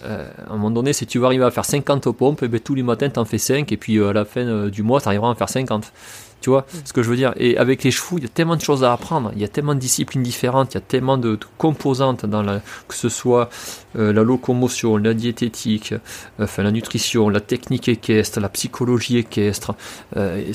Euh, 0.04 0.28
à 0.48 0.52
un 0.52 0.56
moment 0.56 0.70
donné, 0.70 0.92
si 0.92 1.06
tu 1.06 1.18
vas 1.18 1.26
arriver 1.26 1.44
à 1.44 1.50
faire 1.50 1.64
50 1.64 2.10
pompes, 2.12 2.40
eh 2.42 2.48
ben, 2.48 2.60
tous 2.60 2.74
les 2.74 2.82
matins, 2.82 3.08
tu 3.10 3.18
en 3.18 3.24
fais 3.24 3.38
5, 3.38 3.70
et 3.70 3.76
puis 3.76 4.02
à 4.02 4.12
la 4.12 4.24
fin 4.24 4.68
du 4.68 4.82
mois, 4.82 5.00
tu 5.00 5.08
arriveras 5.08 5.28
à 5.28 5.32
en 5.32 5.34
faire 5.34 5.48
50. 5.48 5.92
Tu 6.40 6.50
vois 6.50 6.66
ce 6.84 6.92
que 6.92 7.02
je 7.02 7.10
veux 7.10 7.16
dire 7.16 7.32
Et 7.36 7.56
avec 7.56 7.82
les 7.82 7.90
chevaux, 7.90 8.18
il 8.18 8.22
y 8.22 8.26
a 8.26 8.30
tellement 8.30 8.56
de 8.56 8.60
choses 8.60 8.84
à 8.84 8.92
apprendre, 8.92 9.32
il 9.34 9.40
y 9.40 9.44
a 9.44 9.48
tellement 9.48 9.74
de 9.74 9.80
disciplines 9.80 10.22
différentes, 10.22 10.74
il 10.74 10.76
y 10.76 10.78
a 10.78 10.82
tellement 10.82 11.18
de, 11.18 11.38
composantes 11.56 12.26
dans 12.26 12.42
la, 12.42 12.60
que 12.86 12.94
ce 12.94 13.08
soit 13.08 13.50
euh, 13.96 14.12
la 14.12 14.22
locomotion, 14.22 14.96
la 14.98 15.14
diététique, 15.14 15.92
euh, 15.92 15.98
enfin 16.44 16.62
la 16.62 16.70
nutrition, 16.70 17.28
la 17.28 17.40
technique 17.40 17.88
équestre, 17.88 18.38
la 18.40 18.48
psychologie 18.48 19.18
équestre. 19.18 19.74
Euh, 20.16 20.52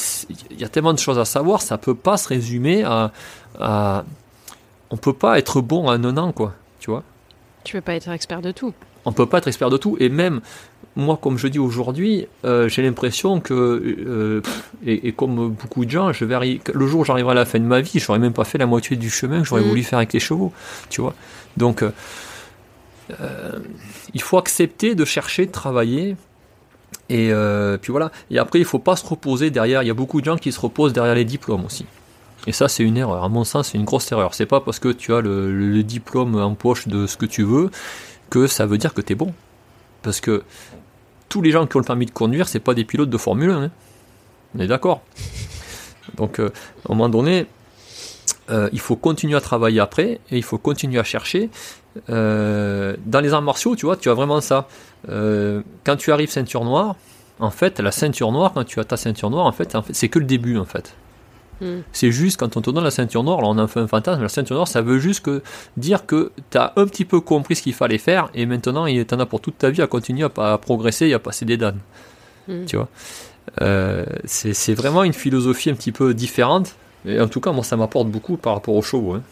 il 0.50 0.60
y 0.60 0.64
a 0.64 0.70
tellement 0.70 0.94
de 0.94 1.00
choses 1.00 1.20
à 1.20 1.26
savoir, 1.26 1.62
ça 1.62 1.78
peut 1.78 1.96
pas 1.96 2.16
se 2.18 2.30
résumer 2.30 2.84
à, 2.84 3.12
à 3.60 4.06
on 4.90 4.98
peut 4.98 5.14
pas 5.14 5.38
être 5.40 5.60
bon 5.60 5.90
à 5.90 5.96
un 5.96 6.18
an 6.18 6.32
quoi, 6.32 6.54
tu 6.80 6.92
vois 6.92 7.04
Tu 7.64 7.74
peux 7.74 7.82
pas 7.82 7.96
être 7.96 8.10
expert 8.10 8.42
de 8.42 8.52
tout. 8.52 8.74
On 9.06 9.12
peut 9.12 9.26
pas 9.26 9.40
être 9.40 9.48
expert 9.48 9.70
de 9.70 9.78
tout 9.78 9.98
et 10.00 10.08
même 10.08 10.40
moi, 10.96 11.18
comme 11.22 11.38
je 11.38 11.48
dis 11.48 11.60
aujourd'hui, 11.60 12.28
euh, 12.46 12.68
j'ai 12.70 12.84
l'impression 12.84 13.40
que, 13.40 13.54
euh, 13.54 14.42
et, 14.86 15.12
comme 15.12 15.50
beaucoup 15.50 15.86
de 15.86 15.90
gens, 15.90 16.14
je 16.14 16.24
vais 16.26 16.60
le 16.74 16.88
jour 16.88 17.02
où 17.02 17.06
j'arriverai 17.06 17.32
à 17.32 17.36
la 17.36 17.46
fin 17.46 17.60
de 17.60 17.66
ma 17.66 17.82
vie, 17.82 18.00
j'aurais 18.00 18.20
même 18.20 18.34
pas 18.34 18.44
fait 18.44 18.58
la 18.58 18.68
moitié 18.68 18.96
du 18.96 19.10
chemin 19.10 19.42
que 19.42 19.48
j'aurais 19.48 19.64
mm. 19.64 19.70
voulu 19.70 19.84
faire 19.84 19.98
avec 19.98 20.14
les 20.14 20.20
chevaux, 20.20 20.54
tu 20.90 21.02
vois. 21.02 21.16
Donc, 21.58 21.84
euh, 21.84 21.92
il 24.14 24.22
faut 24.22 24.38
accepter 24.38 24.94
de 24.94 25.04
chercher, 25.04 25.48
de 25.48 25.52
travailler, 25.52 26.16
et 27.10 27.32
puis 27.82 27.92
voilà. 27.92 28.12
Et 28.30 28.38
après, 28.38 28.60
il 28.60 28.66
faut 28.66 28.80
pas 28.80 28.96
se 28.96 29.06
reposer 29.06 29.50
derrière. 29.50 29.84
Il 29.84 29.88
y 29.88 29.92
a 29.92 29.96
beaucoup 29.96 30.22
de 30.22 30.26
gens 30.26 30.38
qui 30.38 30.52
se 30.52 30.60
reposent 30.60 30.94
derrière 30.94 31.16
les 31.16 31.26
diplômes 31.26 31.66
aussi. 31.66 31.86
Et 32.46 32.52
ça, 32.52 32.68
c'est 32.68 32.84
une 32.84 32.98
erreur. 32.98 33.24
À 33.24 33.30
mon 33.30 33.44
sens, 33.44 33.70
c'est 33.70 33.78
une 33.78 33.86
grosse 33.86 34.12
erreur. 34.12 34.34
C'est 34.34 34.46
pas 34.46 34.60
parce 34.60 34.80
que 34.80 34.90
tu 34.90 35.14
as 35.14 35.22
le, 35.22 35.52
le, 35.52 35.84
diplôme 35.84 36.36
en 36.36 36.56
poche 36.56 36.88
de 36.88 37.08
ce 37.08 37.18
que 37.18 37.26
tu 37.26 37.44
veux 37.44 37.72
que 38.30 38.48
ça 38.48 38.66
veut 38.66 38.78
dire 38.78 38.94
que 38.94 39.02
tu 39.02 39.14
es 39.14 39.16
bon. 39.16 39.34
Parce 40.02 40.20
que 40.20 40.44
tous 41.30 41.42
les 41.42 41.52
gens 41.52 41.66
qui 41.68 41.76
ont 41.76 41.80
le 41.80 41.86
permis 41.86 42.06
de 42.06 42.12
conduire, 42.12 42.48
c'est 42.48 42.60
pas 42.60 42.74
des 42.74 42.84
pilotes 42.84 43.10
de 43.10 43.18
Formule 43.18 43.52
1. 43.52 43.64
Hein. 43.64 43.72
On 44.56 44.60
est 44.60 44.68
d'accord. 44.68 45.02
Donc, 46.18 46.40
euh, 46.40 46.52
à 46.88 46.92
un 46.92 46.96
moment 46.96 47.10
donné, 47.10 47.48
euh, 48.50 48.70
il 48.74 48.80
faut 48.80 48.96
continuer 48.96 49.36
à 49.36 49.42
travailler 49.42 49.80
après 49.80 50.20
et 50.32 50.38
il 50.38 50.44
faut 50.44 50.58
continuer 50.58 51.00
à 51.00 51.04
chercher. 51.04 51.50
Euh, 52.10 52.96
dans 53.06 53.20
les 53.20 53.34
arts 53.34 53.42
martiaux, 53.42 53.76
tu 53.76 53.86
vois, 53.86 53.96
tu 53.96 54.10
as 54.10 54.14
vraiment 54.14 54.42
ça. 54.42 54.68
quand 55.08 55.96
tu 55.98 56.12
arrives 56.12 56.30
ceinture 56.30 56.64
noire, 56.64 56.96
en 57.40 57.52
fait, 57.52 57.80
la 57.80 57.92
ceinture 57.92 58.32
noire, 58.32 58.54
quand 58.54 58.64
tu 58.64 58.80
as 58.80 58.86
ta 58.86 58.98
ceinture 58.98 59.30
noire, 59.30 59.46
en 59.46 59.52
fait, 59.52 59.76
en 59.76 59.82
fait 59.82 59.94
c'est 59.94 60.10
que 60.10 60.20
le 60.20 60.26
début, 60.26 60.58
en 60.58 60.66
fait. 60.66 60.96
Hmm. 61.64 61.82
C'est 61.92 62.12
juste 62.12 62.38
quand 62.38 62.58
on 62.58 62.62
te 62.62 62.70
donne 62.70 62.84
la 62.84 62.92
ceinture 62.92 63.24
noire, 63.24 63.42
là 63.42 63.48
on 63.48 63.58
a 63.58 63.68
fait 63.68 63.80
un 63.80 63.88
fantasme, 63.88 64.22
la 64.22 64.30
ceinture 64.30 64.56
noire 64.56 64.68
ça 64.68 64.82
veut 64.82 65.00
juste 65.00 65.24
que 65.24 65.42
dire 65.78 66.06
que 66.06 66.32
tu 66.52 66.58
as 66.58 66.74
un 66.76 66.86
petit 66.86 67.06
peu 67.06 67.22
compris 67.22 67.56
ce 67.56 67.62
qu'il 67.62 67.74
fallait 67.74 67.98
faire 67.98 68.30
et 68.34 68.46
maintenant 68.46 68.86
il 68.86 69.06
en 69.12 69.20
a 69.20 69.26
pour 69.26 69.40
toute 69.40 69.58
ta 69.58 69.70
vie 69.70 69.82
à 69.82 69.88
continuer 69.88 70.28
à, 70.38 70.58
progresser 70.58 71.08
et 71.08 71.14
à 71.14 71.20
passer 71.20 71.46
des 71.46 71.58
dames. 71.58 71.80
Hmm. 72.48 72.66
Tu 72.66 72.76
vois 72.76 72.90
euh, 73.62 74.06
C'est 74.26 74.74
vraiment 74.74 75.04
une 75.04 75.14
philosophie 75.14 75.70
un 75.70 75.76
petit 75.76 75.92
peu 75.92 76.14
différente. 76.14 76.76
Et 77.06 77.20
en 77.20 77.28
tout 77.28 77.42
cas, 77.42 77.52
moi 77.52 77.64
ça 77.64 77.76
m'apporte 77.76 78.08
beaucoup 78.08 78.38
par 78.38 78.54
rapport 78.54 78.84
chevaux. 78.84 79.14
Hein. 79.14 79.24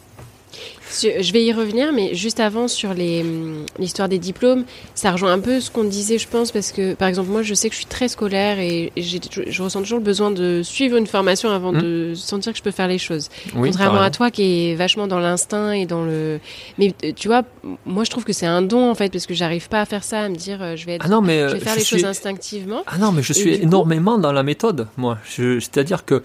Je 0.91 1.31
vais 1.31 1.43
y 1.43 1.53
revenir, 1.53 1.93
mais 1.93 2.13
juste 2.15 2.39
avant 2.39 2.67
sur 2.67 2.91
hum, 2.91 3.65
l'histoire 3.79 4.09
des 4.09 4.19
diplômes, 4.19 4.65
ça 4.93 5.11
rejoint 5.11 5.31
un 5.31 5.39
peu 5.39 5.59
ce 5.59 5.71
qu'on 5.71 5.83
disait, 5.83 6.17
je 6.17 6.27
pense, 6.27 6.51
parce 6.51 6.71
que 6.71 6.93
par 6.93 7.07
exemple, 7.07 7.29
moi 7.29 7.41
je 7.41 7.53
sais 7.53 7.69
que 7.69 7.75
je 7.75 7.79
suis 7.79 7.87
très 7.87 8.07
scolaire 8.07 8.59
et, 8.59 8.91
je 8.97 9.61
ressens 9.61 9.81
toujours 9.81 9.99
le 9.99 10.03
besoin 10.03 10.31
de 10.31 10.61
suivre 10.63 10.97
une 10.97 11.07
formation 11.07 11.49
avant 11.49 11.71
mmh. 11.71 11.81
de 11.81 12.13
sentir 12.15 12.51
que 12.51 12.57
je 12.57 12.63
peux 12.63 12.71
faire 12.71 12.87
les 12.87 12.97
choses. 12.97 13.29
Contrairement 13.53 14.01
à 14.01 14.11
toi 14.11 14.31
qui 14.31 14.71
est 14.71 14.75
vachement 14.75 15.07
dans 15.07 15.19
l'instinct 15.19 15.71
et 15.71 15.85
dans 15.85 16.03
le. 16.03 16.39
Mais 16.77 16.93
euh, 17.03 17.11
tu 17.15 17.27
vois, 17.27 17.43
moi 17.85 18.03
je 18.03 18.09
trouve 18.09 18.23
que 18.23 18.33
c'est 18.33 18.45
un 18.45 18.61
don 18.61 18.89
en 18.89 18.95
fait, 18.95 19.11
parce 19.11 19.25
que 19.25 19.33
j'arrive 19.33 19.69
pas 19.69 19.81
à 19.81 19.85
faire 19.85 20.03
ça, 20.03 20.21
à 20.21 20.29
me 20.29 20.35
dire 20.35 20.61
euh, 20.61 20.75
je 20.75 20.85
vais, 20.85 20.93
être, 20.95 21.05
ah 21.05 21.09
non, 21.09 21.21
mais 21.21 21.47
je 21.49 21.53
vais 21.55 21.59
faire 21.59 21.75
les 21.75 21.83
choses 21.83 22.05
instinctivement. 22.05 22.83
Ah 22.87 22.97
non, 22.97 23.11
mais 23.11 23.23
je 23.23 23.33
suis 23.33 23.55
énormément 23.55 24.17
dans 24.17 24.31
la 24.31 24.43
méthode, 24.43 24.87
moi. 24.97 25.17
C'est-à-dire 25.25 26.05
que 26.05 26.23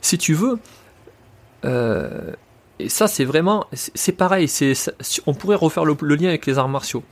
si 0.00 0.18
tu 0.18 0.34
veux. 0.34 0.58
Euh, 1.64 2.32
et 2.78 2.88
ça, 2.88 3.08
c'est 3.08 3.24
vraiment, 3.24 3.66
c'est 3.72 4.12
pareil. 4.12 4.48
C'est, 4.48 4.74
on 5.26 5.34
pourrait 5.34 5.56
refaire 5.56 5.84
le, 5.84 5.96
lien 6.14 6.28
avec 6.28 6.46
les 6.46 6.58
arts 6.58 6.68
martiaux. 6.68 7.02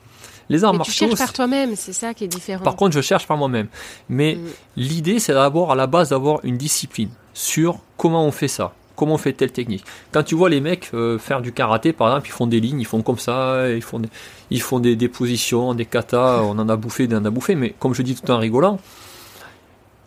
Les 0.51 0.63
arts 0.63 0.75
martiaux. 0.75 0.93
Tu 0.93 1.17
cherches 1.17 1.19
par 1.19 1.33
toi-même, 1.33 1.75
c'est 1.75 1.95
ça 1.95 2.13
qui 2.13 2.25
est 2.25 2.29
différent. 2.29 2.63
Par 2.63 2.77
contre, 2.77 2.95
je 2.95 3.01
cherche 3.01 3.27
par 3.27 3.37
moi-même. 3.39 3.69
Mais 4.11 4.35
mm. 4.35 4.49
l'idée, 4.77 5.19
c'est 5.19 5.33
d'abord 5.33 5.73
à 5.73 5.75
la 5.75 5.87
base 5.87 6.11
d'avoir 6.11 6.41
une 6.45 6.59
discipline 6.59 7.09
sur 7.33 7.79
comment 7.97 8.27
on 8.27 8.31
fait 8.31 8.49
ça, 8.49 8.75
comment 8.95 9.15
on 9.15 9.19
fait 9.19 9.33
telle 9.33 9.53
technique. 9.53 9.85
Quand 10.13 10.23
tu 10.23 10.35
vois 10.35 10.51
les 10.51 10.61
mecs 10.61 10.91
euh, 10.93 11.19
faire 11.19 11.41
du 11.41 11.53
karaté, 11.53 11.95
par 11.95 12.09
exemple, 12.09 12.29
ils 12.29 12.33
font 12.33 12.47
des 12.47 12.61
lignes, 12.61 12.81
ils 12.81 12.87
font 12.87 13.01
comme 13.01 13.19
ça, 13.19 13.71
ils 13.71 13.83
font 13.83 14.01
des, 14.01 14.11
ils 14.51 14.61
font 14.61 14.81
des, 14.81 14.97
des 14.97 15.09
positions, 15.09 15.73
des 15.73 15.87
katas. 15.87 16.43
On 16.43 16.59
en 16.59 16.69
a 16.69 16.77
bouffé, 16.77 17.09
on 17.11 17.17
en 17.17 17.25
a 17.25 17.31
bouffé. 17.31 17.55
Mais 17.55 17.75
comme 17.79 17.95
je 17.95 18.03
dis 18.03 18.15
tout 18.15 18.31
en 18.31 18.39
rigolant, 18.39 18.79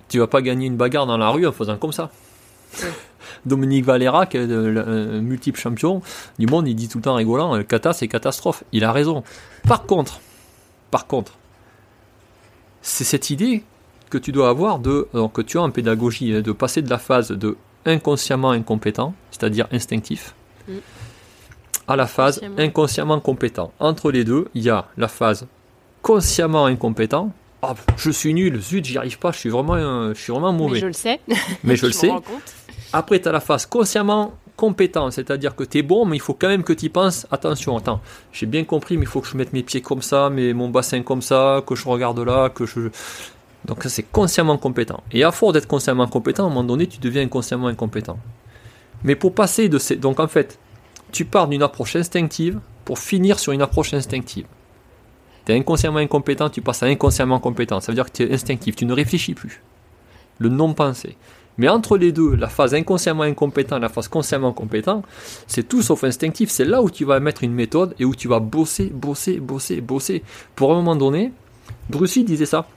tu 0.08 0.20
vas 0.20 0.28
pas 0.28 0.44
gagner 0.44 0.68
une 0.68 0.78
bagarre 0.78 1.08
dans 1.08 1.18
la 1.18 1.30
rue 1.30 1.48
en 1.48 1.52
faisant 1.52 1.78
comme 1.78 1.94
ça. 1.94 2.12
Dominique 3.46 3.86
Valera, 3.86 4.26
qui 4.26 4.38
est 4.38 4.52
un 4.52 5.22
multiple 5.22 5.60
champion 5.60 6.02
du 6.40 6.48
monde, 6.48 6.68
il 6.68 6.76
dit 6.76 6.88
tout 6.88 6.98
le 6.98 7.04
temps 7.04 7.16
rigolant, 7.16 7.56
euh, 7.56 7.64
kata 7.64 7.94
c'est 7.94 8.08
catastrophe. 8.08 8.64
Il 8.72 8.84
a 8.84 8.92
raison. 8.92 9.24
Par 9.68 9.86
contre, 9.86 10.20
par 10.92 11.08
contre, 11.08 11.34
c'est 12.82 13.04
cette 13.04 13.30
idée 13.30 13.64
que 14.10 14.18
tu 14.18 14.32
dois 14.32 14.50
avoir 14.50 14.80
de, 14.80 15.08
que 15.34 15.42
tu 15.42 15.58
as 15.58 15.62
en 15.62 15.70
pédagogie, 15.70 16.42
de 16.42 16.52
passer 16.52 16.82
de 16.82 16.90
la 16.90 16.98
phase 16.98 17.32
de 17.32 17.58
inconsciemment 17.86 18.52
incompétent, 18.52 19.14
c'est-à-dire 19.32 19.68
instinctif, 19.72 20.34
mm. 20.68 20.74
à 21.88 21.96
la 21.96 22.08
phase 22.08 22.42
inconsciemment 22.58 23.20
compétent. 23.20 23.74
Entre 23.80 24.12
les 24.12 24.24
deux, 24.24 24.48
il 24.54 24.64
y 24.64 24.70
a 24.70 24.86
la 24.98 25.08
phase 25.08 25.48
consciemment 26.02 26.66
incompétent 26.66 27.32
ah, 27.62 27.74
je 27.98 28.12
suis 28.12 28.34
nul, 28.36 28.62
zut, 28.62 28.86
j'y 28.86 28.98
arrive 28.98 29.18
pas, 29.18 29.32
je 29.32 29.40
suis 29.40 29.50
vraiment, 29.50 30.14
je 30.14 30.20
suis 30.20 30.32
vraiment 30.32 30.54
mauvais. 30.54 30.76
Mais 30.76 30.80
je 30.80 30.86
le 30.86 30.94
sais. 30.94 31.20
Mais 31.64 31.76
je 31.76 31.86
le 31.88 31.92
sais. 31.92 32.12
Après, 32.94 33.20
tu 33.20 33.28
as 33.28 33.32
la 33.32 33.40
phase 33.40 33.66
consciemment 33.66 34.34
compétent, 34.56 35.12
c'est-à-dire 35.12 35.56
que 35.56 35.64
tu 35.64 35.78
es 35.78 35.82
bon, 35.84 36.06
mais 36.06 36.18
il 36.18 36.20
faut 36.20 36.34
quand 36.34 36.48
même 36.48 36.64
que 36.64 36.74
tu 36.74 36.86
y 36.86 36.90
penses. 36.90 37.28
Attention, 37.32 37.78
attends, 37.78 38.02
j'ai 38.32 38.48
bien 38.48 38.64
compris, 38.64 38.98
mais 38.98 39.04
il 39.04 39.08
faut 39.08 39.22
que 39.22 39.28
je 39.28 39.38
mette 39.38 39.54
mes 39.54 39.64
pieds 39.64 39.82
comme 39.82 40.02
ça, 40.02 40.30
mais 40.30 40.54
mon 40.54 40.70
bassin 40.70 41.04
comme 41.04 41.22
ça, 41.22 41.64
que 41.66 41.76
je 41.76 41.88
regarde 41.88 42.20
là, 42.20 42.50
que 42.50 42.66
je. 42.66 42.90
Donc, 43.66 43.84
ça, 43.84 43.90
c'est 43.90 44.04
consciemment 44.04 44.58
compétent. 44.58 45.04
Et 45.12 45.24
à 45.24 45.32
force 45.32 45.54
d'être 45.54 45.68
consciemment 45.68 46.08
compétent, 46.08 46.44
à 46.44 46.46
un 46.48 46.50
moment 46.50 46.64
donné, 46.64 46.88
tu 46.88 47.00
deviens 47.00 47.22
inconsciemment 47.22 47.68
incompétent. 47.68 48.18
Mais 49.04 49.16
pour 49.16 49.34
passer 49.36 49.70
de 49.70 49.78
ces. 49.78 49.96
Donc, 49.96 50.20
en 50.20 50.28
fait, 50.28 50.58
tu 51.12 51.26
pars 51.26 51.48
d'une 51.48 51.64
approche 51.64 51.96
instinctive 51.96 52.60
pour 52.84 53.00
finir 53.00 53.40
sur 53.40 53.52
une 53.52 53.62
approche 53.62 53.94
instinctive. 53.94 54.48
Tu 55.46 55.52
es 55.52 55.56
inconsciemment 55.56 56.00
incompétent, 56.00 56.50
tu 56.50 56.62
passes 56.62 56.82
à 56.84 56.88
inconsciemment 56.88 57.40
compétent. 57.40 57.80
Ça 57.80 57.92
veut 57.92 57.96
dire 57.96 58.06
que 58.06 58.12
tu 58.12 58.24
es 58.24 58.34
instinctif, 58.34 58.76
tu 58.76 58.86
ne 58.86 58.94
réfléchis 58.94 59.34
plus. 59.34 59.62
Le 60.40 60.50
non-pensé. 60.50 61.16
Mais 61.58 61.68
entre 61.70 61.98
les 61.98 62.12
deux, 62.12 62.36
la 62.36 62.48
phase 62.48 62.74
inconsciemment 62.76 63.24
incompétent 63.24 63.78
et 63.78 63.80
la 63.80 63.90
phase 63.90 64.08
consciemment 64.08 64.54
compétent, 64.54 65.02
c'est 65.48 65.68
tout 65.68 65.82
sauf 65.82 66.04
instinctif. 66.04 66.50
C'est 66.50 66.66
là 66.66 66.82
où 66.82 66.90
tu 66.90 67.04
vas 67.04 67.20
mettre 67.20 67.44
une 67.44 67.54
méthode 67.54 67.96
et 68.00 68.06
où 68.06 68.16
tu 68.16 68.28
vas 68.28 68.40
bosser, 68.40 68.92
bosser, 68.94 69.40
bosser, 69.40 69.82
bosser. 69.82 70.24
Pour 70.56 70.72
un 70.72 70.76
moment 70.76 70.96
donné, 70.96 71.32
Bruce 71.90 72.16
Lee 72.16 72.24
disait 72.24 72.46
ça. 72.46 72.68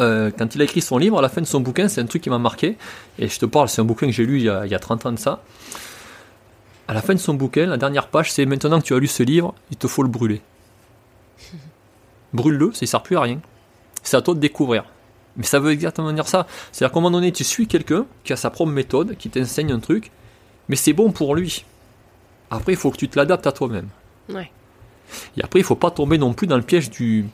Euh, 0.00 0.30
quand 0.36 0.54
il 0.54 0.60
a 0.60 0.64
écrit 0.64 0.82
son 0.82 0.98
livre, 0.98 1.18
à 1.18 1.22
la 1.22 1.28
fin 1.28 1.40
de 1.40 1.46
son 1.46 1.60
bouquin, 1.60 1.88
c'est 1.88 2.00
un 2.00 2.06
truc 2.06 2.22
qui 2.22 2.30
m'a 2.30 2.38
marqué. 2.38 2.76
Et 3.18 3.28
je 3.28 3.38
te 3.38 3.46
parle, 3.46 3.68
c'est 3.68 3.80
un 3.80 3.84
bouquin 3.84 4.06
que 4.06 4.12
j'ai 4.12 4.26
lu 4.26 4.36
il 4.36 4.44
y, 4.44 4.48
a, 4.48 4.66
il 4.66 4.70
y, 4.70 4.74
a, 4.74 4.78
30 4.78 5.06
ans 5.06 5.12
de 5.12 5.18
ça. 5.18 5.42
À 6.86 6.94
la 6.94 7.02
fin 7.02 7.14
de 7.14 7.18
son 7.18 7.34
bouquin, 7.34 7.66
la 7.66 7.78
dernière 7.78 8.08
page, 8.08 8.30
c'est 8.32 8.46
maintenant 8.46 8.80
que 8.80 8.84
tu 8.84 8.94
as 8.94 8.98
lu 8.98 9.06
ce 9.06 9.22
livre, 9.22 9.54
il 9.70 9.76
te 9.76 9.88
faut 9.88 10.02
le 10.02 10.08
brûler. 10.08 10.40
Brûle-le, 12.32 12.72
ça 12.72 12.80
ne 12.82 12.86
sert 12.86 13.02
plus 13.02 13.16
à 13.16 13.22
rien. 13.22 13.40
C'est 14.02 14.16
à 14.16 14.22
toi 14.22 14.34
de 14.34 14.40
découvrir. 14.40 14.84
Mais 15.38 15.44
ça 15.44 15.60
veut 15.60 15.70
exactement 15.70 16.12
dire 16.12 16.28
ça. 16.28 16.46
C'est-à-dire 16.72 16.92
qu'à 16.92 16.98
un 16.98 17.02
moment 17.02 17.16
donné, 17.16 17.32
tu 17.32 17.44
suis 17.44 17.66
quelqu'un 17.66 18.04
qui 18.24 18.32
a 18.32 18.36
sa 18.36 18.50
propre 18.50 18.72
méthode, 18.72 19.16
qui 19.16 19.30
t'enseigne 19.30 19.72
un 19.72 19.78
truc, 19.78 20.10
mais 20.68 20.76
c'est 20.76 20.92
bon 20.92 21.10
pour 21.12 21.34
lui. 21.34 21.64
Après, 22.50 22.72
il 22.72 22.78
faut 22.78 22.90
que 22.90 22.96
tu 22.96 23.08
te 23.08 23.18
l'adaptes 23.18 23.46
à 23.46 23.52
toi-même. 23.52 23.88
Ouais. 24.28 24.50
Et 25.36 25.42
après, 25.42 25.60
il 25.60 25.64
faut 25.64 25.76
pas 25.76 25.90
tomber 25.90 26.18
non 26.18 26.34
plus 26.34 26.46
dans 26.46 26.56
le 26.56 26.62
piège 26.62 26.90
du, 26.90 27.24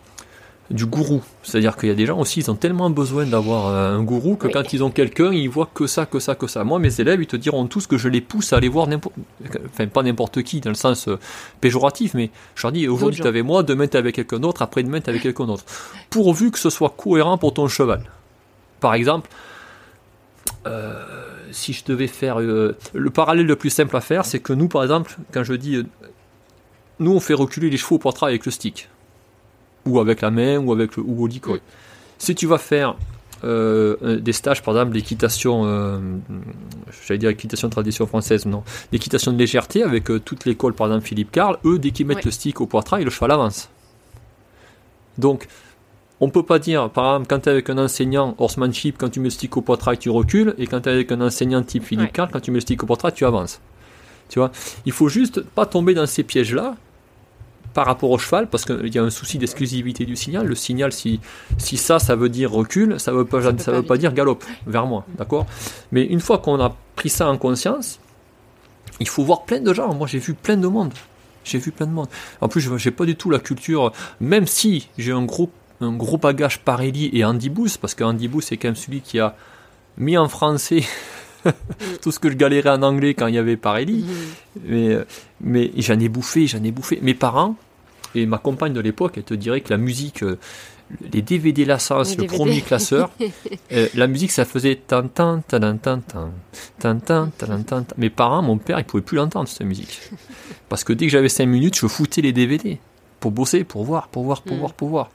du 0.71 0.87
gourou. 0.87 1.23
C'est-à-dire 1.43 1.77
qu'il 1.77 1.89
y 1.89 1.93
a 1.93 1.95
des 1.95 2.07
gens 2.07 2.19
aussi, 2.19 2.41
ils 2.41 2.51
ont 2.51 2.55
tellement 2.55 2.89
besoin 2.89 3.27
d'avoir 3.27 3.69
un 3.69 4.03
gourou 4.03 4.37
que 4.37 4.49
quand 4.49 4.73
ils 4.73 4.83
ont 4.83 4.91
quelqu'un, 4.91 5.33
ils 5.33 5.49
voient 5.49 5.69
que 5.73 5.87
ça, 5.87 6.07
que 6.07 6.19
ça, 6.19 6.35
que 6.35 6.47
ça. 6.47 6.65
Moi, 6.65 6.79
mes 6.79 7.01
élèves, 7.01 7.21
ils 7.21 7.27
te 7.27 7.37
diront 7.37 7.67
tous 7.67 7.87
que 7.87 7.99
je 7.99 8.09
les 8.09 8.21
pousse 8.21 8.53
à 8.53 8.57
aller 8.57 8.69
voir 8.69 8.87
n'importe, 8.87 9.15
enfin 9.67 9.87
pas 9.87 10.03
n'importe 10.03 10.43
qui 10.43 10.61
dans 10.61 10.71
le 10.71 10.77
sens 10.77 11.09
euh, 11.09 11.19
péjoratif, 11.61 12.15
mais 12.15 12.31
je 12.55 12.62
leur 12.62 12.73
dis 12.73 12.89
aujourd'hui 12.89 13.21
tu 13.21 13.27
es 13.27 13.29
avec 13.29 13.45
moi, 13.45 13.62
demain 13.62 13.87
tu 13.87 13.97
es 13.97 13.99
avec 13.99 14.15
quelqu'un 14.15 14.39
d'autre, 14.39 14.62
après 14.62 14.83
demain 14.83 15.01
tu 15.01 15.07
es 15.07 15.11
avec 15.11 15.23
quelqu'un 15.23 15.47
d'autre. 15.47 15.65
Pourvu 16.09 16.51
que 16.51 16.59
ce 16.59 16.71
soit 16.71 16.95
cohérent 16.97 17.37
pour 17.37 17.53
ton 17.53 17.69
cheval. 17.69 18.03
Par 18.81 18.95
exemple, 18.95 19.29
euh, 20.67 20.95
si 21.51 21.75
je 21.75 21.85
devais 21.85 22.07
faire 22.07 22.41
euh, 22.41 22.77
le 22.95 23.11
parallèle 23.11 23.47
le 23.47 23.57
plus 23.57 23.71
simple 23.71 23.97
à 23.97 24.01
faire, 24.01 24.25
c'est 24.25 24.41
que 24.41 24.55
nous, 24.55 24.69
par 24.69 24.83
exemple, 24.83 25.17
quand 25.33 25.45
je 25.45 25.55
dis 25.55 25.85
nous 27.01 27.12
on 27.12 27.21
fait 27.21 27.35
reculer 27.35 27.71
les 27.71 27.77
chevaux 27.77 27.97
au 27.97 27.99
portrait 27.99 28.29
avec 28.29 28.47
le 28.47 28.53
stick 28.53 28.89
ou 29.87 29.99
avec 30.01 30.20
la 30.20 30.30
main, 30.30 30.59
ou 30.59 30.72
avec 30.72 30.97
le 30.97 31.03
ou 31.03 31.24
au 31.24 31.28
mm. 31.28 31.59
Si 32.18 32.35
tu 32.35 32.47
vas 32.47 32.59
faire 32.59 32.97
euh, 33.45 34.18
des 34.20 34.32
stages, 34.32 34.62
par 34.62 34.74
exemple, 34.74 34.93
d'équitation, 34.93 35.66
euh, 35.66 35.99
j'allais 37.07 37.18
dire 37.18 37.30
équitation 37.30 37.68
de 37.68 37.72
tradition 37.72 38.07
française, 38.07 38.47
non, 38.47 38.62
d'équitation 38.93 39.32
de 39.32 39.39
légèreté 39.39 39.82
avec 39.82 40.11
euh, 40.11 40.18
toute 40.18 40.47
l'école, 40.47 40.72
par 40.72 40.87
exemple 40.87 41.07
Philippe 41.07 41.30
Carl, 41.30 41.59
eux, 41.64 41.78
dès 41.78 41.91
qu'ils 41.91 42.07
mettent 42.07 42.24
le 42.24 42.30
stick 42.30 42.61
au 42.61 42.66
poitrail, 42.66 43.05
le 43.05 43.11
cheval 43.11 43.32
avance. 43.32 43.68
Donc, 45.18 45.47
on 46.20 46.30
peut 46.30 46.43
pas 46.43 46.59
dire, 46.59 46.89
par 46.91 47.16
exemple, 47.16 47.26
quand 47.28 47.41
tu 47.41 47.49
es 47.49 47.53
avec 47.53 47.68
un 47.68 47.78
enseignant 47.78 48.35
horsemanship, 48.39 48.97
quand 48.99 49.11
tu 49.11 49.20
mets 49.20 49.24
le 49.24 49.30
stick 49.30 49.57
au 49.57 49.61
poitrail, 49.61 49.99
tu 49.99 50.09
recules, 50.09 50.55
et 50.59 50.66
quand 50.66 50.80
tu 50.80 50.89
es 50.89 50.93
avec 50.93 51.12
un 51.12 51.20
enseignant 51.20 51.62
type 51.62 51.85
Philippe 51.85 52.12
Carl, 52.12 52.30
quand 52.32 52.41
tu 52.41 52.51
mets 52.51 52.57
le 52.57 52.62
stick 52.62 52.82
au 52.82 52.87
poitrail, 52.87 53.12
tu 53.12 53.26
avances. 53.26 53.61
Tu 54.30 54.39
vois, 54.39 54.51
il 54.87 54.93
faut 54.93 55.09
juste 55.09 55.43
pas 55.43 55.66
tomber 55.66 55.93
dans 55.93 56.07
ces 56.07 56.22
pièges-là, 56.22 56.76
par 57.75 57.87
rapport 57.87 58.11
au 58.11 58.18
cheval, 58.18 58.49
parce 58.49 58.64
qu'il 58.64 58.95
y 58.95 58.99
a 58.99 59.03
un 59.03 59.11
souci 59.11 59.37
d'exclusivité 59.37 60.07
du 60.07 60.16
signal. 60.16 60.47
Le 60.47 60.55
signal, 60.55 60.93
si, 60.93 61.20
si 61.59 61.77
ça, 61.77 61.99
ça 61.99 62.14
veut 62.14 62.29
dire 62.29 62.51
recul, 62.53 62.99
ça 63.01 63.11
ne 63.11 63.18
veut 63.18 63.25
pas, 63.25 63.43
ça, 63.59 63.72
veut 63.72 63.83
pas, 63.83 63.99
dire 63.99 64.14
galope 64.14 64.45
vers 64.66 64.87
moi, 64.87 65.05
d'accord? 65.18 65.47
Mais 65.91 66.05
une 66.05 66.20
fois 66.20 66.39
qu'on 66.39 66.61
a 66.61 66.75
pris 66.95 67.11
ça 67.11 67.29
en 67.29 67.37
conscience, 67.37 67.99
il 69.01 69.09
faut 69.09 69.25
voir 69.25 69.45
plein 69.45 69.61
de 69.61 69.75
gens. 69.75 69.93
Moi, 69.93 70.07
j'ai 70.07 70.20
vu 70.20 70.35
plein 70.35 70.57
de 70.57 70.68
monde. 70.68 70.93
J'ai 71.43 71.59
vu 71.59 71.72
plein 71.72 71.87
de 71.87 71.93
monde. 71.93 72.07
En 72.41 72.49
plus, 72.49 72.61
je 72.61 72.70
n'ai 72.72 72.95
pas 72.95 73.05
du 73.05 73.16
tout 73.16 73.29
la 73.29 73.41
culture, 73.41 73.93
même 74.20 74.47
si 74.47 74.89
j'ai 74.97 75.12
un 75.12 75.25
gros, 75.25 75.51
un 75.81 75.93
gros 75.93 76.16
bagage 76.16 76.61
Parelli 76.61 77.11
et 77.12 77.25
Andy 77.25 77.51
Booth, 77.51 77.77
parce 77.79 77.95
que 77.95 78.05
Andy 78.05 78.29
Booth, 78.29 78.45
c'est 78.45 78.57
quand 78.57 78.68
même 78.68 78.77
celui 78.77 79.01
qui 79.01 79.18
a 79.18 79.37
mis 79.99 80.16
en 80.16 80.29
français 80.29 80.85
tout 82.03 82.12
ce 82.12 82.20
que 82.20 82.31
je 82.31 82.37
galérais 82.37 82.70
en 82.70 82.83
anglais 82.83 83.14
quand 83.14 83.27
il 83.27 83.35
y 83.35 83.39
avait 83.39 83.57
Parelli. 83.57 84.05
Mm-hmm. 84.05 84.61
Mais, 84.64 84.99
mais 85.41 85.70
j'en 85.77 85.99
ai 85.99 86.09
bouffé, 86.09 86.47
j'en 86.47 86.62
ai 86.62 86.70
bouffé. 86.70 87.01
Mes 87.03 87.14
parents, 87.14 87.57
et 88.15 88.27
ma 88.27 88.39
compagne 88.39 88.73
de 88.73 88.81
l'époque, 88.81 89.15
elle 89.17 89.25
te 89.25 89.35
dirait 89.35 89.61
que 89.61 89.71
la 89.71 89.77
musique, 89.77 90.23
euh, 90.23 90.39
les 91.12 91.23
DVD 91.23 91.65
Lassas, 91.65 92.17
le 92.19 92.27
premier 92.27 92.61
classeur, 92.61 93.11
euh, 93.73 93.89
la 93.95 94.07
musique, 94.07 94.31
ça 94.31 94.45
faisait 94.45 94.77
tan 94.77 95.09
tan 95.09 95.43
tan 95.47 95.77
tan 95.79 96.01
tan 96.01 96.31
tan 96.79 97.31
tan 97.31 97.85
Mes 97.97 98.11
parents, 98.11 98.43
mon 98.43 98.59
père, 98.59 98.79
ils 98.79 98.85
pouvaient 98.85 99.03
plus 99.03 99.17
l'entendre 99.17 99.49
cette 99.49 99.67
musique, 99.67 100.01
parce 100.69 100.85
que 100.85 100.93
dès 100.93 101.07
que 101.07 101.12
j'avais 101.12 101.29
5 101.29 101.47
minutes, 101.47 101.77
je 101.79 101.87
foutais 101.87 102.23
les 102.23 102.33
DVD 102.33 102.79
pour 103.21 103.33
bosser, 103.33 103.65
pour 103.65 103.85
voir, 103.85 104.09
pour 104.09 104.25
voir, 104.25 104.43
pour 104.43 104.57
mm. 104.57 104.61
voir, 104.61 104.73
pour 104.75 104.89
voir. 104.89 105.11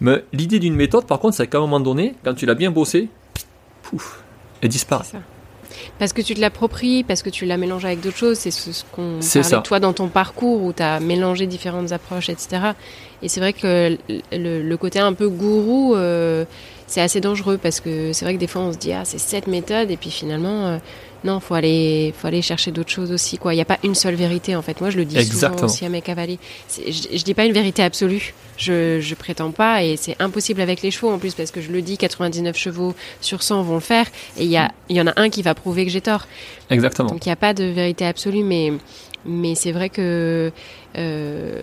Mais 0.00 0.24
l'idée 0.32 0.58
d'une 0.58 0.76
méthode, 0.76 1.06
par 1.06 1.18
contre, 1.18 1.36
c'est 1.36 1.46
qu'à 1.46 1.58
un 1.58 1.62
moment 1.62 1.80
donné, 1.80 2.14
quand 2.22 2.34
tu 2.34 2.44
l'as 2.44 2.54
bien 2.54 2.70
bossé, 2.70 3.08
pouf, 3.82 4.22
elle 4.60 4.68
disparaît. 4.68 5.06
Parce 5.98 6.12
que 6.12 6.20
tu 6.20 6.34
te 6.34 6.40
l'appropries, 6.40 7.04
parce 7.04 7.22
que 7.22 7.30
tu 7.30 7.46
l'as 7.46 7.56
mélangé 7.56 7.86
avec 7.86 8.00
d'autres 8.00 8.16
choses. 8.16 8.38
C'est 8.38 8.50
ce, 8.50 8.84
qu'on 8.92 9.18
parlait 9.20 9.56
de 9.56 9.62
toi 9.62 9.80
dans 9.80 9.92
ton 9.92 10.08
parcours 10.08 10.62
où 10.62 10.72
tu 10.72 10.82
as 10.82 11.00
mélangé 11.00 11.46
différentes 11.46 11.92
approches, 11.92 12.28
etc. 12.28 12.72
Et 13.22 13.28
c'est 13.28 13.40
vrai 13.40 13.52
que 13.52 13.96
le, 14.32 14.76
côté 14.76 14.98
un 14.98 15.14
peu 15.14 15.28
gourou, 15.28 15.94
euh, 15.94 16.44
c'est 16.86 17.00
assez 17.00 17.20
dangereux 17.20 17.58
parce 17.58 17.80
que 17.80 18.12
c'est 18.12 18.24
vrai 18.24 18.34
que 18.34 18.40
des 18.40 18.46
fois 18.46 18.62
on 18.62 18.72
se 18.72 18.78
dit 18.78 18.92
ah 18.92 19.04
c'est 19.04 19.18
cette 19.18 19.46
méthode 19.46 19.90
et 19.90 19.96
puis 19.96 20.10
finalement 20.10 20.66
euh, 20.66 20.78
non 21.24 21.40
faut 21.40 21.54
aller 21.54 22.14
faut 22.16 22.26
aller 22.26 22.42
chercher 22.42 22.70
d'autres 22.70 22.90
choses 22.90 23.12
aussi 23.12 23.38
quoi. 23.38 23.52
Il 23.52 23.56
n'y 23.56 23.62
a 23.62 23.66
pas 23.66 23.78
une 23.82 23.94
seule 23.94 24.14
vérité 24.14 24.56
en 24.56 24.62
fait. 24.62 24.80
Moi 24.80 24.90
je 24.90 24.96
le 24.98 25.04
dis 25.04 25.24
souvent 25.24 25.54
aussi 25.62 25.84
à 25.84 25.88
mes 25.88 26.02
cavaliers. 26.02 26.38
Je, 26.76 27.16
je 27.16 27.22
dis 27.24 27.34
pas 27.34 27.44
une 27.44 27.52
vérité 27.52 27.82
absolue. 27.82 28.34
Je, 28.56 29.00
je 29.00 29.14
prétends 29.14 29.50
pas 29.50 29.82
et 29.84 29.96
c'est 29.96 30.16
impossible 30.20 30.60
avec 30.62 30.80
les 30.80 30.90
chevaux 30.90 31.10
en 31.10 31.18
plus 31.18 31.34
parce 31.34 31.50
que 31.50 31.60
je 31.60 31.70
le 31.70 31.82
dis 31.82 31.98
99 31.98 32.56
chevaux 32.56 32.94
sur 33.20 33.42
100 33.42 33.62
vont 33.62 33.74
le 33.74 33.80
faire 33.80 34.06
et 34.38 34.44
il 34.44 34.50
y 34.50 34.56
a 34.56 34.72
il 34.88 34.96
y 34.96 35.00
en 35.00 35.06
a 35.06 35.12
un 35.20 35.28
qui 35.28 35.42
va 35.42 35.54
prouver 35.54 35.84
que 35.84 35.90
j'ai 35.90 36.00
tort. 36.00 36.26
Exactement. 36.70 37.10
Donc 37.10 37.26
il 37.26 37.28
n'y 37.28 37.32
a 37.32 37.36
pas 37.36 37.52
de 37.54 37.64
vérité 37.64 38.06
absolue 38.06 38.42
mais 38.44 38.72
mais 39.26 39.54
c'est 39.54 39.72
vrai 39.72 39.88
que 39.88 40.52
euh, 40.96 41.62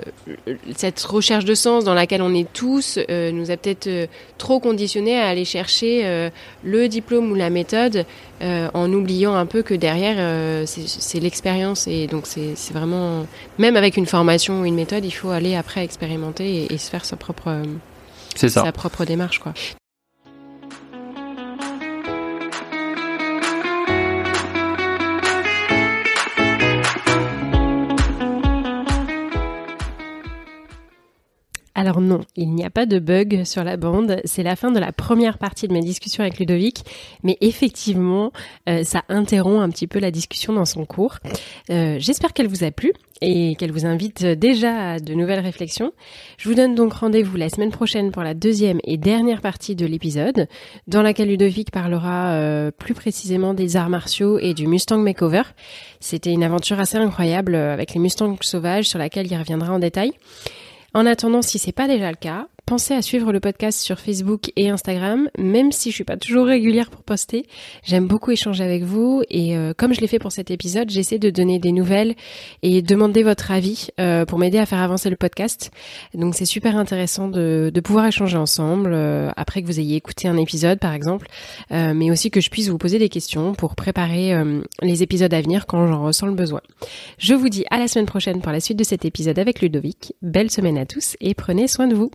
cette 0.75 1.01
recherche 1.01 1.45
de 1.45 1.55
sens 1.55 1.83
dans 1.83 1.93
laquelle 1.93 2.21
on 2.21 2.33
est 2.33 2.51
tous 2.51 2.99
euh, 3.09 3.31
nous 3.31 3.49
a 3.49 3.57
peut-être 3.57 3.87
euh, 3.87 4.07
trop 4.37 4.59
conditionnés 4.59 5.17
à 5.17 5.27
aller 5.27 5.45
chercher 5.45 6.29
le 6.63 6.87
diplôme 6.87 7.31
ou 7.31 7.35
la 7.35 7.49
méthode 7.49 8.05
en 8.41 8.91
oubliant 8.91 9.35
un 9.35 9.45
peu 9.45 9.61
que 9.63 9.73
derrière 9.73 10.67
c'est 10.67 11.19
l'expérience 11.19 11.87
et 11.87 12.07
donc 12.07 12.25
c'est 12.25 12.73
vraiment 12.73 13.25
même 13.57 13.77
avec 13.77 13.97
une 13.97 14.05
formation 14.05 14.61
ou 14.61 14.65
une 14.65 14.75
méthode 14.75 15.05
il 15.05 15.11
faut 15.11 15.29
aller 15.29 15.55
après 15.55 15.83
expérimenter 15.83 16.63
et, 16.63 16.73
et 16.73 16.77
se 16.77 16.89
faire 16.89 17.05
sa 17.05 17.15
propre 17.15 17.61
sa 18.35 18.71
propre 18.71 19.05
démarche 19.05 19.39
quoi. 19.39 19.53
Alors 31.75 32.01
non, 32.01 32.21
il 32.35 32.53
n'y 32.53 32.63
a 32.63 32.69
pas 32.69 32.85
de 32.85 32.99
bug 32.99 33.45
sur 33.45 33.63
la 33.63 33.77
bande. 33.77 34.21
C'est 34.25 34.43
la 34.43 34.55
fin 34.55 34.71
de 34.71 34.79
la 34.79 34.91
première 34.91 35.39
partie 35.39 35.67
de 35.67 35.73
ma 35.73 35.79
discussion 35.79 36.21
avec 36.21 36.37
Ludovic, 36.37 36.83
mais 37.23 37.35
effectivement, 37.41 38.31
euh, 38.69 38.83
ça 38.83 39.03
interrompt 39.09 39.59
un 39.59 39.69
petit 39.69 39.87
peu 39.87 39.97
la 39.97 40.11
discussion 40.11 40.53
dans 40.53 40.65
son 40.65 40.85
cours. 40.85 41.17
Euh, 41.71 41.97
j'espère 41.97 42.33
qu'elle 42.33 42.47
vous 42.47 42.63
a 42.63 42.69
plu 42.69 42.93
et 43.21 43.55
qu'elle 43.55 43.71
vous 43.71 43.87
invite 43.87 44.23
déjà 44.23 44.91
à 44.91 44.99
de 44.99 45.15
nouvelles 45.15 45.39
réflexions. 45.39 45.93
Je 46.37 46.47
vous 46.47 46.53
donne 46.53 46.75
donc 46.75 46.93
rendez-vous 46.93 47.37
la 47.37 47.49
semaine 47.49 47.71
prochaine 47.71 48.11
pour 48.11 48.21
la 48.21 48.35
deuxième 48.35 48.79
et 48.83 48.97
dernière 48.97 49.41
partie 49.41 49.75
de 49.75 49.87
l'épisode, 49.87 50.47
dans 50.85 51.01
laquelle 51.01 51.29
Ludovic 51.29 51.71
parlera 51.71 52.33
euh, 52.33 52.69
plus 52.69 52.93
précisément 52.93 53.55
des 53.55 53.77
arts 53.77 53.89
martiaux 53.89 54.37
et 54.37 54.53
du 54.53 54.67
Mustang 54.67 54.99
Makeover. 54.99 55.43
C'était 55.99 56.33
une 56.33 56.43
aventure 56.43 56.79
assez 56.79 56.97
incroyable 56.97 57.55
avec 57.55 57.95
les 57.95 57.99
Mustangs 57.99 58.37
sauvages 58.41 58.85
sur 58.85 58.99
laquelle 58.99 59.25
il 59.25 59.35
reviendra 59.35 59.73
en 59.73 59.79
détail. 59.79 60.11
En 60.93 61.05
attendant, 61.05 61.41
si 61.41 61.57
c'est 61.57 61.71
pas 61.71 61.87
déjà 61.87 62.11
le 62.11 62.17
cas, 62.17 62.47
pensez 62.65 62.93
à 62.93 63.01
suivre 63.01 63.31
le 63.31 63.39
podcast 63.39 63.79
sur 63.79 63.99
Facebook 63.99 64.51
et 64.55 64.69
Instagram, 64.69 65.29
même 65.37 65.71
si 65.71 65.89
je 65.89 65.95
suis 65.95 66.03
pas 66.03 66.17
toujours 66.17 66.47
régulière 66.47 66.89
pour 66.89 67.03
poster. 67.03 67.45
J'aime 67.83 68.07
beaucoup 68.07 68.31
échanger 68.31 68.63
avec 68.63 68.83
vous 68.83 69.23
et 69.29 69.55
euh, 69.57 69.73
comme 69.75 69.93
je 69.93 70.01
l'ai 70.01 70.07
fait 70.07 70.19
pour 70.19 70.31
cet 70.31 70.49
épisode, 70.51 70.89
j'essaie 70.89 71.19
de 71.19 71.29
donner 71.29 71.59
des 71.59 71.71
nouvelles 71.71 72.15
et 72.61 72.81
demander 72.81 73.23
votre 73.23 73.51
avis 73.51 73.89
euh, 73.99 74.25
pour 74.25 74.39
m'aider 74.39 74.57
à 74.57 74.65
faire 74.65 74.79
avancer 74.79 75.09
le 75.09 75.15
podcast. 75.15 75.71
Donc 76.13 76.35
c'est 76.35 76.45
super 76.45 76.77
intéressant 76.77 77.27
de, 77.27 77.71
de, 77.73 77.81
pouvoir 77.81 78.05
échanger 78.05 78.37
ensemble 78.37 78.91
euh, 78.93 79.29
après 79.35 79.61
que 79.61 79.67
vous 79.67 79.79
ayez 79.79 79.97
écouté 79.97 80.27
un 80.27 80.37
épisode 80.37 80.79
par 80.79 80.93
exemple, 80.93 81.27
mais 81.69 82.11
aussi 82.11 82.31
que 82.31 82.41
je 82.41 82.49
puisse 82.49 82.69
vous 82.69 82.77
poser 82.77 82.99
des 82.99 83.09
questions 83.09 83.53
pour 83.53 83.75
préparer 83.75 84.33
les 84.81 85.03
épisodes 85.03 85.33
à 85.33 85.41
venir 85.41 85.65
quand 85.65 85.87
j'en 85.87 86.03
ressens 86.03 86.27
le 86.27 86.33
besoin. 86.33 86.61
Je 87.17 87.33
vous 87.33 87.49
dis 87.49 87.65
à 87.69 87.77
la 87.77 87.87
semaine 87.87 88.05
prochaine 88.05 88.41
pour 88.41 88.51
la 88.51 88.59
suite 88.59 88.77
de 88.77 88.83
cet 88.83 89.05
épisode 89.05 89.39
avec 89.39 89.61
Ludovic. 89.61 90.13
Belle 90.21 90.49
semaine 90.49 90.77
à 90.77 90.85
tous 90.85 91.17
et 91.19 91.33
prenez 91.33 91.67
soin 91.67 91.87
de 91.87 91.95
vous. 91.95 92.11